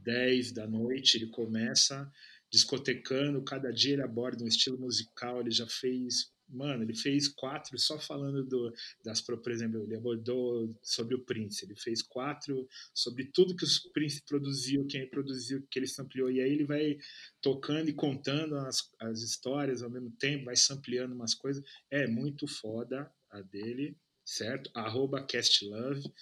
10 0.00 0.52
da 0.52 0.66
noite. 0.66 1.16
Ele 1.16 1.28
começa 1.28 2.10
discotecando, 2.50 3.42
cada 3.42 3.70
dia 3.72 3.94
ele 3.94 4.02
aborda 4.02 4.44
um 4.44 4.46
estilo 4.46 4.78
musical. 4.78 5.40
Ele 5.40 5.50
já 5.50 5.66
fez, 5.66 6.30
mano, 6.46 6.82
ele 6.82 6.94
fez 6.94 7.28
quatro 7.28 7.78
só 7.78 7.98
falando 7.98 8.44
do, 8.44 8.70
das, 9.02 9.22
por 9.22 9.50
exemplo, 9.50 9.82
ele 9.82 9.96
abordou 9.96 10.78
sobre 10.82 11.14
o 11.14 11.24
Prince. 11.24 11.64
Ele 11.64 11.74
fez 11.74 12.02
quatro 12.02 12.68
sobre 12.92 13.24
tudo 13.32 13.56
que 13.56 13.64
o 13.64 13.92
Prince 13.94 14.22
produziu, 14.26 14.86
quem 14.86 15.08
produziu, 15.08 15.66
que 15.70 15.78
ele 15.78 15.86
sampleou. 15.86 16.30
E 16.30 16.42
aí 16.42 16.52
ele 16.52 16.64
vai 16.66 16.98
tocando 17.40 17.88
e 17.88 17.94
contando 17.94 18.54
as, 18.56 18.86
as 19.00 19.22
histórias 19.22 19.82
ao 19.82 19.88
mesmo 19.88 20.10
tempo, 20.10 20.44
vai 20.44 20.56
sampleando 20.56 21.14
umas 21.14 21.34
coisas. 21.34 21.64
É 21.90 22.06
muito 22.06 22.46
foda 22.46 23.10
a 23.30 23.40
dele 23.40 23.96
certo? 24.28 24.70
Arroba 24.74 25.24
castlove. 25.24 26.12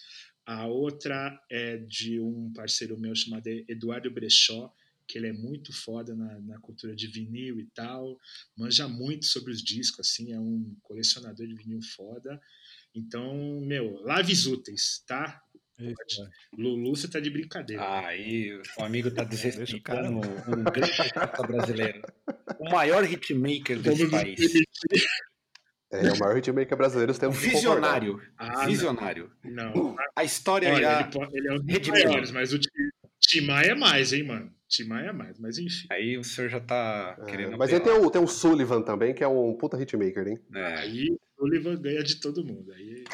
A 0.46 0.66
outra 0.66 1.36
é 1.50 1.76
de 1.76 2.20
um 2.20 2.52
parceiro 2.54 2.96
meu 2.96 3.14
chamado 3.16 3.48
Eduardo 3.48 4.08
Brechó, 4.10 4.72
que 5.08 5.18
ele 5.18 5.26
é 5.28 5.32
muito 5.32 5.72
foda 5.72 6.14
na, 6.14 6.38
na, 6.40 6.58
cultura 6.60 6.94
de 6.94 7.08
vinil 7.08 7.58
e 7.60 7.66
tal, 7.74 8.16
manja 8.56 8.86
muito 8.86 9.26
sobre 9.26 9.52
os 9.52 9.62
discos, 9.62 10.08
assim, 10.08 10.32
é 10.32 10.38
um 10.38 10.76
colecionador 10.82 11.46
de 11.46 11.54
vinil 11.54 11.80
foda. 11.82 12.40
Então, 12.94 13.60
meu, 13.60 14.04
lives 14.06 14.46
úteis, 14.46 15.02
tá? 15.06 15.42
Eita. 15.78 16.30
Lulu, 16.56 16.96
você 16.96 17.06
tá 17.06 17.20
de 17.20 17.28
brincadeira. 17.28 18.06
Aí, 18.06 18.58
o 18.78 18.82
amigo 18.82 19.10
tá 19.10 19.22
desrespeitando 19.24 20.18
um 20.18 20.64
grande 20.64 21.00
artista 21.00 21.42
brasileiro. 21.42 22.02
O 22.58 22.70
maior 22.70 23.04
hitmaker 23.04 23.80
desse 23.80 24.08
país. 24.08 24.40
É, 26.04 26.12
o 26.12 26.18
maior 26.18 26.36
hitmaker 26.36 26.76
brasileiro 26.76 27.16
temos 27.18 27.36
Visionário. 27.38 28.20
Ah, 28.36 28.66
Visionário. 28.66 29.30
Não. 29.44 29.96
A 30.14 30.24
história 30.24 30.72
Olha, 30.72 30.80
já 30.80 31.10
ele, 31.32 31.38
ele 31.38 31.48
é 31.48 31.52
um 31.52 31.58
dos 31.60 31.88
maiores, 31.88 32.30
mas 32.30 32.52
o 32.52 32.58
Timaya 33.20 33.72
é 33.72 33.74
mais, 33.74 34.12
hein, 34.12 34.24
mano? 34.24 34.52
Timaya 34.68 35.10
é 35.10 35.12
mais, 35.12 35.38
mas 35.38 35.58
enfim. 35.58 35.86
Aí 35.90 36.18
o 36.18 36.24
senhor 36.24 36.48
já 36.48 36.60
tá 36.60 37.16
é, 37.20 37.24
querendo. 37.30 37.56
Mas 37.56 37.72
aí 37.72 37.80
tem 37.80 37.92
o, 37.92 38.10
tem 38.10 38.22
o 38.22 38.26
Sullivan 38.26 38.82
também, 38.82 39.14
que 39.14 39.22
é 39.22 39.28
um 39.28 39.54
puta 39.54 39.80
hitmaker, 39.80 40.26
hein? 40.26 40.40
É. 40.54 40.74
Aí 40.78 41.10
o 41.10 41.20
Sullivan 41.38 41.80
ganha 41.80 42.02
de 42.02 42.16
todo 42.16 42.44
mundo. 42.44 42.72
Aí... 42.72 43.04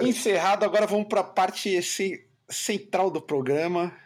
Encerrado, 0.00 0.64
agora 0.64 0.86
vamos 0.86 1.06
pra 1.06 1.22
parte 1.22 1.68
esse, 1.68 2.26
central 2.48 3.10
do 3.10 3.20
programa, 3.20 3.96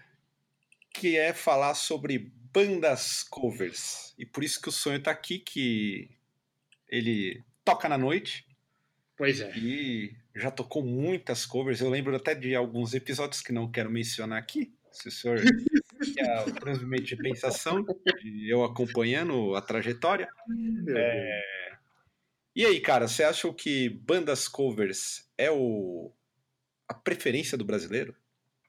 que 0.94 1.16
é 1.16 1.32
falar 1.32 1.74
sobre 1.74 2.32
bandas 2.52 3.22
covers. 3.22 4.14
E 4.18 4.24
por 4.24 4.44
isso 4.44 4.60
que 4.60 4.68
o 4.68 4.72
sonho 4.72 5.02
tá 5.02 5.10
aqui, 5.10 5.38
que 5.38 6.10
ele 6.88 7.44
toca 7.66 7.88
na 7.88 7.98
noite. 7.98 8.46
Pois 9.16 9.40
é. 9.40 9.52
E 9.58 10.14
já 10.34 10.50
tocou 10.50 10.84
muitas 10.84 11.44
covers. 11.44 11.80
Eu 11.80 11.90
lembro 11.90 12.14
até 12.14 12.34
de 12.34 12.54
alguns 12.54 12.94
episódios 12.94 13.42
que 13.42 13.52
não 13.52 13.70
quero 13.70 13.90
mencionar 13.90 14.38
aqui. 14.38 14.72
Se 14.92 15.08
o 15.08 15.10
senhor 15.10 15.38
quer 16.14 16.48
o 16.48 16.54
transmimento 16.54 17.04
de 17.04 17.16
pensação, 17.16 17.84
de 18.22 18.48
eu 18.48 18.62
acompanhando 18.62 19.54
a 19.56 19.60
trajetória. 19.60 20.28
É... 20.96 21.76
E 22.54 22.64
aí, 22.64 22.80
cara, 22.80 23.08
você 23.08 23.24
acha 23.24 23.52
que 23.52 23.88
bandas 23.88 24.48
covers 24.48 25.28
é 25.36 25.50
o... 25.50 26.12
a 26.88 26.94
preferência 26.94 27.58
do 27.58 27.64
brasileiro? 27.64 28.14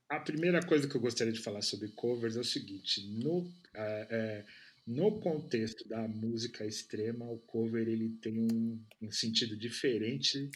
A 0.10 0.20
primeira 0.20 0.62
coisa 0.66 0.88
que 0.88 0.96
eu 0.96 1.02
gostaria 1.02 1.34
de 1.34 1.42
falar 1.42 1.62
sobre 1.62 1.90
covers 1.90 2.36
é 2.36 2.40
o 2.40 2.44
seguinte: 2.44 3.06
no, 3.22 3.50
é, 3.74 4.08
é, 4.10 4.46
no 4.88 5.20
contexto 5.20 5.88
da 5.88 6.08
música 6.08 6.66
extrema, 6.66 7.30
o 7.30 7.40
cover 7.40 7.88
ele 7.88 8.18
tem 8.22 8.40
um, 8.40 8.82
um 9.02 9.12
sentido 9.12 9.58
diferente 9.58 10.50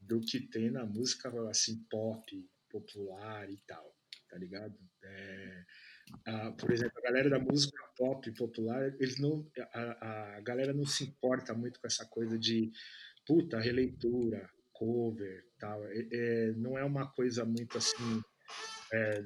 do 0.00 0.20
que 0.20 0.40
tem 0.40 0.70
na 0.70 0.86
música 0.86 1.30
assim 1.50 1.84
pop, 1.90 2.48
popular 2.70 3.50
e 3.50 3.58
tal, 3.66 3.94
tá 4.30 4.38
ligado? 4.38 4.74
É, 5.02 5.64
a, 6.26 6.52
por 6.52 6.72
exemplo, 6.72 6.98
a 6.98 7.02
galera 7.02 7.28
da 7.28 7.38
música 7.38 7.78
pop 7.96 8.32
popular, 8.32 8.94
eles 8.98 9.18
não, 9.18 9.46
a, 9.72 10.36
a 10.36 10.40
galera 10.40 10.72
não 10.72 10.86
se 10.86 11.04
importa 11.04 11.54
muito 11.54 11.78
com 11.78 11.86
essa 11.86 12.06
coisa 12.06 12.38
de 12.38 12.72
puta 13.26 13.60
releitura, 13.60 14.48
cover, 14.72 15.44
tal. 15.58 15.84
É, 15.86 16.08
é, 16.10 16.52
não 16.52 16.78
é 16.78 16.84
uma 16.84 17.10
coisa 17.12 17.44
muito 17.44 17.78
assim. 17.78 18.22
É, 18.92 19.22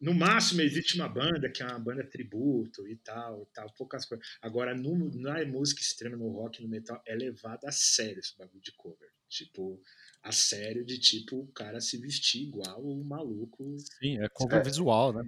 no 0.00 0.14
máximo 0.14 0.60
existe 0.60 0.96
uma 0.96 1.08
banda 1.08 1.50
que 1.50 1.62
é 1.62 1.66
uma 1.66 1.78
banda 1.78 2.04
tributo 2.04 2.86
e 2.86 2.96
tal, 2.96 3.42
e 3.42 3.46
tal 3.54 3.70
poucas 3.76 4.04
coisas. 4.04 4.26
Agora, 4.40 4.74
no, 4.74 5.10
na 5.14 5.44
música 5.44 5.80
extrema, 5.80 6.16
no 6.16 6.28
rock, 6.30 6.62
no 6.62 6.68
metal, 6.68 7.02
é 7.06 7.14
levado 7.14 7.64
a 7.64 7.72
sério 7.72 8.20
esse 8.20 8.36
bagulho 8.36 8.60
de 8.60 8.72
cover. 8.72 9.08
Tipo, 9.28 9.80
a 10.22 10.32
sério 10.32 10.84
de 10.84 10.98
tipo 10.98 11.36
o 11.36 11.46
cara 11.48 11.80
se 11.80 11.98
vestir 11.98 12.42
igual 12.42 12.80
o 12.80 13.04
maluco. 13.04 13.76
Sim, 13.98 14.18
é 14.22 14.28
cover 14.28 14.58
é, 14.58 14.62
visual, 14.62 15.12
né? 15.12 15.22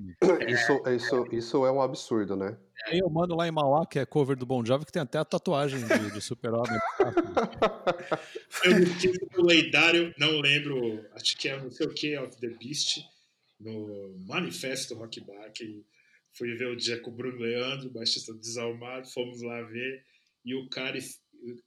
Isso, 0.48 0.83
isso, 0.88 1.26
isso 1.33 1.66
é 1.66 1.72
um 1.72 1.83
absurdo, 1.83 2.37
né? 2.37 2.56
Tem 2.88 3.02
o 3.02 3.11
mano 3.11 3.37
lá 3.37 3.46
em 3.46 3.50
Mauá, 3.50 3.87
que 3.87 3.98
é 3.98 4.06
cover 4.06 4.37
do 4.37 4.46
Bon 4.46 4.64
Jovi, 4.64 4.87
que 4.87 4.92
tem 4.92 5.02
até 5.02 5.18
a 5.18 5.24
tatuagem 5.24 5.80
de, 5.87 6.12
de 6.12 6.20
super-homem. 6.20 6.78
Foi 8.48 8.72
no 8.72 8.98
título 8.98 9.46
lendário, 9.46 10.14
não 10.18 10.40
lembro, 10.40 11.04
acho 11.12 11.37
que 11.37 11.48
é 11.48 11.61
não 11.61 11.70
sei 11.70 11.87
o 11.87 11.90
que, 11.90 12.16
of 12.18 12.37
the 12.38 12.48
Beast, 12.48 13.04
no 13.61 14.16
Manifesto 14.27 14.94
Rock 14.94 15.20
Bar, 15.20 15.53
que 15.53 15.85
fui 16.33 16.55
ver 16.57 16.68
o 16.68 16.77
dia 16.77 17.01
com 17.01 17.11
o 17.11 17.14
Bruno 17.14 17.38
Leandro, 17.38 17.90
baixista 17.90 18.33
Desalmado, 18.35 19.09
fomos 19.11 19.42
lá 19.42 19.62
ver, 19.62 20.05
e 20.44 20.55
o 20.55 20.68
cara, 20.68 20.99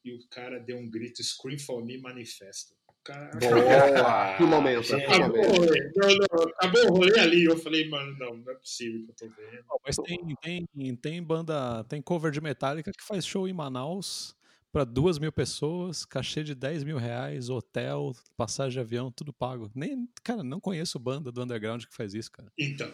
e 0.04 0.12
o 0.12 0.28
cara 0.30 0.60
deu 0.60 0.78
um 0.78 0.90
grito, 0.90 1.24
Scream 1.24 1.60
for 1.60 1.86
Me 1.86 1.98
Manifesto. 1.98 2.74
Boa! 3.06 4.38
que 4.38 4.44
momento, 4.44 4.96
acabou, 4.96 5.44
Não, 5.44 6.08
não, 6.08 6.44
acabou 6.56 6.86
o 6.86 6.94
rolê 6.96 7.20
ali. 7.20 7.44
Eu 7.44 7.58
falei, 7.58 7.90
mano, 7.90 8.18
não, 8.18 8.38
não 8.38 8.50
é 8.50 8.56
possível 8.56 9.04
que 9.04 9.12
eu 9.12 9.16
tô 9.16 9.36
vendo. 9.36 9.66
Não, 9.68 9.78
mas 9.86 9.98
tem, 9.98 10.18
tem, 10.42 10.96
tem 10.96 11.22
banda, 11.22 11.84
tem 11.84 12.02
cover 12.02 12.32
de 12.32 12.40
Metallica 12.40 12.94
que 12.94 13.04
faz 13.04 13.26
show 13.26 13.46
em 13.46 13.52
Manaus 13.52 14.34
para 14.74 14.84
duas 14.84 15.20
mil 15.20 15.32
pessoas, 15.32 16.04
cachê 16.04 16.44
de 16.44 16.56
10 16.56 16.84
mil 16.84 16.98
reais, 16.98 17.48
hotel, 17.48 18.12
passagem 18.36 18.74
de 18.74 18.80
avião, 18.80 19.12
tudo 19.12 19.32
pago. 19.32 19.72
Nem, 19.76 20.10
cara, 20.24 20.44
não 20.44 20.60
conheço 20.60 20.98
banda 20.98 21.32
do 21.32 21.44
underground 21.44 21.86
que 21.86 21.96
faz 21.96 22.16
isso, 22.16 22.32
cara. 22.32 22.52
Então, 22.58 22.92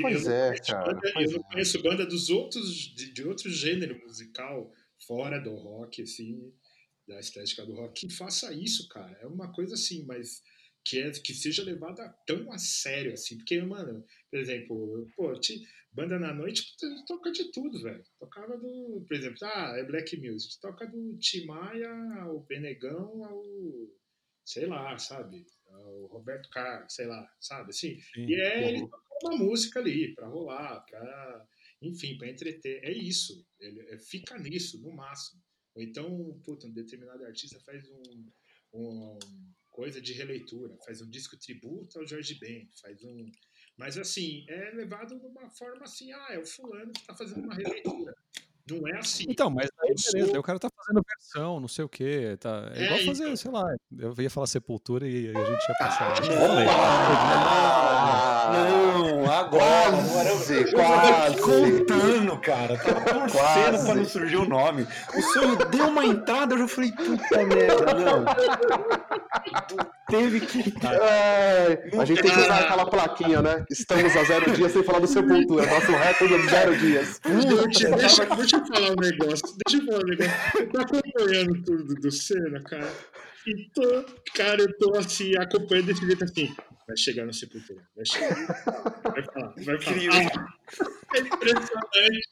pois 0.00 0.26
eu, 0.26 0.32
é, 0.32 0.58
cara. 0.58 0.92
Banda, 0.92 1.12
pois 1.14 1.30
eu 1.30 1.38
não 1.38 1.46
é. 1.48 1.52
conheço 1.52 1.82
banda 1.82 2.04
dos 2.04 2.28
outros, 2.28 2.74
de, 2.96 3.12
de 3.12 3.22
outro 3.22 3.48
gênero 3.48 3.96
musical, 4.04 4.72
fora 5.06 5.38
do 5.38 5.54
rock, 5.54 6.02
assim 6.02 6.52
da 7.06 7.18
estética 7.20 7.64
do 7.64 7.74
rock, 7.74 8.06
que 8.06 8.12
faça 8.12 8.52
isso, 8.52 8.88
cara. 8.88 9.16
É 9.20 9.26
uma 9.26 9.52
coisa 9.52 9.74
assim, 9.74 10.04
mas 10.04 10.42
que, 10.84 10.98
é, 10.98 11.10
que 11.10 11.34
seja 11.34 11.62
levada 11.62 12.08
tão 12.26 12.50
a 12.52 12.58
sério, 12.58 13.12
assim. 13.12 13.36
Porque, 13.36 13.60
mano, 13.62 14.04
por 14.30 14.40
exemplo, 14.40 15.08
pô, 15.16 15.32
te, 15.38 15.62
banda 15.92 16.18
na 16.18 16.32
noite 16.32 16.74
toca 17.06 17.30
de 17.30 17.50
tudo, 17.52 17.80
velho. 17.82 18.02
Tocava 18.18 18.56
do, 18.56 19.04
por 19.06 19.16
exemplo, 19.16 19.38
ah, 19.42 19.74
é 19.76 19.84
Black 19.84 20.16
Music. 20.16 20.60
Toca 20.60 20.86
do 20.86 21.16
Timaya 21.18 21.92
ao 22.22 22.40
Benegão 22.40 23.24
ao, 23.24 23.42
sei 24.44 24.66
lá, 24.66 24.98
sabe? 24.98 25.44
Ao 25.68 26.06
Roberto 26.06 26.48
Carlos, 26.50 26.94
sei 26.94 27.06
lá, 27.06 27.30
sabe? 27.40 27.70
Assim. 27.70 27.98
Sim, 28.14 28.26
e 28.26 28.34
é 28.40 28.68
ele 28.68 28.88
uma 29.22 29.36
música 29.36 29.80
ali 29.80 30.14
pra 30.14 30.26
rolar, 30.26 30.84
pra, 30.84 31.46
enfim, 31.80 32.16
pra 32.18 32.28
entreter. 32.28 32.82
É 32.82 32.92
isso. 32.92 33.46
Ele, 33.60 33.80
é, 33.90 33.98
fica 33.98 34.36
nisso, 34.38 34.80
no 34.80 34.92
máximo. 34.92 35.40
Ou 35.74 35.82
então, 35.82 36.40
puta, 36.44 36.66
um 36.66 36.72
determinado 36.72 37.24
artista 37.24 37.58
faz 37.60 37.88
um, 37.88 38.30
um, 38.74 39.18
coisa 39.70 40.00
de 40.00 40.12
releitura, 40.12 40.76
faz 40.84 41.00
um 41.00 41.08
disco 41.08 41.38
tributo 41.38 41.98
ao 41.98 42.06
Jorge 42.06 42.38
Ben, 42.38 42.68
faz 42.80 43.02
um. 43.04 43.30
Mas 43.76 43.96
assim, 43.98 44.44
é 44.48 44.70
levado 44.74 45.18
de 45.18 45.26
uma 45.26 45.48
forma 45.48 45.84
assim, 45.84 46.12
ah, 46.12 46.26
é 46.30 46.38
o 46.38 46.46
fulano 46.46 46.92
que 46.92 47.00
está 47.00 47.14
fazendo 47.14 47.44
uma 47.44 47.54
releitura. 47.54 48.14
Não 48.70 48.86
é 48.86 48.98
assim. 48.98 49.24
Então, 49.28 49.50
mas 49.50 49.68
aí 49.80 49.94
beleza, 50.12 50.30
sou... 50.30 50.40
o 50.40 50.42
cara 50.42 50.58
tá 50.58 50.68
fazendo 50.76 51.04
versão, 51.04 51.60
não 51.60 51.66
sei 51.66 51.84
o 51.84 51.88
quê. 51.88 52.36
Tá... 52.38 52.70
É, 52.74 52.82
é 52.82 52.84
igual 52.84 53.00
fazer, 53.00 53.24
então... 53.24 53.36
sei 53.36 53.50
lá, 53.50 53.76
eu 53.98 54.14
ia 54.18 54.30
falar 54.30 54.46
sepultura 54.46 55.06
e 55.08 55.30
a 55.30 55.44
gente 55.44 55.68
ia 55.68 55.74
passar. 55.78 56.14
Ah, 56.68 58.41
não, 58.50 59.22
não, 59.22 59.32
agora. 59.32 59.90
Quase, 59.90 60.54
eu, 60.54 60.72
quase. 60.72 61.38
Eu 61.38 61.42
contando, 61.42 62.40
cara. 62.40 62.76
Tava 62.76 63.00
torcendo 63.28 63.84
pra 63.84 63.94
não 63.94 64.04
surgir 64.04 64.36
o 64.36 64.48
nome. 64.48 64.86
O 65.14 65.22
senhor 65.22 65.56
deu 65.66 65.88
uma 65.88 66.04
entrada, 66.04 66.54
eu 66.54 66.58
já 66.58 66.68
falei, 66.68 66.92
puta 66.92 67.44
merda, 67.44 67.94
não. 67.94 68.24
Teve 70.08 70.40
que. 70.40 70.74
É, 70.86 71.90
a 71.98 72.04
gente 72.04 72.20
tem 72.20 72.30
que 72.30 72.38
usar 72.38 72.58
aquela 72.58 72.84
plaquinha, 72.84 73.40
né? 73.40 73.64
Estamos 73.70 74.14
a 74.14 74.24
zero 74.24 74.50
dias 74.52 74.72
sem 74.72 74.82
falar 74.82 74.98
do 74.98 75.06
sepultura. 75.06 75.66
Nosso 75.66 75.92
recorde 75.92 76.34
é 76.34 76.50
zero 76.50 76.76
dias. 76.76 77.18
Puta, 77.20 77.66
deixa, 77.96 78.26
deixa 78.26 78.56
eu 78.56 78.66
falar 78.66 78.90
um 78.90 78.96
negócio. 79.00 79.56
Deixa 79.66 79.82
eu 79.82 79.86
falar 79.86 80.04
um 80.04 80.08
negócio. 80.08 80.68
Tô 80.70 80.80
acompanhando 80.80 81.62
tudo 81.62 81.94
do 81.94 82.10
Senna, 82.10 82.62
cara. 82.62 82.90
E 83.46 83.70
tô, 83.70 84.04
cara, 84.34 84.62
eu 84.62 84.78
tô 84.78 84.96
assim, 84.96 85.36
acompanhando 85.36 85.86
desse 85.86 86.06
jeito 86.06 86.24
assim. 86.24 86.54
Vai 86.86 86.96
chegar 86.96 87.24
no 87.24 87.32
Sepultura. 87.32 87.82
Vai 87.94 88.04
chegar. 88.04 88.34
Vai 89.02 89.22
falar. 89.24 89.54
Vai 89.64 89.80
falar. 89.80 90.62
É 91.14 91.20
impressionante. 91.20 92.28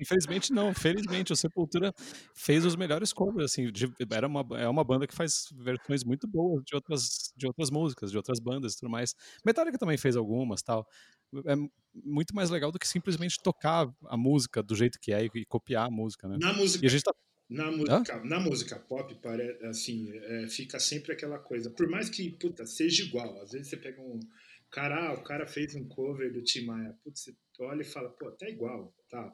Infelizmente 0.00 0.52
não, 0.52 0.74
felizmente 0.74 1.32
o 1.32 1.36
Sepultura 1.36 1.92
fez 2.34 2.64
os 2.64 2.76
melhores 2.76 3.12
covers, 3.12 3.52
assim, 3.52 3.70
de, 3.70 3.92
era 4.10 4.26
uma, 4.26 4.44
é 4.58 4.68
uma 4.68 4.84
banda 4.84 5.06
que 5.06 5.14
faz 5.14 5.48
versões 5.54 6.04
muito 6.04 6.26
boas 6.26 6.62
de 6.64 6.74
outras, 6.74 7.32
de 7.36 7.46
outras 7.46 7.70
músicas, 7.70 8.10
de 8.10 8.16
outras 8.16 8.38
bandas 8.40 8.74
e 8.74 8.78
tudo 8.78 8.90
mais. 8.90 9.14
Metallica 9.44 9.78
também 9.78 9.96
fez 9.96 10.16
algumas, 10.16 10.62
tal. 10.62 10.86
É 11.46 11.54
muito 11.94 12.34
mais 12.34 12.50
legal 12.50 12.70
do 12.70 12.78
que 12.78 12.86
simplesmente 12.86 13.38
tocar 13.42 13.88
a 14.06 14.16
música 14.16 14.62
do 14.62 14.74
jeito 14.74 14.98
que 15.00 15.12
é 15.12 15.24
e, 15.24 15.30
e 15.34 15.44
copiar 15.44 15.86
a 15.86 15.90
música, 15.90 16.28
né? 16.28 16.36
Na 16.40 16.52
música. 16.52 16.84
E 16.84 16.86
a 16.86 16.90
gente 16.90 17.02
tá 17.02 17.12
na 17.48 17.70
música, 17.70 18.24
na 18.24 18.40
música 18.40 18.78
pop, 18.78 19.14
pare, 19.16 19.56
assim, 19.66 20.10
é, 20.12 20.48
fica 20.48 20.80
sempre 20.80 21.12
aquela 21.12 21.38
coisa. 21.38 21.70
Por 21.70 21.88
mais 21.88 22.10
que, 22.10 22.30
puta, 22.30 22.66
seja 22.66 23.04
igual. 23.04 23.40
Às 23.40 23.52
vezes 23.52 23.68
você 23.68 23.76
pega 23.76 24.00
um. 24.00 24.18
Cara, 24.70 25.10
ah, 25.10 25.12
o 25.14 25.22
cara 25.22 25.46
fez 25.46 25.74
um 25.74 25.86
cover 25.86 26.32
do 26.32 26.42
Tim 26.42 26.64
Maia. 26.64 26.96
Putz, 27.04 27.20
você 27.20 27.36
olha 27.60 27.82
e 27.82 27.84
fala, 27.84 28.10
pô, 28.10 28.30
tá 28.32 28.48
igual. 28.48 28.92
Tá. 29.08 29.32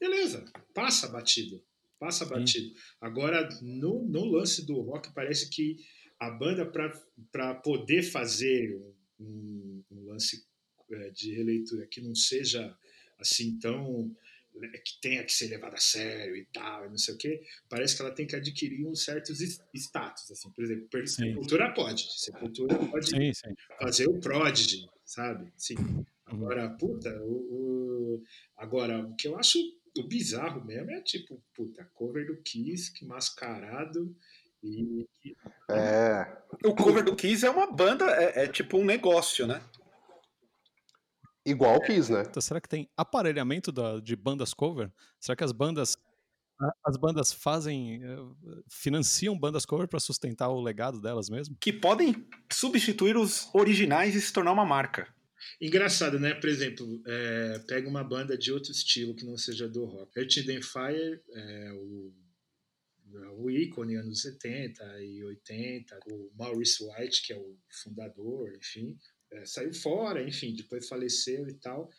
Beleza, 0.00 0.44
passa 0.74 1.08
batido. 1.08 1.62
Passa 1.98 2.26
batido. 2.26 2.68
Sim. 2.68 2.74
Agora, 3.00 3.48
no, 3.62 4.02
no 4.02 4.24
lance 4.24 4.66
do 4.66 4.80
rock, 4.80 5.14
parece 5.14 5.48
que 5.48 5.76
a 6.18 6.30
banda, 6.30 6.66
para 7.30 7.54
poder 7.54 8.02
fazer 8.02 8.76
um, 9.18 9.82
um 9.90 10.04
lance 10.06 10.44
é, 10.90 11.10
de 11.10 11.32
releitura 11.34 11.86
que 11.86 12.00
não 12.00 12.14
seja 12.14 12.76
assim 13.18 13.58
tão 13.58 14.14
que 14.60 15.00
tenha 15.00 15.24
que 15.24 15.32
ser 15.32 15.48
levada 15.48 15.74
a 15.74 15.80
sério 15.80 16.36
e 16.36 16.46
tal, 16.52 16.88
não 16.88 16.98
sei 16.98 17.14
o 17.14 17.18
quê, 17.18 17.42
parece 17.68 17.96
que 17.96 18.02
ela 18.02 18.14
tem 18.14 18.26
que 18.26 18.36
adquirir 18.36 18.86
uns 18.86 19.04
certos 19.04 19.40
status, 19.74 20.30
assim, 20.30 20.50
por 20.50 20.64
exemplo, 20.64 21.08
Sepultura 21.08 21.72
pode, 21.74 22.20
Sepultura 22.20 22.76
pode 22.76 23.10
sim, 23.10 23.32
sim. 23.32 23.54
fazer 23.80 24.08
o 24.08 24.20
Prodigy, 24.20 24.86
sabe? 25.04 25.52
Sim. 25.56 25.76
Uhum. 25.78 26.04
Agora, 26.26 26.70
puta, 26.70 27.10
o, 27.22 27.32
o, 27.32 28.22
agora, 28.56 29.00
o 29.00 29.14
que 29.14 29.28
eu 29.28 29.38
acho 29.38 29.58
o 29.96 30.02
bizarro 30.02 30.64
mesmo 30.64 30.90
é 30.90 31.00
tipo, 31.00 31.40
puta, 31.54 31.88
cover 31.94 32.26
do 32.26 32.36
Kiss, 32.38 32.92
que 32.92 33.04
mascarado 33.04 34.14
e... 34.62 35.06
É... 35.70 36.36
O 36.64 36.74
cover 36.74 37.04
do 37.04 37.14
Kiss 37.14 37.44
é 37.44 37.50
uma 37.50 37.70
banda, 37.70 38.06
é, 38.06 38.44
é 38.44 38.48
tipo 38.48 38.78
um 38.78 38.84
negócio, 38.84 39.46
né? 39.46 39.62
Igual 41.46 41.76
o 41.76 41.80
Kiss, 41.80 42.10
né? 42.10 42.24
Então, 42.26 42.40
será 42.40 42.60
que 42.60 42.68
tem 42.68 42.88
aparelhamento 42.96 43.70
da, 43.70 44.00
de 44.00 44.16
bandas 44.16 44.54
cover? 44.54 44.90
Será 45.20 45.36
que 45.36 45.44
as 45.44 45.52
bandas 45.52 45.96
as 46.84 46.96
bandas 46.96 47.32
fazem 47.32 48.02
eh, 48.02 48.62
financiam 48.68 49.36
bandas 49.36 49.66
cover 49.66 49.88
para 49.88 49.98
sustentar 49.98 50.48
o 50.48 50.60
legado 50.60 51.00
delas 51.00 51.28
mesmo? 51.28 51.56
Que 51.60 51.72
podem 51.72 52.26
substituir 52.50 53.16
os 53.16 53.52
originais 53.52 54.14
e 54.14 54.20
se 54.20 54.32
tornar 54.32 54.52
uma 54.52 54.64
marca. 54.64 55.12
Engraçado, 55.60 56.18
né? 56.18 56.34
Por 56.34 56.48
exemplo, 56.48 57.02
é, 57.06 57.58
pega 57.66 57.88
uma 57.88 58.04
banda 58.04 58.38
de 58.38 58.52
outro 58.52 58.72
estilo 58.72 59.14
que 59.14 59.26
não 59.26 59.36
seja 59.36 59.68
do 59.68 59.84
rock. 59.84 60.18
Earth, 60.18 60.36
Wind 60.46 60.62
Fire 60.62 61.20
é 61.32 61.72
o, 61.72 62.14
o 63.36 63.50
ícone 63.50 63.96
anos 63.96 64.22
70 64.22 65.02
e 65.02 65.22
80, 65.22 65.98
o 66.06 66.30
Maurice 66.36 66.82
White, 66.82 67.26
que 67.26 67.32
é 67.32 67.36
o 67.36 67.58
fundador, 67.82 68.54
enfim, 68.56 68.96
é, 69.34 69.44
saiu 69.44 69.72
fora, 69.74 70.22
enfim, 70.22 70.54
depois 70.54 70.88
faleceu 70.88 71.48
e 71.48 71.54
tal. 71.54 71.90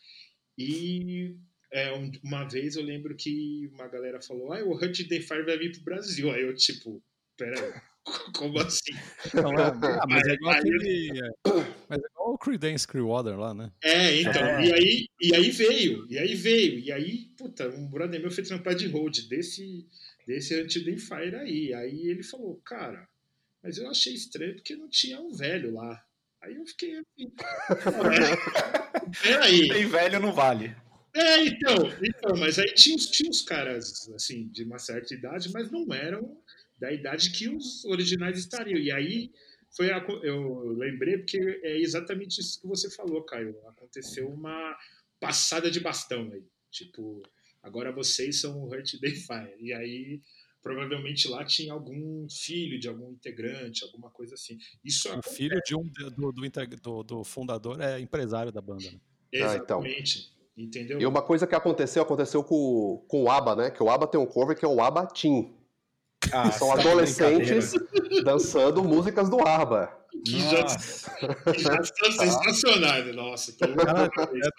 E 0.58 1.36
é, 1.72 1.92
uma 2.22 2.44
vez 2.44 2.76
eu 2.76 2.82
lembro 2.82 3.14
que 3.16 3.68
uma 3.72 3.88
galera 3.88 4.20
falou: 4.20 4.52
ah, 4.52 4.64
o 4.64 4.74
Hunt 4.74 5.06
the 5.08 5.20
Fire 5.20 5.44
vai 5.44 5.58
vir 5.58 5.72
pro 5.72 5.84
Brasil. 5.84 6.30
Aí 6.30 6.42
eu, 6.42 6.54
tipo, 6.54 7.02
peraí, 7.36 7.74
como 8.34 8.58
assim? 8.58 8.92
Não, 9.34 9.52
é, 9.52 9.66
ah, 10.00 10.06
mas, 10.08 10.26
é 10.26 10.32
igual 10.32 10.54
aquele, 10.54 11.10
é, 11.20 11.30
mas 11.88 11.98
é 12.02 12.06
igual 12.12 12.34
o 12.34 12.38
Creedence 12.38 12.86
Clearwater 12.86 13.38
lá, 13.38 13.52
né? 13.52 13.72
É, 13.82 14.20
então, 14.20 14.44
é. 14.44 14.66
E, 14.66 14.72
aí, 14.72 15.08
e 15.20 15.34
aí 15.34 15.50
veio, 15.50 16.06
e 16.08 16.18
aí 16.18 16.34
veio, 16.34 16.78
e 16.78 16.92
aí, 16.92 17.28
puta, 17.36 17.68
um 17.68 17.88
brother 17.88 18.20
meu 18.20 18.30
foi 18.30 18.44
trampar 18.44 18.74
de 18.74 18.86
road 18.86 19.28
desse, 19.28 19.86
desse 20.26 20.58
Hunt 20.58 20.72
the 20.72 20.96
Fire 20.96 21.36
aí. 21.36 21.74
Aí 21.74 22.08
ele 22.08 22.22
falou, 22.22 22.60
cara, 22.64 23.08
mas 23.62 23.78
eu 23.78 23.90
achei 23.90 24.14
estranho 24.14 24.54
porque 24.54 24.76
não 24.76 24.88
tinha 24.88 25.20
um 25.20 25.32
velho 25.32 25.74
lá. 25.74 26.02
Aí 26.46 26.54
eu 26.54 26.64
fiquei 26.64 26.96
assim, 26.96 27.32
peraí. 29.20 29.68
Tem 29.68 29.86
velho 29.86 30.20
não 30.20 30.32
vale. 30.32 30.76
É, 31.12 31.44
então, 31.44 31.74
então, 32.00 32.36
mas 32.36 32.58
aí 32.58 32.72
tinha, 32.74 32.96
tinha 32.96 33.28
uns 33.28 33.42
caras, 33.42 34.08
assim, 34.14 34.46
de 34.48 34.62
uma 34.62 34.78
certa 34.78 35.12
idade, 35.12 35.50
mas 35.52 35.70
não 35.70 35.92
eram 35.92 36.40
da 36.78 36.92
idade 36.92 37.32
que 37.32 37.48
os 37.48 37.84
originais 37.86 38.38
estariam. 38.38 38.78
E 38.78 38.92
aí 38.92 39.32
foi 39.74 39.90
a, 39.90 39.98
eu 40.22 40.68
lembrei 40.76 41.18
porque 41.18 41.38
é 41.64 41.78
exatamente 41.78 42.40
isso 42.40 42.60
que 42.60 42.68
você 42.68 42.88
falou, 42.90 43.24
Caio. 43.24 43.56
Aconteceu 43.66 44.28
uma 44.28 44.78
passada 45.18 45.68
de 45.68 45.80
bastão 45.80 46.30
aí. 46.32 46.44
Tipo, 46.70 47.22
agora 47.60 47.90
vocês 47.90 48.40
são 48.40 48.62
o 48.62 48.68
Hurt 48.68 49.00
Day 49.00 49.16
Fire. 49.16 49.56
E 49.58 49.72
aí 49.72 50.20
provavelmente 50.66 51.28
lá 51.28 51.44
tinha 51.44 51.72
algum 51.72 52.26
filho 52.28 52.80
de 52.80 52.88
algum 52.88 53.12
integrante, 53.12 53.84
alguma 53.84 54.10
coisa 54.10 54.34
assim. 54.34 54.58
Isso 54.84 55.08
o 55.08 55.12
acontece. 55.12 55.36
filho 55.36 55.60
de 55.64 55.76
um 55.76 55.84
do, 55.84 56.10
do, 56.10 56.32
do, 56.82 57.02
do, 57.04 57.24
fundador 57.24 57.80
é 57.80 58.00
empresário 58.00 58.50
da 58.50 58.60
banda. 58.60 58.82
Né? 58.82 58.98
Exatamente. 59.30 60.18
Ah, 60.18 60.32
então. 60.32 60.36
Entendeu? 60.58 61.00
E 61.00 61.06
uma 61.06 61.22
coisa 61.22 61.46
que 61.46 61.54
aconteceu, 61.54 62.02
aconteceu 62.02 62.42
com, 62.42 63.04
com 63.06 63.24
o 63.24 63.30
ABBA, 63.30 63.56
né? 63.56 63.70
Que 63.70 63.80
o 63.80 63.88
ABBA 63.88 64.08
tem 64.08 64.20
um 64.20 64.26
cover 64.26 64.58
que 64.58 64.64
é 64.64 64.68
o 64.68 64.80
ABBA 64.80 65.06
Team. 65.06 65.54
Ah, 66.32 66.50
são 66.50 66.68
tá 66.68 66.80
adolescentes 66.80 67.74
dançando 68.24 68.82
músicas 68.82 69.28
do 69.28 69.46
ABBA. 69.46 69.96
Que 70.24 70.40
já, 70.40 70.66
já 71.58 71.80
estão 71.80 72.12
sensacionais, 72.12 73.14
nossa. 73.14 73.52
Cara, 73.52 74.08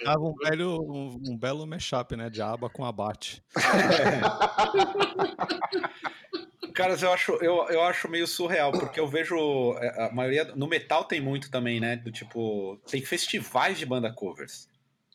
tava 0.04 0.22
um, 0.22 0.36
velho, 0.36 0.80
um, 0.82 1.20
um, 1.30 1.38
belo 1.38 1.66
mashup, 1.66 2.16
né? 2.16 2.30
De 2.30 2.42
aba 2.42 2.70
com 2.70 2.86
abate. 2.86 3.44
Caras, 6.74 7.02
eu 7.02 7.12
acho, 7.12 7.32
eu, 7.42 7.66
eu 7.70 7.82
acho 7.82 8.08
meio 8.08 8.28
surreal, 8.28 8.72
porque 8.72 9.00
eu 9.00 9.08
vejo. 9.08 9.74
É, 9.80 10.06
a 10.06 10.14
maioria. 10.14 10.46
No 10.56 10.68
metal 10.68 11.06
tem 11.06 11.20
muito 11.20 11.50
também, 11.50 11.80
né? 11.80 11.96
Do 11.96 12.12
tipo. 12.12 12.80
Tem 12.90 13.02
festivais 13.02 13.80
de 13.80 13.86
banda 13.86 14.14
covers. 14.14 14.70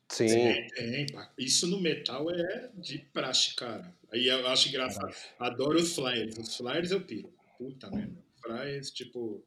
Sim. 0.09 0.27
Tem, 0.27 0.67
tem. 0.69 1.07
Isso 1.39 1.69
no 1.69 1.81
metal 1.81 2.29
é 2.31 2.69
de 2.75 2.99
praxe, 2.99 3.55
cara. 3.55 3.95
Aí 4.13 4.27
eu 4.27 4.47
acho 4.49 4.69
engraçado. 4.69 5.15
Adoro 5.39 5.79
os 5.79 5.95
flyers. 5.95 6.37
Os 6.37 6.57
flyers 6.57 6.91
eu 6.91 7.01
piro. 7.01 7.33
Puta 7.57 7.89
merda. 7.91 8.21
Flyers, 8.43 8.91
tipo, 8.91 9.43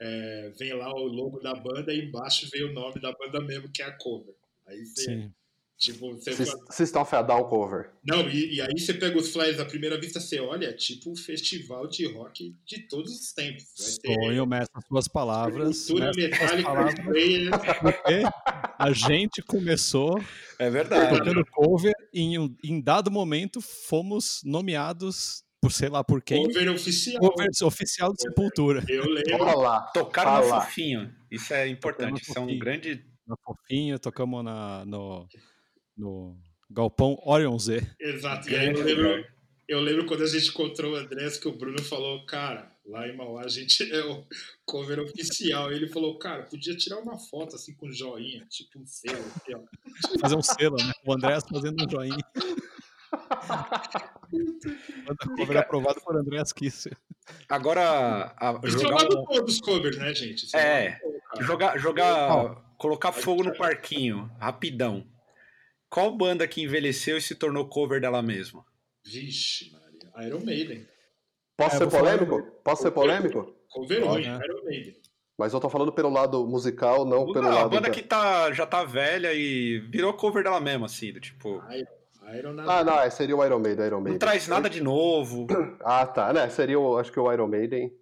é, 0.00 0.52
vem 0.58 0.72
lá 0.74 0.90
o 0.90 1.06
logo 1.06 1.40
da 1.40 1.54
banda 1.54 1.92
e 1.92 2.06
embaixo 2.06 2.48
vem 2.50 2.64
o 2.64 2.72
nome 2.72 3.00
da 3.00 3.12
banda 3.12 3.40
mesmo, 3.40 3.70
que 3.70 3.82
é 3.82 3.86
a 3.86 3.92
cover. 3.92 4.34
Aí 4.66 4.84
você. 4.84 5.04
Sim. 5.04 5.32
Tipo, 5.78 6.14
você 6.14 6.32
System 6.70 7.02
of 7.02 7.14
a 7.14 7.20
Down 7.20 7.44
cover. 7.44 7.90
Não, 8.02 8.26
e, 8.30 8.54
e, 8.54 8.60
aí 8.62 8.78
você 8.78 8.94
pega 8.94 9.18
os 9.18 9.30
flyers 9.30 9.60
à 9.60 9.64
primeira 9.66 10.00
vista, 10.00 10.18
você 10.18 10.40
olha, 10.40 10.68
é 10.68 10.72
tipo 10.72 11.10
um 11.10 11.16
festival 11.16 11.86
de 11.86 12.06
rock 12.06 12.56
de 12.64 12.88
todos 12.88 13.12
os 13.12 13.32
tempos. 13.34 13.66
Vai 13.78 14.14
ter... 14.14 14.24
Sonho, 14.24 14.46
mestre, 14.46 14.72
as 14.74 14.86
suas 14.86 15.06
palavras. 15.06 15.86
Cultura 15.86 16.12
metálica, 16.16 16.62
palavras. 16.62 16.94
a 18.78 18.92
gente 18.92 19.42
começou 19.42 20.18
é 20.58 20.70
verdade. 20.70 21.18
tocando 21.18 21.44
cover 21.52 21.94
e 22.10 22.22
em, 22.22 22.56
em 22.64 22.80
dado 22.80 23.10
momento 23.10 23.60
fomos 23.60 24.40
nomeados 24.46 25.44
por 25.66 25.72
sei 25.72 25.88
lá 25.88 26.04
por 26.04 26.22
quem. 26.22 26.44
Cover 26.44 26.70
oficial. 26.70 27.20
Cover 27.20 27.48
oficial 27.64 28.12
de 28.12 28.22
Sepultura. 28.22 28.84
Eu 28.88 29.04
lembro. 29.04 29.42
Olá, 29.42 29.80
Tocaram 29.92 30.46
no 30.46 30.48
fofinho. 30.48 31.12
Isso 31.30 31.52
é 31.52 31.68
importante. 31.68 32.22
Isso 32.22 32.38
é 32.38 32.40
um 32.40 32.58
grande. 32.58 33.04
No 33.26 33.36
fofinho, 33.44 33.98
tocamos 33.98 34.44
na, 34.44 34.84
no, 34.84 35.28
no 35.96 36.38
Galpão 36.70 37.20
Orion 37.24 37.58
Z. 37.58 37.84
Exato. 37.98 38.48
E 38.48 38.54
aí 38.54 38.68
eu 38.68 38.84
lembro, 38.84 39.24
eu 39.66 39.80
lembro 39.80 40.06
quando 40.06 40.22
a 40.22 40.28
gente 40.28 40.50
encontrou 40.50 40.92
o 40.92 40.96
Andrés 40.96 41.36
que 41.36 41.48
o 41.48 41.58
Bruno 41.58 41.82
falou, 41.82 42.24
cara, 42.26 42.70
lá 42.86 43.08
em 43.08 43.16
Mauá 43.16 43.42
a 43.44 43.48
gente 43.48 43.82
é 43.92 44.04
o 44.04 44.24
cover 44.64 45.00
oficial. 45.00 45.72
E 45.72 45.74
ele 45.74 45.88
falou, 45.88 46.16
cara, 46.16 46.44
podia 46.44 46.76
tirar 46.76 47.00
uma 47.00 47.18
foto 47.18 47.56
assim 47.56 47.74
com 47.74 47.90
joinha, 47.90 48.46
tipo 48.48 48.78
um 48.78 48.86
selo. 48.86 49.18
Assim, 49.18 49.54
ó. 49.54 50.18
Fazer 50.20 50.36
um 50.36 50.42
selo, 50.42 50.76
né? 50.76 50.92
O 51.04 51.12
Andrés 51.12 51.42
fazendo 51.50 51.84
um 51.84 51.90
joinha. 51.90 52.16
Banda 54.30 55.36
cover 55.36 55.56
aprovado 55.58 56.00
por 56.00 56.16
Andrés 56.16 56.52
Kisser. 56.52 56.96
Agora. 57.48 58.34
A, 58.36 58.60
jogar 58.64 59.04
um... 59.04 59.24
todos 59.24 59.54
os 59.54 59.60
covers, 59.60 59.96
né, 59.98 60.14
gente? 60.14 60.46
Isso 60.46 60.56
é. 60.56 60.98
é 61.34 61.42
jogar. 61.42 61.78
jogar 61.78 62.66
colocar 62.76 63.12
fogo 63.12 63.42
no 63.42 63.56
parquinho, 63.56 64.30
rapidão. 64.38 65.06
Qual 65.88 66.16
banda 66.16 66.46
que 66.46 66.62
envelheceu 66.62 67.16
e 67.16 67.22
se 67.22 67.34
tornou 67.34 67.68
cover 67.68 68.00
dela 68.00 68.22
mesma? 68.22 68.64
Vixe, 69.04 69.70
Maria. 69.72 70.28
Iron 70.28 70.44
Maiden. 70.44 70.86
Posso 71.56 71.76
é, 71.76 71.78
ser 71.78 71.90
polêmico? 71.90 72.38
Falar... 72.38 72.50
Posso 72.64 72.82
ser 72.82 72.90
polêmico? 72.90 73.56
Coverou, 73.70 74.18
né? 74.18 74.40
Iron 74.44 74.64
Maiden. 74.64 74.96
Mas 75.38 75.52
eu 75.52 75.60
tô 75.60 75.68
falando 75.68 75.92
pelo 75.92 76.08
lado 76.08 76.46
musical, 76.46 77.04
não, 77.04 77.26
não 77.26 77.32
pelo 77.32 77.48
lado. 77.48 77.66
A 77.66 77.68
banda 77.68 77.90
que 77.90 78.02
tá, 78.02 78.50
já 78.52 78.66
tá 78.66 78.84
velha 78.84 79.34
e 79.34 79.80
virou 79.90 80.14
cover 80.14 80.42
dela 80.42 80.60
mesma, 80.60 80.86
assim, 80.86 81.12
do 81.12 81.20
tipo. 81.20 81.62
Iron, 82.34 82.56
ah, 82.66 82.82
não, 82.82 83.00
é, 83.00 83.10
seria 83.10 83.36
o 83.36 83.44
Iron 83.44 83.58
Maiden, 83.58 83.86
Iron 83.86 83.96
Maiden. 83.96 84.12
Não 84.12 84.18
traz 84.18 84.48
nada 84.48 84.68
de 84.68 84.82
novo. 84.82 85.46
Ah, 85.84 86.06
tá, 86.06 86.32
né? 86.32 86.48
Seria, 86.48 86.78
o, 86.78 86.98
acho 86.98 87.12
que 87.12 87.20
o 87.20 87.32
Iron 87.32 87.46
Maiden. 87.46 87.92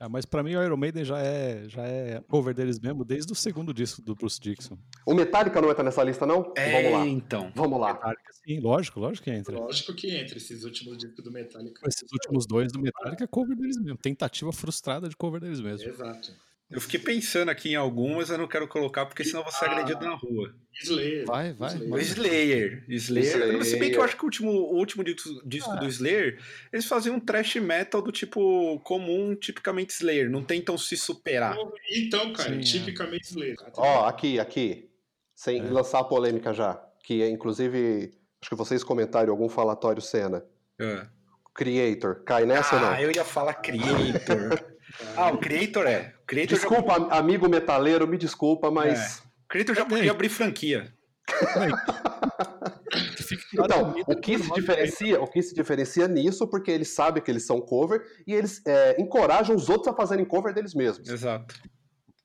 Ah, 0.00 0.08
mas 0.08 0.26
para 0.26 0.42
mim 0.42 0.56
o 0.56 0.64
Iron 0.64 0.76
Maiden 0.76 1.04
já 1.04 1.20
é, 1.20 1.68
já 1.68 1.82
é 1.86 2.20
cover 2.26 2.52
deles 2.52 2.80
mesmo 2.80 3.04
desde 3.04 3.32
o 3.32 3.36
segundo 3.36 3.72
disco 3.72 4.02
do 4.02 4.16
Bruce 4.16 4.40
Dixon. 4.40 4.76
O 5.06 5.14
Metallica 5.14 5.60
não 5.60 5.70
entra 5.70 5.84
nessa 5.84 6.02
lista, 6.02 6.26
não? 6.26 6.52
É, 6.56 6.72
Vamos 6.82 6.92
lá. 6.92 7.06
então. 7.06 7.52
Vamos 7.54 7.80
lá. 7.80 7.92
Metallica, 7.94 8.32
sim, 8.32 8.58
lógico, 8.58 8.98
lógico 8.98 9.24
que 9.24 9.30
entra. 9.30 9.56
Lógico 9.56 9.94
que 9.94 10.12
entra, 10.12 10.36
esses 10.36 10.64
últimos 10.64 10.98
discos 10.98 11.22
do 11.22 11.30
Metallica. 11.30 11.86
Esses 11.86 12.10
últimos 12.12 12.46
dois 12.46 12.72
do 12.72 12.80
Metallica 12.80 13.22
é 13.22 13.26
cover 13.28 13.56
deles 13.56 13.78
mesmo. 13.78 13.96
Tentativa 13.96 14.52
frustrada 14.52 15.08
de 15.08 15.16
cover 15.16 15.40
deles 15.40 15.60
mesmo. 15.60 15.88
Exato. 15.88 16.32
Eu 16.72 16.80
fiquei 16.80 16.98
pensando 16.98 17.50
aqui 17.50 17.72
em 17.72 17.76
algumas, 17.76 18.30
eu 18.30 18.38
não 18.38 18.48
quero 18.48 18.66
colocar 18.66 19.04
porque 19.04 19.22
senão 19.22 19.44
você 19.44 19.64
ah, 19.64 19.70
agredido 19.70 20.04
na 20.04 20.14
rua. 20.14 20.54
Slayer. 20.82 21.26
Vai, 21.26 21.52
vai. 21.52 21.74
Slayer. 21.74 22.00
Slayer. 22.00 22.84
Slayer. 22.88 23.26
Slayer. 23.26 23.64
Se 23.64 23.76
bem 23.78 23.90
que 23.90 23.98
eu 23.98 24.02
acho 24.02 24.16
que 24.16 24.22
o 24.22 24.24
último, 24.24 24.50
o 24.50 24.76
último 24.76 25.04
disco 25.04 25.70
ah. 25.70 25.76
do 25.76 25.86
Slayer, 25.86 26.38
eles 26.72 26.86
faziam 26.86 27.16
um 27.16 27.20
trash 27.20 27.56
metal 27.56 28.00
do 28.00 28.10
tipo 28.10 28.80
comum, 28.80 29.34
tipicamente 29.34 29.92
Slayer. 29.92 30.30
Não 30.30 30.42
tentam 30.42 30.78
se 30.78 30.96
superar. 30.96 31.56
Então, 31.94 32.32
cara, 32.32 32.50
Sim, 32.54 32.58
é. 32.58 32.62
tipicamente 32.62 33.26
é. 33.26 33.30
Slayer. 33.30 33.56
Ó, 33.76 34.04
oh, 34.04 34.06
aqui, 34.06 34.40
aqui. 34.40 34.88
Sem 35.34 35.60
é. 35.60 35.64
lançar 35.64 36.00
a 36.00 36.04
polêmica 36.04 36.54
já. 36.54 36.82
Que 37.04 37.22
é, 37.22 37.28
inclusive, 37.28 38.14
acho 38.40 38.48
que 38.48 38.56
vocês 38.56 38.82
comentaram 38.82 39.30
algum 39.30 39.48
falatório 39.48 40.00
cena. 40.00 40.42
É. 40.80 41.06
Creator. 41.54 42.22
Cai 42.24 42.46
nessa 42.46 42.76
ah, 42.76 42.78
ou 42.78 42.80
não? 42.80 42.92
Ah, 42.92 43.02
eu 43.02 43.12
ia 43.14 43.24
falar 43.24 43.54
Creator. 43.54 44.58
Ah, 45.16 45.32
o 45.32 45.38
Creator 45.38 45.86
é. 45.86 46.14
O 46.22 46.26
Creator 46.26 46.58
desculpa, 46.58 46.94
já... 46.94 47.18
amigo 47.18 47.48
metaleiro, 47.48 48.06
me 48.06 48.18
desculpa, 48.18 48.70
mas. 48.70 49.18
É. 49.18 49.22
O 49.44 49.48
Creator 49.48 49.74
já 49.74 49.84
podia 49.84 50.10
abrir 50.10 50.28
franquia. 50.28 50.92
então, 53.54 53.94
o 54.06 54.16
que 54.16 54.38
se 54.38 54.52
diferencia, 54.52 55.20
o 55.20 55.26
que 55.26 55.42
se 55.42 55.54
diferencia 55.54 56.08
nisso, 56.08 56.48
porque 56.48 56.70
eles 56.70 56.88
sabem 56.88 57.22
que 57.22 57.30
eles 57.30 57.44
são 57.44 57.60
cover 57.60 58.02
e 58.26 58.34
eles 58.34 58.64
é, 58.66 59.00
encorajam 59.00 59.54
os 59.54 59.68
outros 59.68 59.88
a 59.88 59.96
fazerem 59.96 60.24
cover 60.24 60.52
deles 60.52 60.74
mesmos. 60.74 61.08
Exato. 61.08 61.54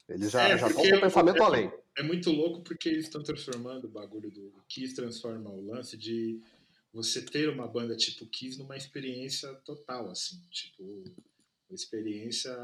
Eles 0.10 0.32
já, 0.32 0.48
é, 0.48 0.58
já 0.58 0.68
estão 0.68 0.84
com 0.84 0.96
o 0.96 1.02
pensamento 1.02 1.38
é, 1.38 1.46
além. 1.46 1.72
É 1.98 2.04
muito 2.04 2.32
louco 2.32 2.62
porque 2.62 2.90
eles 2.90 3.06
estão 3.06 3.22
transformando 3.22 3.86
o 3.86 3.90
bagulho 3.90 4.32
do 4.32 4.54
Kiss 4.68 4.96
transforma 4.96 5.50
o 5.50 5.66
lance 5.66 5.98
de 5.98 6.40
você 6.94 7.22
ter 7.22 7.50
uma 7.50 7.68
banda 7.68 7.96
tipo 7.96 8.26
Kiss 8.26 8.58
numa 8.58 8.78
experiência 8.78 9.54
total, 9.66 10.10
assim, 10.10 10.42
tipo 10.50 11.04
a 11.70 11.74
experiência 11.74 12.56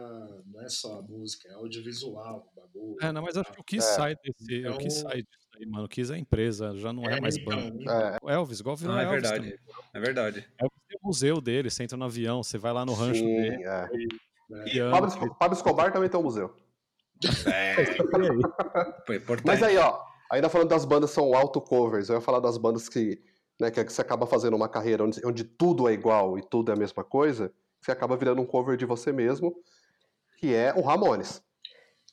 não 0.46 0.62
é 0.62 0.70
só 0.70 1.00
a 1.00 1.02
música, 1.02 1.50
é 1.50 1.54
audiovisual, 1.54 2.50
o 2.52 2.60
bagulho. 2.60 2.98
É, 3.02 3.12
não, 3.12 3.22
mas 3.22 3.36
acho 3.36 3.52
que 3.52 3.60
o 3.60 3.64
que 3.64 3.78
é. 3.78 3.82
sai 3.82 4.16
desse, 4.16 4.60
então, 4.60 4.76
o 4.76 4.78
que 4.78 4.90
sai 4.90 5.18
disso 5.24 5.50
aí, 5.58 5.66
mano. 5.66 5.88
Kiss 5.90 6.14
é 6.14 6.18
empresa, 6.18 6.76
já 6.78 6.94
não 6.94 7.04
é, 7.04 7.18
é 7.18 7.22
mais 7.22 7.36
então, 7.36 7.56
banda. 7.56 7.82
Então. 7.82 8.00
É. 8.00 8.18
O 8.22 8.30
Elvis, 8.30 8.60
igual 8.60 8.76
virou 8.76 8.96
ah, 8.96 9.02
é 9.02 9.06
Elvis. 9.06 9.30
Verdade. 9.30 9.60
É 9.94 10.00
verdade. 10.00 10.48
Elvis 10.58 10.82
tem 10.88 11.00
o 11.02 11.08
museu 11.08 11.42
dele, 11.42 11.70
você 11.70 11.84
entra 11.84 11.98
no 11.98 12.06
avião, 12.06 12.42
você 12.42 12.58
vai 12.58 12.72
lá 12.72 12.86
no 12.86 12.94
rancho 12.94 13.20
Sim, 13.20 13.36
dele. 13.36 13.64
É. 13.64 13.90
E, 14.74 14.80
é. 14.80 14.90
Pablo, 14.90 15.36
Pablo 15.36 15.58
Escobar 15.58 15.92
também 15.92 16.10
tem 16.10 16.20
um 16.20 16.24
museu. 16.24 16.56
É. 17.46 17.76
Foi 19.06 19.18
importante. 19.18 19.48
Mas 19.48 19.62
aí, 19.62 19.78
ó, 19.78 20.00
ainda 20.32 20.50
falando 20.50 20.70
das 20.70 20.86
bandas 20.86 21.12
são 21.12 21.34
auto-covers, 21.34 22.10
eu 22.10 22.16
ia 22.16 22.22
falar 22.22 22.40
das 22.40 22.58
bandas 22.58 22.88
que, 22.88 23.22
né, 23.60 23.70
que 23.70 23.84
você 23.84 24.02
acaba 24.02 24.26
fazendo 24.26 24.56
uma 24.56 24.70
carreira 24.70 25.04
onde, 25.04 25.20
onde 25.26 25.44
tudo 25.44 25.90
é 25.90 25.94
igual 25.94 26.38
e 26.38 26.42
tudo 26.42 26.72
é 26.72 26.76
a 26.76 26.78
mesma 26.78 27.04
coisa, 27.04 27.52
você 27.84 27.92
acaba 27.92 28.18
virando 28.18 28.42
um 28.42 28.46
cover 28.46 28.78
de 28.78 28.86
você 28.86 29.12
mesmo, 29.12 29.56
que 30.38 30.54
é 30.54 30.74
o 30.74 30.82
Ramones. 30.82 31.44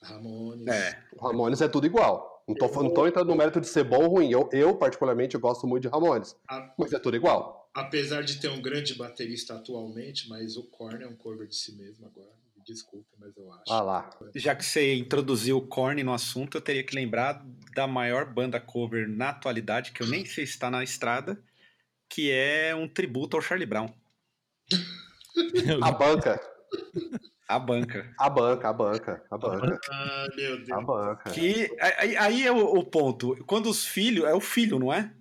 Ramones. 0.02 0.66
É. 0.66 0.98
O 1.12 1.26
Ramones 1.26 1.60
é 1.60 1.68
tudo 1.68 1.86
igual. 1.86 2.44
Não 2.48 2.54
tô, 2.54 2.82
não 2.82 2.92
tô 2.92 3.06
entrando 3.06 3.28
no 3.28 3.36
mérito 3.36 3.60
de 3.60 3.68
ser 3.68 3.84
bom 3.84 4.02
ou 4.02 4.08
ruim. 4.08 4.30
Eu, 4.30 4.48
eu 4.52 4.76
particularmente, 4.76 5.34
eu 5.34 5.40
gosto 5.40 5.66
muito 5.66 5.82
de 5.82 5.88
Ramones. 5.88 6.34
A... 6.48 6.74
Mas 6.76 6.92
é 6.92 6.98
tudo 6.98 7.16
igual. 7.16 7.70
Apesar 7.74 8.22
de 8.22 8.40
ter 8.40 8.48
um 8.48 8.60
grande 8.60 8.94
baterista 8.94 9.54
atualmente, 9.54 10.28
mas 10.28 10.56
o 10.56 10.64
Korn 10.64 11.04
é 11.04 11.06
um 11.06 11.14
cover 11.14 11.46
de 11.46 11.54
si 11.54 11.76
mesmo 11.76 12.06
agora. 12.06 12.40
Desculpa, 12.66 13.08
mas 13.18 13.36
eu 13.36 13.52
acho. 13.52 13.72
Ah 13.72 13.80
lá. 13.80 14.10
Já 14.34 14.54
que 14.54 14.64
você 14.64 14.94
introduziu 14.94 15.58
o 15.58 15.66
Korn 15.66 16.02
no 16.02 16.12
assunto, 16.12 16.56
eu 16.56 16.60
teria 16.60 16.84
que 16.84 16.94
lembrar 16.94 17.44
da 17.74 17.86
maior 17.86 18.26
banda 18.26 18.60
cover 18.60 19.08
na 19.08 19.30
atualidade, 19.30 19.92
que 19.92 20.02
eu 20.02 20.08
nem 20.08 20.24
sei 20.24 20.46
se 20.46 20.52
está 20.52 20.70
na 20.70 20.82
estrada, 20.82 21.40
que 22.08 22.30
é 22.30 22.74
um 22.74 22.88
tributo 22.88 23.36
ao 23.36 23.42
Charlie 23.42 23.66
Brown. 23.66 23.88
A 25.82 25.92
banca. 25.92 26.40
A 27.48 27.58
banca. 27.58 28.14
A 28.16 28.30
banca, 28.30 28.68
a 28.68 28.72
banca, 28.72 29.24
a 29.28 29.38
banca. 29.38 29.80
Ah, 29.90 30.26
meu 30.36 30.56
Deus. 30.56 30.70
A 30.70 30.80
banca. 30.80 31.30
Que, 31.30 31.68
aí, 31.80 32.16
aí 32.16 32.46
é 32.46 32.52
o, 32.52 32.58
o, 32.58 32.84
ponto. 32.84 33.36
Quando 33.44 33.68
os 33.68 33.84
filhos. 33.84 34.24
É 34.24 34.34
o 34.34 34.40
filho, 34.40 34.78
não 34.78 34.92
é? 34.92 35.12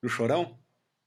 Do 0.00 0.08
chorão? 0.08 0.58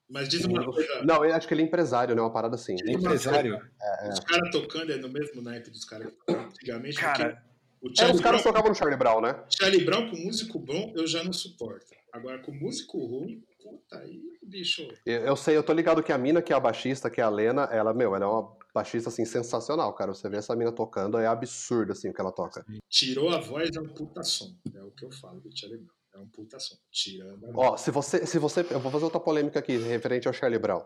Mas 0.10 0.28
diz 0.28 0.44
uma 0.44 0.64
coisa. 0.66 1.04
Não, 1.04 1.24
eu 1.24 1.34
acho 1.34 1.48
que 1.48 1.54
ele 1.54 1.62
é 1.62 1.66
empresário, 1.66 2.14
né? 2.14 2.22
Uma 2.22 2.32
parada 2.32 2.56
assim. 2.56 2.76
É 2.86 2.92
empresário? 2.92 3.56
É, 3.82 4.08
é. 4.08 4.10
Os 4.10 4.20
caras 4.20 4.52
tocando 4.52 4.92
é 4.92 4.98
no 4.98 5.10
mesmo 5.10 5.42
naipe 5.42 5.70
dos 5.70 5.86
caras 5.86 6.12
antigamente. 6.28 6.98
Cara. 6.98 7.42
O 7.82 7.90
é, 8.02 8.12
os 8.12 8.20
caras 8.20 8.44
tocavam 8.44 8.70
no 8.70 8.76
Charlie 8.76 8.98
Brown, 8.98 9.22
né? 9.22 9.44
Charlie 9.50 9.86
Brown 9.86 10.10
com 10.10 10.18
músico 10.18 10.60
bom, 10.60 10.92
eu 10.96 11.06
já 11.08 11.24
não 11.24 11.32
suporto. 11.32 11.86
Agora, 12.12 12.40
com 12.40 12.52
músico 12.52 12.98
ruim, 12.98 13.44
puta 13.66 13.98
aí, 13.98 14.22
bicho. 14.44 14.88
Eu, 15.04 15.22
eu, 15.22 15.36
sei, 15.36 15.58
eu 15.58 15.64
tô 15.64 15.74
ligado 15.74 16.04
que 16.04 16.12
a 16.12 16.18
mina, 16.18 16.42
que 16.42 16.54
é 16.54 16.56
a 16.56 16.60
baixista, 16.60 17.10
que 17.10 17.20
é 17.20 17.24
a 17.24 17.30
Lena, 17.30 17.64
ela, 17.72 17.94
meu, 17.94 18.16
ela 18.16 18.26
é 18.26 18.28
uma 18.28 18.56
baixista, 18.74 19.10
assim, 19.10 19.26
sensacional, 19.26 19.92
cara. 19.94 20.14
Você 20.14 20.30
vê 20.30 20.38
essa 20.38 20.56
mina 20.56 20.72
tocando, 20.72 21.18
é 21.18 21.26
absurdo, 21.26 21.92
assim, 21.92 22.10
o 22.10 22.14
que 22.14 22.22
ela 22.22 22.32
toca. 22.32 22.64
Tirou 22.88 23.30
a 23.30 23.40
voz, 23.40 23.76
é 23.76 23.80
um 23.80 23.88
puta 23.88 24.22
som. 24.22 24.56
É 24.74 24.84
o 24.84 24.92
que 24.92 25.04
eu 25.04 25.12
falo 25.12 25.42
do 25.42 25.50
Charlie 25.58 25.80
Brown. 25.80 25.96
É 26.14 26.20
um 26.20 26.28
puta 26.28 26.60
som. 26.60 26.76
Tirando 26.92 27.46
a 27.46 27.52
Ó, 27.56 27.78
se 27.78 27.90
você, 27.90 28.26
se 28.26 28.38
você... 28.38 28.66
Eu 28.70 28.80
vou 28.80 28.92
fazer 28.92 29.06
outra 29.06 29.20
polêmica 29.20 29.60
aqui, 29.60 29.78
referente 29.78 30.28
ao 30.28 30.34
Charlie 30.34 30.60
Brown. 30.60 30.84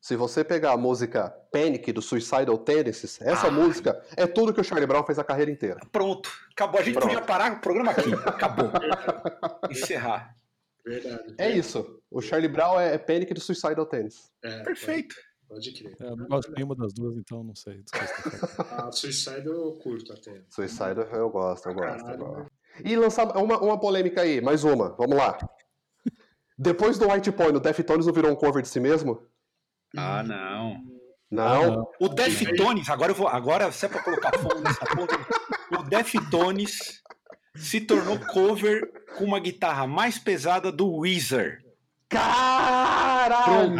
Se 0.00 0.14
você 0.14 0.44
pegar 0.44 0.72
a 0.72 0.76
música 0.76 1.30
Panic 1.50 1.92
do 1.92 2.02
Suicidal 2.02 2.58
Tendencies, 2.58 3.20
essa 3.20 3.48
ah. 3.48 3.50
música 3.50 4.00
é 4.16 4.26
tudo 4.26 4.52
que 4.52 4.60
o 4.60 4.64
Charlie 4.64 4.86
Brown 4.86 5.04
fez 5.04 5.18
a 5.18 5.24
carreira 5.24 5.50
inteira. 5.50 5.80
Pronto. 5.90 6.30
Acabou. 6.52 6.80
A 6.80 6.82
gente 6.84 6.94
Pronto. 6.94 7.08
podia 7.08 7.24
parar 7.24 7.52
o 7.52 7.60
programa 7.60 7.90
aqui. 7.90 8.12
Acabou. 8.24 8.70
Encerrar. 9.70 10.36
Verdade. 10.86 11.34
É 11.36 11.50
isso. 11.50 12.00
O 12.08 12.22
Charlie 12.22 12.48
Brown 12.48 12.78
é 12.78 12.96
Panic 12.96 13.34
do 13.34 13.40
Suicidal 13.40 13.84
Tennis. 13.86 14.30
É, 14.42 14.62
Perfeito. 14.62 15.16
Pode, 15.48 15.72
pode 15.72 15.82
crer. 15.82 15.96
É, 16.00 16.12
eu 16.12 16.16
não 16.16 16.26
gosto 16.28 16.52
nenhuma 16.52 16.76
das 16.76 16.92
duas, 16.94 17.16
então 17.16 17.42
não 17.42 17.56
sei. 17.56 17.82
a 18.70 18.90
Suicide 18.92 19.46
eu 19.46 19.72
curto 19.82 20.12
até. 20.12 20.44
Suicide 20.48 21.00
eu 21.12 21.28
gosto, 21.28 21.68
eu 21.68 21.74
gosto. 21.74 22.08
Eu 22.08 22.18
gosto. 22.18 22.52
E 22.84 22.94
lançar 22.94 23.36
uma, 23.36 23.58
uma 23.58 23.80
polêmica 23.80 24.22
aí, 24.22 24.40
mais 24.40 24.62
uma. 24.62 24.94
Vamos 24.96 25.16
lá. 25.16 25.36
Depois 26.56 26.98
do 26.98 27.10
White 27.10 27.32
Point, 27.32 27.56
o 27.56 27.60
Deftones 27.60 28.06
não 28.06 28.14
virou 28.14 28.30
um 28.30 28.36
cover 28.36 28.62
de 28.62 28.68
si 28.68 28.78
mesmo? 28.78 29.26
Ah, 29.96 30.22
não. 30.22 30.76
Não. 31.30 31.90
O 32.00 32.08
Deftones, 32.08 32.88
agora 32.88 33.10
eu 33.10 33.16
vou. 33.16 33.26
Agora, 33.26 33.72
se 33.72 33.86
é 33.86 33.88
pra 33.88 34.02
colocar 34.02 34.38
fogo 34.38 34.60
nessa 34.60 34.86
porra, 34.86 35.26
o 35.80 35.82
Deftones 35.82 37.02
se 37.56 37.80
tornou 37.80 38.18
cover 38.18 38.90
com 39.16 39.24
uma 39.24 39.40
guitarra 39.40 39.86
mais 39.86 40.18
pesada 40.18 40.70
do 40.70 40.90
Weezer. 40.98 41.64
Caralho! 42.08 43.72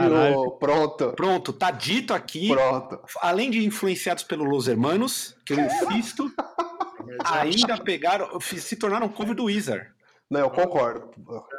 Pronto. 0.59 1.13
Pronto, 1.13 1.53
tá 1.53 1.71
dito 1.71 2.13
aqui. 2.13 2.49
Pronto. 2.49 3.01
Além 3.21 3.51
de 3.51 3.65
influenciados 3.65 4.25
pelo 4.25 4.45
Los 4.45 4.67
Hermanos, 4.67 5.37
que 5.45 5.53
eu 5.53 5.61
insisto, 5.61 6.31
ainda 7.25 7.79
pegaram, 7.79 8.41
se 8.41 8.77
tornaram 8.77 9.09
cover 9.09 9.35
do 9.35 9.45
Weezer. 9.45 9.95
Não, 10.29 10.41
eu 10.41 10.51
concordo. 10.51 11.11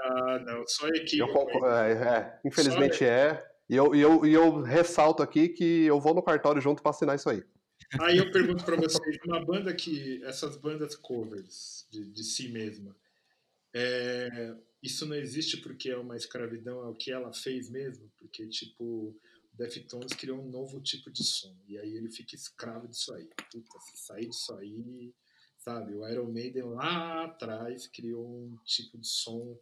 Ah, 0.03 0.39
não, 0.45 0.63
só 0.68 0.88
equipe. 0.89 1.20
Eu 1.20 1.30
concordo, 1.30 1.68
é, 1.68 1.91
é, 1.93 2.39
infelizmente 2.45 3.05
é. 3.05 3.41
E 3.70 3.76
eu, 3.76 3.95
e, 3.95 4.01
eu, 4.01 4.26
e 4.26 4.34
eu 4.34 4.61
ressalto 4.61 5.22
aqui 5.24 5.49
que 5.49 5.86
eu 5.86 5.99
vou 5.99 6.13
no 6.13 6.22
cartório 6.22 6.61
junto 6.61 6.82
para 6.82 6.89
assinar 6.89 7.15
isso 7.15 7.30
aí. 7.30 7.43
Aí 8.02 8.18
eu 8.18 8.32
pergunto 8.32 8.66
para 8.66 8.76
vocês, 8.76 9.18
uma 9.26 9.44
banda 9.44 9.74
que 9.74 10.22
essas 10.24 10.58
bandas 10.58 10.96
covers 10.96 11.88
de, 11.90 12.12
de 12.12 12.24
si 12.24 12.50
mesma, 12.50 12.96
é, 13.74 14.56
isso 14.82 15.06
não 15.06 15.16
existe 15.16 15.58
porque 15.58 15.90
é 15.90 15.98
uma 15.98 16.18
escravidão, 16.18 16.84
é 16.84 16.90
o 16.90 16.96
que 16.96 17.12
ela 17.12 17.32
fez 17.32 17.70
mesmo, 17.70 18.12
porque 18.18 18.48
tipo 18.48 19.18
Deftones 19.54 20.14
criou 20.14 20.40
um 20.40 20.50
novo 20.50 20.82
tipo 20.82 21.10
de 21.10 21.24
som 21.24 21.56
e 21.68 21.78
aí 21.78 21.96
ele 21.96 22.10
fica 22.10 22.36
escravo 22.36 22.88
disso 22.88 23.14
aí. 23.14 23.28
Puta, 23.52 23.80
se 23.80 23.98
sair 23.98 24.28
disso 24.28 24.54
aí, 24.56 25.14
sabe? 25.58 25.96
O 25.96 26.08
Iron 26.08 26.32
Maiden 26.32 26.64
lá 26.64 27.26
atrás 27.26 27.88
criou 27.88 28.28
um 28.28 28.58
tipo 28.66 28.98
de 28.98 29.08
som 29.08 29.58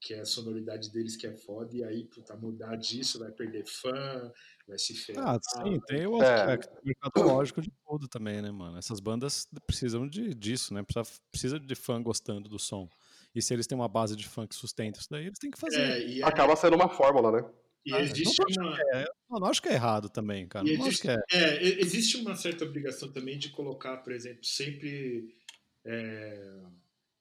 que 0.00 0.14
é 0.14 0.20
a 0.20 0.24
sonoridade 0.24 0.90
deles 0.92 1.16
que 1.16 1.26
é 1.26 1.34
foda, 1.34 1.76
e 1.76 1.82
aí, 1.82 2.04
puta, 2.04 2.36
mudar 2.36 2.76
disso 2.76 3.18
vai 3.18 3.32
perder 3.32 3.66
fã, 3.66 4.32
vai 4.66 4.78
se 4.78 4.94
ferrar. 4.94 5.36
Ah, 5.36 5.38
sim, 5.40 5.80
tem 5.86 6.06
o 6.06 6.20
aspecto 6.20 6.76
é. 6.76 6.80
mercadológico 6.84 7.60
de 7.60 7.72
tudo 7.86 8.08
também, 8.08 8.42
né, 8.42 8.50
mano? 8.50 8.78
Essas 8.78 9.00
bandas 9.00 9.46
precisam 9.66 10.08
de, 10.08 10.34
disso, 10.34 10.74
né? 10.74 10.82
Precisa, 10.82 11.20
precisa 11.30 11.60
de 11.60 11.74
fã 11.74 12.02
gostando 12.02 12.48
do 12.48 12.58
som. 12.58 12.88
E 13.34 13.42
se 13.42 13.52
eles 13.54 13.66
têm 13.66 13.76
uma 13.76 13.88
base 13.88 14.16
de 14.16 14.26
fã 14.26 14.46
que 14.46 14.54
sustenta 14.54 14.98
isso 14.98 15.08
daí, 15.10 15.26
eles 15.26 15.38
têm 15.38 15.50
que 15.50 15.58
fazer. 15.58 15.80
É, 15.80 16.18
é... 16.20 16.24
Acaba 16.24 16.56
sendo 16.56 16.74
uma 16.74 16.88
fórmula, 16.88 17.30
né? 17.30 17.48
E 17.84 17.94
ah, 17.94 18.00
existe 18.00 18.42
não, 18.56 18.66
uma... 18.66 18.78
é, 18.94 19.04
não, 19.30 19.46
acho 19.46 19.62
que 19.62 19.68
é 19.68 19.74
errado 19.74 20.08
também, 20.08 20.48
cara. 20.48 20.68
Existe, 20.68 21.08
é. 21.08 21.16
é. 21.32 21.80
existe 21.80 22.16
uma 22.16 22.34
certa 22.34 22.64
obrigação 22.64 23.12
também 23.12 23.38
de 23.38 23.50
colocar, 23.50 23.98
por 23.98 24.12
exemplo, 24.12 24.44
sempre. 24.44 25.36
É, 25.84 26.56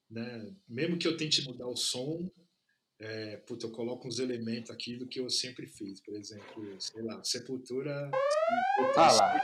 né, 0.10 0.52
mesmo 0.68 0.98
que 0.98 1.08
eu 1.08 1.18
tente 1.18 1.46
mudar 1.46 1.68
o 1.68 1.76
som, 1.76 2.32
é, 2.98 3.38
puta, 3.46 3.66
eu 3.66 3.72
coloco 3.72 4.08
uns 4.08 4.20
elementos 4.20 4.72
aqui 4.72 4.96
do 4.96 5.06
que 5.06 5.20
eu 5.20 5.30
sempre 5.30 5.68
fiz. 5.68 6.00
Por 6.00 6.16
exemplo, 6.16 6.64
sei 6.80 7.04
lá, 7.04 7.22
Sepultura. 7.24 8.10
Ah 8.96 9.12
lá. 9.12 9.38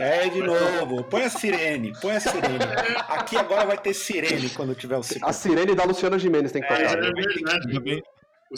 é, 0.00 0.28
de 0.30 0.42
novo. 0.42 1.04
Põe 1.04 1.24
a 1.24 1.30
sirene, 1.30 1.92
põe 2.00 2.16
a 2.16 2.20
sirene. 2.20 2.64
Aqui 3.08 3.36
agora 3.36 3.66
vai 3.66 3.76
ter 3.78 3.92
sirene 3.92 4.48
quando 4.50 4.74
tiver 4.74 4.96
o 4.96 5.02
Sepultura. 5.02 5.30
A 5.30 5.32
sirene 5.32 5.74
da 5.74 5.84
Luciana 5.84 6.18
Gimenez 6.18 6.52
tem 6.52 6.62
que 6.62 6.68
tocar. 6.68 6.80
É, 6.80 6.86
é 6.86 7.12
verdade. 7.12 7.68
Ainda 7.68 7.80
bem, 7.80 8.02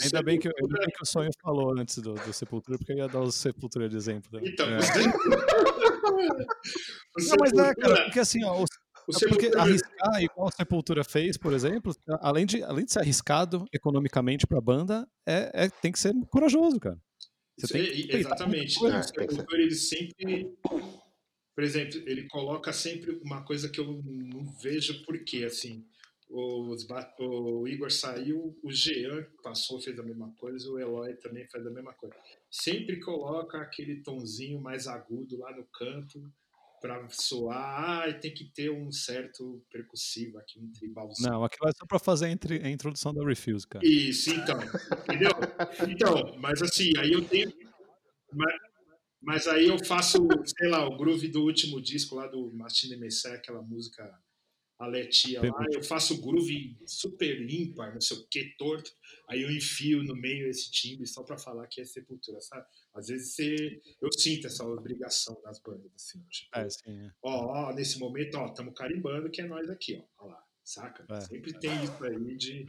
ainda 0.01 0.23
bem, 0.23 0.39
que, 0.39 0.47
ainda 0.47 0.79
bem 0.79 0.87
que 0.87 1.03
o 1.03 1.05
sonho 1.05 1.31
falou 1.41 1.77
antes 1.77 1.97
do, 1.97 2.13
do 2.13 2.31
Sepultura, 2.31 2.77
porque 2.77 2.93
eu 2.93 2.97
ia 2.97 3.09
dar 3.09 3.19
o 3.19 3.31
Sepultura 3.31 3.89
de 3.89 3.97
exemplo. 3.97 4.31
Também. 4.31 4.53
Então, 4.53 4.67
é. 4.67 4.79
Não, 7.17 7.35
mas 7.39 7.51
é, 7.53 7.73
cara, 7.75 8.03
porque 8.03 8.19
assim, 8.19 8.43
ó, 8.45 8.63
é 9.09 9.29
porque 9.29 9.51
arriscar, 9.55 10.21
igual 10.21 10.47
a 10.47 10.51
Sepultura 10.51 11.03
fez, 11.03 11.37
por 11.37 11.53
exemplo, 11.53 11.93
além 12.21 12.45
de, 12.45 12.63
além 12.63 12.85
de 12.85 12.91
ser 12.91 12.99
arriscado 12.99 13.65
economicamente 13.71 14.47
para 14.47 14.57
a 14.57 14.61
banda, 14.61 15.07
é, 15.27 15.51
é, 15.53 15.69
tem 15.69 15.91
que 15.91 15.99
ser 15.99 16.13
corajoso, 16.29 16.79
cara. 16.79 16.99
Você 17.57 17.83
que 17.83 18.15
exatamente. 18.15 18.81
Né? 18.83 18.99
O 18.99 19.03
Sepultura, 19.03 19.61
ele 19.61 19.75
sempre. 19.75 20.57
Por 21.55 21.63
exemplo, 21.63 22.01
ele 22.05 22.27
coloca 22.27 22.73
sempre 22.73 23.17
uma 23.23 23.43
coisa 23.43 23.69
que 23.69 23.79
eu 23.79 24.01
não 24.03 24.45
vejo 24.61 25.05
porquê, 25.05 25.45
assim. 25.45 25.85
Os, 26.29 26.85
o 27.19 27.67
Igor 27.67 27.91
saiu, 27.91 28.57
o 28.63 28.71
Jean 28.71 29.25
passou, 29.43 29.79
fez 29.79 29.97
a 29.97 30.03
mesma 30.03 30.33
coisa, 30.35 30.69
o 30.69 30.79
Eloy 30.79 31.15
também 31.17 31.47
faz 31.47 31.65
a 31.65 31.69
mesma 31.69 31.93
coisa. 31.93 32.15
Sempre 32.49 32.99
coloca 32.99 33.59
aquele 33.59 34.01
tonzinho 34.01 34.59
mais 34.59 34.87
agudo 34.87 35.37
lá 35.37 35.55
no 35.55 35.63
canto, 35.65 36.29
para 36.85 37.09
soar, 37.09 38.07
ah, 38.07 38.13
tem 38.13 38.31
que 38.31 38.45
ter 38.45 38.69
um 38.69 38.91
certo 38.91 39.65
percussivo 39.71 40.37
aqui, 40.37 40.59
um 40.59 40.71
tribalzinho. 40.71 41.31
Não, 41.31 41.43
aquilo 41.43 41.67
é 41.67 41.71
só 41.71 41.83
para 41.87 41.97
fazer 41.97 42.27
entre, 42.27 42.63
a 42.63 42.69
introdução 42.69 43.11
da 43.11 43.25
Refuse, 43.25 43.67
cara. 43.67 43.83
Isso, 43.83 44.29
então, 44.29 44.59
entendeu? 45.03 45.31
Então, 45.89 46.37
mas 46.39 46.61
assim, 46.61 46.91
aí 46.99 47.11
eu 47.11 47.25
tenho. 47.25 47.51
Mas, 48.31 48.53
mas, 49.19 49.47
aí 49.47 49.67
eu 49.67 49.83
faço, 49.83 50.27
sei 50.45 50.69
lá, 50.69 50.87
o 50.87 50.95
groove 50.95 51.27
do 51.27 51.41
último 51.41 51.81
disco 51.81 52.15
lá 52.15 52.27
do 52.27 52.53
Martin 52.53 52.95
Messé, 52.97 53.33
aquela 53.33 53.63
música 53.63 54.07
a 54.77 54.87
Letia 54.87 55.41
lá, 55.41 55.65
eu 55.71 55.83
faço 55.83 56.21
groove 56.21 56.77
super 56.85 57.49
ímpar, 57.49 57.93
não 57.93 58.01
sei 58.01 58.17
o 58.17 58.27
que, 58.27 58.55
torto, 58.57 58.91
aí 59.29 59.41
eu 59.41 59.51
enfio 59.51 60.03
no 60.03 60.15
meio 60.15 60.47
esse 60.49 60.69
timbre 60.69 61.07
só 61.07 61.23
para 61.23 61.37
falar 61.37 61.67
que 61.67 61.81
é 61.81 61.85
Sepultura, 61.85 62.41
sabe? 62.41 62.65
Às 62.93 63.07
vezes 63.07 63.35
você, 63.35 63.81
eu 64.01 64.11
sinto 64.11 64.47
essa 64.47 64.65
obrigação 64.65 65.39
das 65.43 65.59
bandas, 65.59 65.91
assim, 65.95 66.21
tipo, 66.29 66.49
é, 66.57 66.69
sim, 66.69 67.05
é. 67.05 67.11
Ó, 67.21 67.69
ó, 67.69 67.73
nesse 67.73 67.97
momento, 67.99 68.37
ó, 68.37 68.47
estamos 68.47 68.73
carimbando 68.73 69.29
que 69.29 69.41
é 69.41 69.45
nós 69.45 69.69
aqui, 69.69 70.03
ó, 70.17 70.25
ó 70.25 70.27
lá, 70.27 70.43
saca? 70.63 71.05
É, 71.09 71.21
Sempre 71.21 71.53
tem 71.57 71.83
isso 71.83 72.03
aí 72.03 72.35
de... 72.35 72.67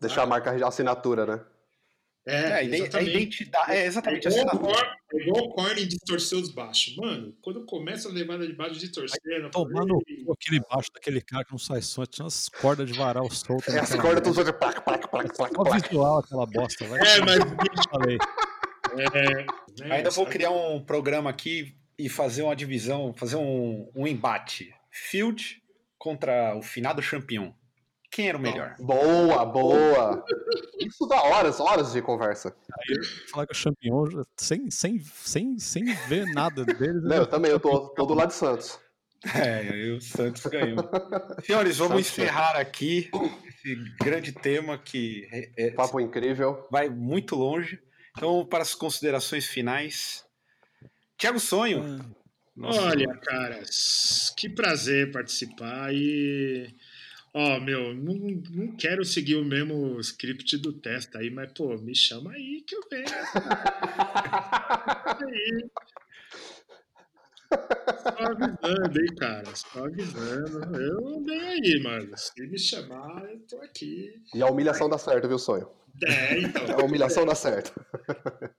Deixar 0.00 0.22
a 0.22 0.26
marca 0.26 0.50
a 0.50 0.68
assinatura, 0.68 1.26
né? 1.26 1.44
É, 2.24 2.34
é 2.34 2.54
a 2.54 2.62
identidade. 3.02 3.72
É 3.72 3.86
exatamente 3.86 4.28
é 4.28 4.30
igual, 4.30 4.72
é 5.12 5.16
igual 5.16 5.44
o 5.44 5.48
Corning 5.50 5.86
distorcer 5.88 6.38
os 6.38 6.52
baixos. 6.52 6.96
Mano, 6.96 7.36
quando 7.40 7.64
começa 7.66 8.08
a 8.08 8.12
levada 8.12 8.46
de 8.46 8.52
baixo 8.52 8.78
distorcendo. 8.78 9.50
Tomando 9.50 9.98
aquele 10.30 10.60
baixo 10.70 10.88
daquele 10.94 11.20
cara 11.20 11.44
que 11.44 11.50
não 11.50 11.58
sai 11.58 11.82
som, 11.82 12.04
tinha 12.06 12.24
umas 12.24 12.48
cordas 12.48 12.88
de 12.88 12.96
varal 12.96 13.28
soltas. 13.30 13.74
É, 13.74 13.80
as 13.80 13.94
cordas 13.96 14.22
todas 14.22 14.44
de 14.44 14.52
placa, 14.52 14.80
placa, 14.80 15.08
placa, 15.08 15.34
placa. 15.34 15.54
Só 15.54 15.64
visual 15.64 16.18
aquela 16.18 16.46
bosta, 16.46 16.84
vai. 16.86 17.00
É, 17.00 17.20
mas. 17.20 17.38
Falei. 17.90 18.18
É, 18.94 19.44
né, 19.80 19.96
Ainda 19.96 20.10
vou 20.10 20.26
criar 20.26 20.50
um 20.50 20.80
programa 20.84 21.30
aqui 21.30 21.74
e 21.98 22.08
fazer 22.08 22.42
uma 22.42 22.54
divisão, 22.54 23.12
fazer 23.14 23.36
um, 23.36 23.90
um 23.96 24.06
embate. 24.06 24.72
Field 24.90 25.60
contra 25.98 26.56
o 26.56 26.62
finado 26.62 27.02
campeão. 27.02 27.54
Quem 28.12 28.28
era 28.28 28.36
o 28.36 28.40
melhor? 28.40 28.76
Boa, 28.78 29.42
boa. 29.46 30.22
Isso 30.78 31.06
dá 31.06 31.22
horas, 31.22 31.58
horas 31.58 31.94
de 31.94 32.02
conversa. 32.02 32.54
Aí, 32.70 33.04
falar 33.30 33.46
que 33.46 33.54
o 33.54 33.56
Champignon, 33.56 34.04
sem, 34.36 34.70
sem, 34.70 35.00
sem, 35.00 35.58
sem 35.58 35.84
ver 36.08 36.26
nada 36.26 36.62
dele. 36.62 37.00
Não, 37.00 37.16
eu 37.16 37.26
também, 37.26 37.50
eu 37.50 37.58
tô, 37.58 37.88
tô 37.88 38.04
do 38.04 38.12
lado 38.12 38.28
de 38.28 38.34
Santos. 38.34 38.78
É, 39.34 39.60
aí 39.60 39.90
o 39.92 40.00
Santos 40.02 40.44
ganhou. 40.44 40.76
Senhores, 41.42 41.78
vamos 41.78 42.06
Santos 42.06 42.18
encerrar 42.18 42.56
aqui 42.56 43.10
esse 43.48 43.76
grande 43.98 44.32
tema 44.32 44.76
que 44.76 45.26
é, 45.32 45.68
é, 45.68 45.70
papo 45.70 45.98
incrível, 45.98 46.66
vai 46.70 46.90
muito 46.90 47.34
longe. 47.34 47.80
Então, 48.14 48.44
para 48.44 48.60
as 48.60 48.74
considerações 48.74 49.46
finais, 49.46 50.22
Tiago 51.16 51.40
Sonho. 51.40 51.82
Ah, 52.62 52.90
olha, 52.90 53.08
caras, 53.22 54.34
que 54.36 54.50
prazer 54.50 55.10
participar 55.10 55.94
e 55.94 56.76
Ó, 57.34 57.56
oh, 57.56 57.60
meu, 57.60 57.94
não, 57.94 58.14
não 58.50 58.76
quero 58.76 59.02
seguir 59.06 59.36
o 59.36 59.44
mesmo 59.44 59.98
script 60.00 60.58
do 60.58 60.70
teste 60.70 61.16
aí, 61.16 61.30
mas, 61.30 61.50
pô, 61.52 61.78
me 61.78 61.94
chama 61.94 62.32
aí 62.32 62.62
que 62.66 62.74
eu 62.74 62.82
venho. 62.90 63.06
aí. 65.26 65.70
Só 68.02 68.10
avisando, 68.32 69.00
hein, 69.00 69.14
cara. 69.18 69.56
Só 69.56 69.86
avisando. 69.86 70.76
Eu 70.76 71.22
venho 71.24 71.46
aí, 71.46 71.82
mano. 71.82 72.16
Se 72.18 72.46
me 72.46 72.58
chamar, 72.58 73.24
eu 73.30 73.38
tô 73.48 73.56
aqui. 73.62 74.14
E 74.34 74.42
a 74.42 74.46
humilhação 74.46 74.90
dá 74.90 74.98
certo, 74.98 75.26
viu, 75.26 75.38
sonho? 75.38 75.70
É, 76.04 76.38
então. 76.38 76.80
A 76.80 76.84
humilhação 76.84 77.24
dá 77.24 77.34
certo. 77.34 77.72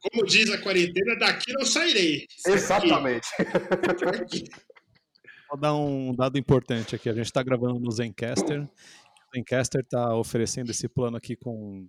Como 0.02 0.26
diz 0.26 0.50
a 0.50 0.58
quarentena, 0.58 1.16
daqui 1.18 1.54
não 1.54 1.66
sairei. 1.66 2.26
Exatamente. 2.46 3.28
Vou 5.54 5.60
dar 5.60 5.76
um 5.76 6.16
dado 6.16 6.40
importante 6.40 6.96
aqui. 6.96 7.08
A 7.08 7.14
gente 7.14 7.28
está 7.28 7.44
gravando 7.44 7.80
no 7.80 7.92
Zencaster. 7.92 8.64
O 8.64 9.38
Zencaster 9.38 9.82
está 9.82 10.16
oferecendo 10.16 10.72
esse 10.72 10.88
plano 10.88 11.16
aqui 11.16 11.36
com, 11.36 11.88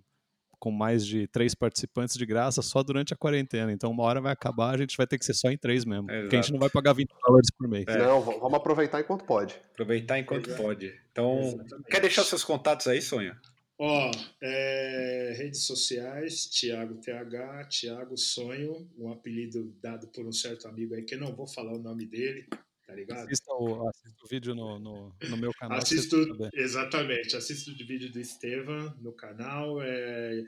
com 0.59 0.69
mais 0.69 1.03
de 1.03 1.25
três 1.29 1.55
participantes 1.55 2.15
de 2.15 2.27
graça 2.27 2.61
só 2.61 2.83
durante 2.83 3.11
a 3.11 3.17
quarentena. 3.17 3.71
Então, 3.71 3.89
uma 3.89 4.03
hora 4.03 4.21
vai 4.21 4.31
acabar, 4.31 4.75
a 4.75 4.77
gente 4.77 4.95
vai 4.95 5.07
ter 5.07 5.17
que 5.17 5.25
ser 5.25 5.33
só 5.33 5.49
em 5.49 5.57
três 5.57 5.83
mesmo. 5.83 6.11
Exato. 6.11 6.21
Porque 6.21 6.35
a 6.35 6.41
gente 6.43 6.51
não 6.51 6.59
vai 6.59 6.69
pagar 6.69 6.93
20 6.93 7.09
dólares 7.25 7.49
por 7.57 7.67
mês. 7.67 7.85
É. 7.87 7.97
Não, 7.97 8.21
vamos 8.21 8.53
aproveitar 8.53 8.99
enquanto 9.01 9.25
pode. 9.25 9.59
Aproveitar 9.73 10.19
enquanto 10.19 10.45
Exato. 10.45 10.61
pode. 10.61 11.01
Então, 11.11 11.39
Exatamente. 11.39 11.89
quer 11.89 12.01
deixar 12.01 12.23
seus 12.23 12.43
contatos 12.43 12.85
aí, 12.85 13.01
Sonha? 13.01 13.35
Ó, 13.79 14.11
é, 14.43 15.33
redes 15.39 15.65
sociais, 15.65 16.45
Thiago 16.45 17.01
TH, 17.01 17.67
Thiago 17.67 18.15
Sonho, 18.15 18.87
um 18.95 19.11
apelido 19.11 19.75
dado 19.81 20.07
por 20.09 20.23
um 20.23 20.31
certo 20.31 20.67
amigo 20.67 20.93
aí, 20.93 21.01
que 21.01 21.15
eu 21.15 21.19
não 21.19 21.35
vou 21.35 21.47
falar 21.47 21.73
o 21.73 21.81
nome 21.81 22.05
dele, 22.05 22.47
tá 22.85 22.93
ligado? 22.93 23.25
Assista 23.25 23.53
o, 23.53 23.87
assista 23.87 24.23
o 24.23 24.27
vídeo 24.27 24.55
no, 24.55 24.79
no, 24.79 25.15
no 25.29 25.37
meu 25.37 25.51
canal. 25.59 25.77
Assisto, 25.77 26.17
exatamente, 26.53 27.35
assisto 27.35 27.71
o 27.71 27.87
vídeo 27.87 28.11
do 28.11 28.19
Estevam 28.19 28.95
no 29.01 29.13
canal, 29.13 29.81
é, 29.81 30.43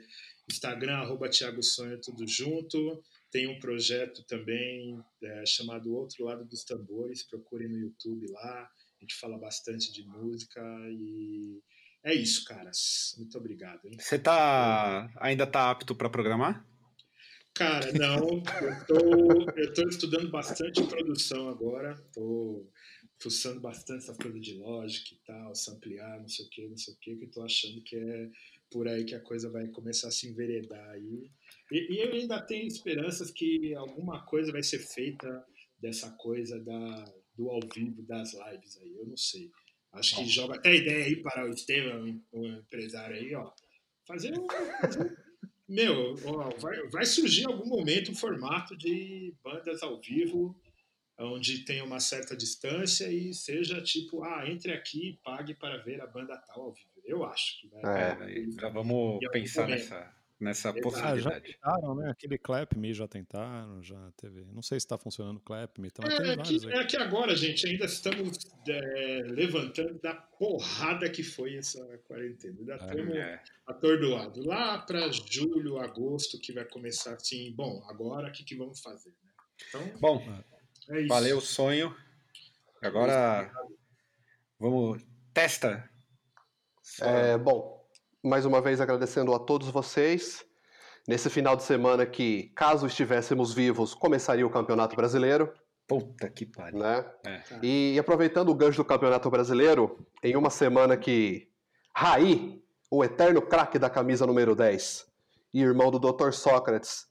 Instagram, 0.50 0.96
arroba 0.98 1.28
Thiago 1.28 1.62
Sonho, 1.62 2.00
tudo 2.00 2.26
junto. 2.26 3.02
Tem 3.30 3.46
um 3.46 3.58
projeto 3.58 4.24
também 4.24 4.98
é, 5.22 5.44
chamado 5.46 5.94
Outro 5.94 6.24
Lado 6.24 6.44
dos 6.44 6.64
Tambores, 6.64 7.22
procurem 7.22 7.68
no 7.68 7.78
YouTube 7.78 8.26
lá, 8.30 8.62
a 8.62 9.00
gente 9.00 9.14
fala 9.16 9.38
bastante 9.38 9.92
de 9.92 10.06
música 10.06 10.60
e 10.90 11.60
é 12.04 12.14
isso, 12.14 12.44
caras. 12.44 13.14
Muito 13.18 13.36
obrigado. 13.36 13.80
Você 13.98 14.18
tá 14.18 15.10
ainda 15.16 15.46
tá 15.46 15.70
apto 15.70 15.94
para 15.94 16.08
programar? 16.08 16.64
Cara, 17.58 17.92
não. 17.92 18.40
Eu 19.56 19.74
tô 19.74 19.88
estudando 19.88 20.30
bastante 20.30 20.80
produção 20.84 21.48
agora. 21.48 22.00
Tô 22.14 22.64
fuçando 23.20 23.60
bastante 23.60 24.04
essa 24.04 24.14
coisa 24.14 24.38
de 24.38 24.54
lógica 24.54 25.08
e 25.12 25.18
tal, 25.26 25.52
samplear, 25.56 26.20
não 26.20 26.28
sei 26.28 26.46
o 26.46 26.48
que, 26.50 26.68
não 26.68 26.76
sei 26.76 26.94
o 26.94 26.96
que, 26.98 27.16
que 27.16 27.26
tô 27.26 27.42
achando 27.42 27.82
que 27.82 27.96
é 27.96 28.30
por 28.70 28.86
aí 28.86 29.04
que 29.04 29.14
a 29.16 29.20
coisa 29.20 29.50
vai 29.50 29.66
começar 29.68 30.06
a 30.06 30.12
se 30.12 30.28
enveredar 30.28 30.88
aí. 30.90 31.28
E, 31.72 31.94
e 31.94 31.98
eu 31.98 32.12
ainda 32.12 32.40
tenho 32.40 32.68
esperanças 32.68 33.32
que 33.32 33.74
alguma 33.74 34.24
coisa 34.24 34.52
vai 34.52 34.62
ser 34.62 34.78
feita 34.78 35.44
dessa 35.80 36.12
coisa 36.12 36.60
da, 36.60 37.12
do 37.34 37.50
ao 37.50 37.60
vivo 37.74 38.02
das 38.02 38.34
lives 38.34 38.78
aí, 38.78 38.94
eu 38.96 39.04
não 39.04 39.16
sei. 39.16 39.50
Acho 39.92 40.16
que 40.16 40.26
joga 40.26 40.54
até 40.54 40.76
ideia 40.76 41.06
aí 41.06 41.16
para 41.16 41.44
o 41.44 41.50
Estevam, 41.50 42.22
o 42.30 42.46
empresário 42.46 43.16
aí, 43.16 43.34
ó. 43.34 43.50
Fazer 44.06 44.38
um. 44.38 44.46
Meu, 45.68 46.14
ó, 46.24 46.50
vai, 46.58 46.88
vai 46.88 47.04
surgir 47.04 47.42
em 47.42 47.46
algum 47.46 47.66
momento 47.66 48.10
um 48.10 48.14
formato 48.14 48.76
de 48.76 49.34
bandas 49.44 49.82
ao 49.82 50.00
vivo, 50.00 50.58
onde 51.18 51.64
tem 51.64 51.82
uma 51.82 52.00
certa 52.00 52.36
distância 52.36 53.10
e 53.10 53.34
seja 53.34 53.82
tipo, 53.82 54.22
ah, 54.24 54.48
entre 54.48 54.72
aqui 54.72 55.10
e 55.10 55.16
pague 55.22 55.54
para 55.54 55.76
ver 55.78 56.00
a 56.00 56.06
banda 56.06 56.36
tal 56.38 56.62
ao 56.62 56.72
vivo. 56.72 56.88
Eu 57.04 57.24
acho 57.24 57.60
que 57.60 57.68
vai. 57.68 58.12
É, 58.12 58.50
já 58.60 58.68
vamos 58.68 59.18
pensar 59.30 59.68
nessa, 59.68 60.14
nessa 60.40 60.72
possibilidade. 60.72 61.18
Ah, 61.20 61.34
já 61.34 61.40
tentaram, 61.40 61.94
né? 61.96 62.10
Aquele 62.10 62.38
Clap.me 62.38 62.94
já 62.94 63.08
tentaram, 63.08 63.82
já 63.82 64.12
teve. 64.16 64.44
Não 64.52 64.62
sei 64.62 64.78
se 64.78 64.86
está 64.86 64.96
funcionando 64.96 65.38
o 65.38 65.40
Clap.me. 65.40 65.88
Então 65.88 66.04
é, 66.06 66.36
que, 66.36 66.72
é 66.72 66.84
que 66.84 66.96
agora, 66.96 67.34
gente, 67.34 67.66
ainda 67.66 67.84
estamos 67.84 68.38
é, 68.68 69.22
levantando 69.26 69.98
da 70.00 70.14
porrada 70.14 71.10
que 71.10 71.22
foi 71.22 71.56
essa 71.56 71.84
quarentena. 72.04 72.56
Ainda 72.58 72.76
estamos 72.76 73.16
é. 73.16 73.42
atordoados. 73.66 74.44
Lá 74.44 74.78
para 74.78 75.10
julho, 75.10 75.78
agosto, 75.78 76.38
que 76.40 76.52
vai 76.52 76.64
começar 76.64 77.14
assim, 77.14 77.52
bom, 77.52 77.82
agora 77.88 78.28
o 78.28 78.32
que, 78.32 78.44
que 78.44 78.56
vamos 78.56 78.80
fazer? 78.80 79.10
Né? 79.10 79.30
Então, 79.68 79.98
bom, 80.00 80.22
é 80.88 81.06
valeu 81.06 81.38
o 81.38 81.42
sonho. 81.42 81.94
Agora 82.82 83.50
vamos. 84.58 85.02
Testa. 85.34 85.88
É, 87.00 87.36
bom, 87.36 87.77
mais 88.22 88.44
uma 88.44 88.60
vez 88.60 88.80
agradecendo 88.80 89.34
a 89.34 89.38
todos 89.38 89.68
vocês. 89.68 90.44
Nesse 91.06 91.30
final 91.30 91.56
de 91.56 91.62
semana 91.62 92.04
que, 92.04 92.52
caso 92.54 92.86
estivéssemos 92.86 93.54
vivos, 93.54 93.94
começaria 93.94 94.46
o 94.46 94.50
Campeonato 94.50 94.94
Brasileiro. 94.94 95.52
Puta 95.86 96.28
que 96.28 96.44
pariu. 96.44 96.80
Né? 96.80 97.04
É. 97.26 97.42
E 97.62 97.98
aproveitando 97.98 98.50
o 98.50 98.54
gancho 98.54 98.78
do 98.78 98.84
Campeonato 98.84 99.30
Brasileiro, 99.30 100.04
em 100.22 100.36
uma 100.36 100.50
semana 100.50 100.96
que 100.96 101.48
Raí, 101.94 102.62
o 102.90 103.02
eterno 103.02 103.40
craque 103.40 103.78
da 103.78 103.88
camisa 103.88 104.26
número 104.26 104.54
10, 104.54 105.06
e 105.54 105.62
irmão 105.62 105.90
do 105.90 105.98
Dr. 105.98 106.32
Sócrates, 106.32 107.06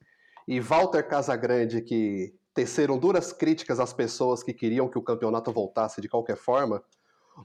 e 0.47 0.59
Walter 0.59 1.03
Casagrande, 1.07 1.81
que 1.81 2.33
teceram 2.53 2.97
duras 2.97 3.33
críticas 3.33 3.79
às 3.79 3.93
pessoas 3.93 4.43
que 4.43 4.53
queriam 4.53 4.87
que 4.87 4.97
o 4.97 5.03
campeonato 5.03 5.51
voltasse 5.51 5.99
de 5.99 6.07
qualquer 6.07 6.37
forma, 6.37 6.83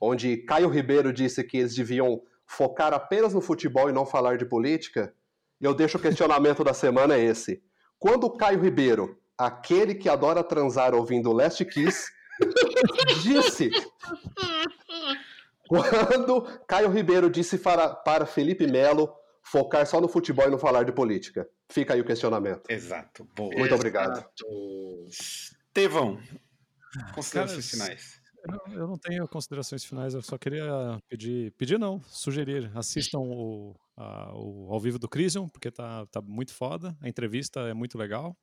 onde 0.00 0.38
Caio 0.38 0.68
Ribeiro 0.68 1.12
disse 1.12 1.42
que 1.44 1.58
eles 1.58 1.74
deviam 1.74 2.22
focar 2.52 2.92
apenas 2.92 3.32
no 3.32 3.40
futebol 3.40 3.88
e 3.88 3.92
não 3.92 4.04
falar 4.04 4.36
de 4.36 4.44
política, 4.44 5.14
eu 5.60 5.74
deixo 5.74 5.96
o 5.96 6.00
questionamento 6.00 6.62
da 6.64 6.74
semana 6.74 7.14
é 7.16 7.20
esse. 7.20 7.62
Quando 7.98 8.24
o 8.24 8.36
Caio 8.36 8.60
Ribeiro, 8.60 9.18
aquele 9.38 9.94
que 9.94 10.08
adora 10.08 10.44
transar 10.44 10.94
ouvindo 10.94 11.32
Last 11.32 11.64
Kiss, 11.64 12.10
disse. 13.22 13.70
Quando 15.66 16.42
Caio 16.66 16.90
Ribeiro 16.90 17.30
disse 17.30 17.56
para, 17.56 17.88
para 17.88 18.26
Felipe 18.26 18.66
Melo 18.66 19.10
focar 19.42 19.86
só 19.86 20.00
no 20.00 20.08
futebol 20.08 20.46
e 20.46 20.50
não 20.50 20.58
falar 20.58 20.84
de 20.84 20.92
política. 20.92 21.48
Fica 21.70 21.94
aí 21.94 22.00
o 22.00 22.04
questionamento. 22.04 22.68
Exato. 22.68 23.26
Boa. 23.34 23.48
Muito 23.48 23.60
Exato. 23.60 23.74
obrigado. 23.74 24.24
Tevão, 25.72 26.20
considerações 27.14 27.70
finais. 27.70 28.21
Eu, 28.48 28.72
eu 28.72 28.86
não 28.86 28.98
tenho 28.98 29.26
considerações 29.28 29.84
finais, 29.84 30.14
eu 30.14 30.22
só 30.22 30.36
queria 30.36 30.98
pedir, 31.08 31.52
pedir 31.52 31.78
não, 31.78 32.00
sugerir, 32.08 32.70
assistam 32.74 33.20
o, 33.20 33.76
a, 33.96 34.32
o 34.34 34.72
ao 34.72 34.80
vivo 34.80 34.98
do 34.98 35.08
Crisium, 35.08 35.48
porque 35.48 35.70
tá, 35.70 36.06
tá 36.06 36.20
muito 36.20 36.52
foda, 36.52 36.96
a 37.00 37.08
entrevista 37.08 37.60
é 37.60 37.74
muito 37.74 37.96
legal. 37.96 38.36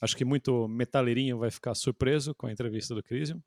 Acho 0.00 0.16
que 0.16 0.24
muito 0.24 0.66
metaleirinho 0.68 1.38
vai 1.38 1.50
ficar 1.50 1.74
surpreso 1.74 2.34
com 2.34 2.46
a 2.46 2.52
entrevista 2.52 2.94
do 2.94 3.02
Crisium. 3.02 3.40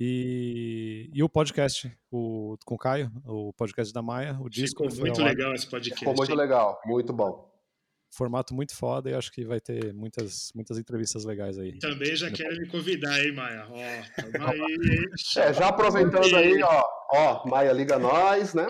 E, 0.00 1.10
e 1.12 1.22
o 1.22 1.28
podcast 1.28 1.90
o, 2.10 2.56
com 2.64 2.74
o 2.74 2.78
Caio, 2.78 3.10
o 3.26 3.52
podcast 3.52 3.92
da 3.92 4.02
Maia, 4.02 4.38
o 4.40 4.48
disco. 4.48 4.88
Ficou 4.90 5.06
muito 5.06 5.22
legal 5.22 5.54
esse 5.54 5.68
podcast. 5.68 5.98
Ficou 5.98 6.14
muito 6.14 6.34
legal, 6.34 6.80
muito 6.86 7.12
bom. 7.12 7.51
Formato 8.12 8.54
muito 8.54 8.76
foda 8.76 9.10
e 9.10 9.14
acho 9.14 9.32
que 9.32 9.44
vai 9.44 9.60
ter 9.60 9.92
muitas, 9.94 10.52
muitas 10.54 10.78
entrevistas 10.78 11.24
legais 11.24 11.58
aí. 11.58 11.78
Também 11.78 12.14
já 12.14 12.30
quero 12.30 12.56
me 12.58 12.68
convidar, 12.68 13.18
hein, 13.24 13.32
Maia? 13.32 13.66
Ó, 13.68 13.76
aí. 13.76 15.08
É, 15.38 15.54
já 15.54 15.68
aproveitando 15.68 16.36
aí, 16.36 16.62
ó, 16.62 16.84
ó, 17.12 17.48
Maia 17.48 17.72
liga 17.72 17.98
nós, 17.98 18.52
né? 18.54 18.66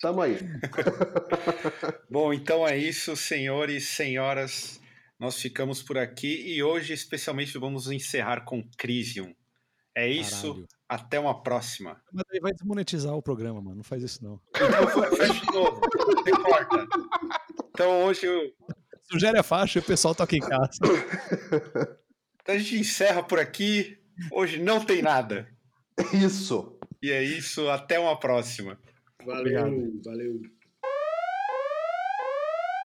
Tamo 0.00 0.22
aí. 0.22 0.38
Bom, 2.08 2.32
então 2.32 2.66
é 2.66 2.76
isso, 2.76 3.16
senhores, 3.16 3.88
senhoras. 3.88 4.80
Nós 5.18 5.40
ficamos 5.40 5.82
por 5.82 5.98
aqui 5.98 6.54
e 6.54 6.62
hoje, 6.62 6.92
especialmente, 6.92 7.58
vamos 7.58 7.90
encerrar 7.90 8.44
com 8.44 8.62
Crisium. 8.76 9.34
É 9.96 10.08
isso. 10.08 10.48
Caralho. 10.48 10.68
Até 10.88 11.18
uma 11.18 11.42
próxima. 11.42 12.00
Mas 12.12 12.24
aí 12.32 12.40
vai 12.40 12.52
desmonetizar 12.52 13.14
o 13.14 13.22
programa, 13.22 13.60
mano. 13.60 13.76
Não 13.76 13.84
faz 13.84 14.02
isso, 14.02 14.22
não. 14.22 14.40
Então, 14.54 15.16
fecha 15.16 15.40
de 15.40 15.52
novo. 15.52 15.80
Não 16.24 16.40
importa. 16.40 16.86
Então 17.70 18.04
hoje 18.04 18.26
eu. 18.26 18.52
Sugere 19.10 19.38
a 19.38 19.42
faixa 19.42 19.78
e 19.78 19.82
o 19.82 19.84
pessoal 19.84 20.14
toca 20.14 20.36
em 20.36 20.40
casa. 20.40 20.78
Então 22.44 22.54
a 22.56 22.58
gente 22.58 22.76
encerra 22.78 23.22
por 23.22 23.38
aqui. 23.38 23.96
Hoje 24.30 24.62
não 24.62 24.84
tem 24.84 25.00
nada. 25.00 25.48
Isso. 26.12 26.78
E 27.02 27.10
é 27.10 27.22
isso. 27.24 27.70
Até 27.70 27.98
uma 27.98 28.20
próxima. 28.20 28.78
Valeu, 29.24 29.40
Obrigado. 29.40 30.02
valeu. 30.04 30.42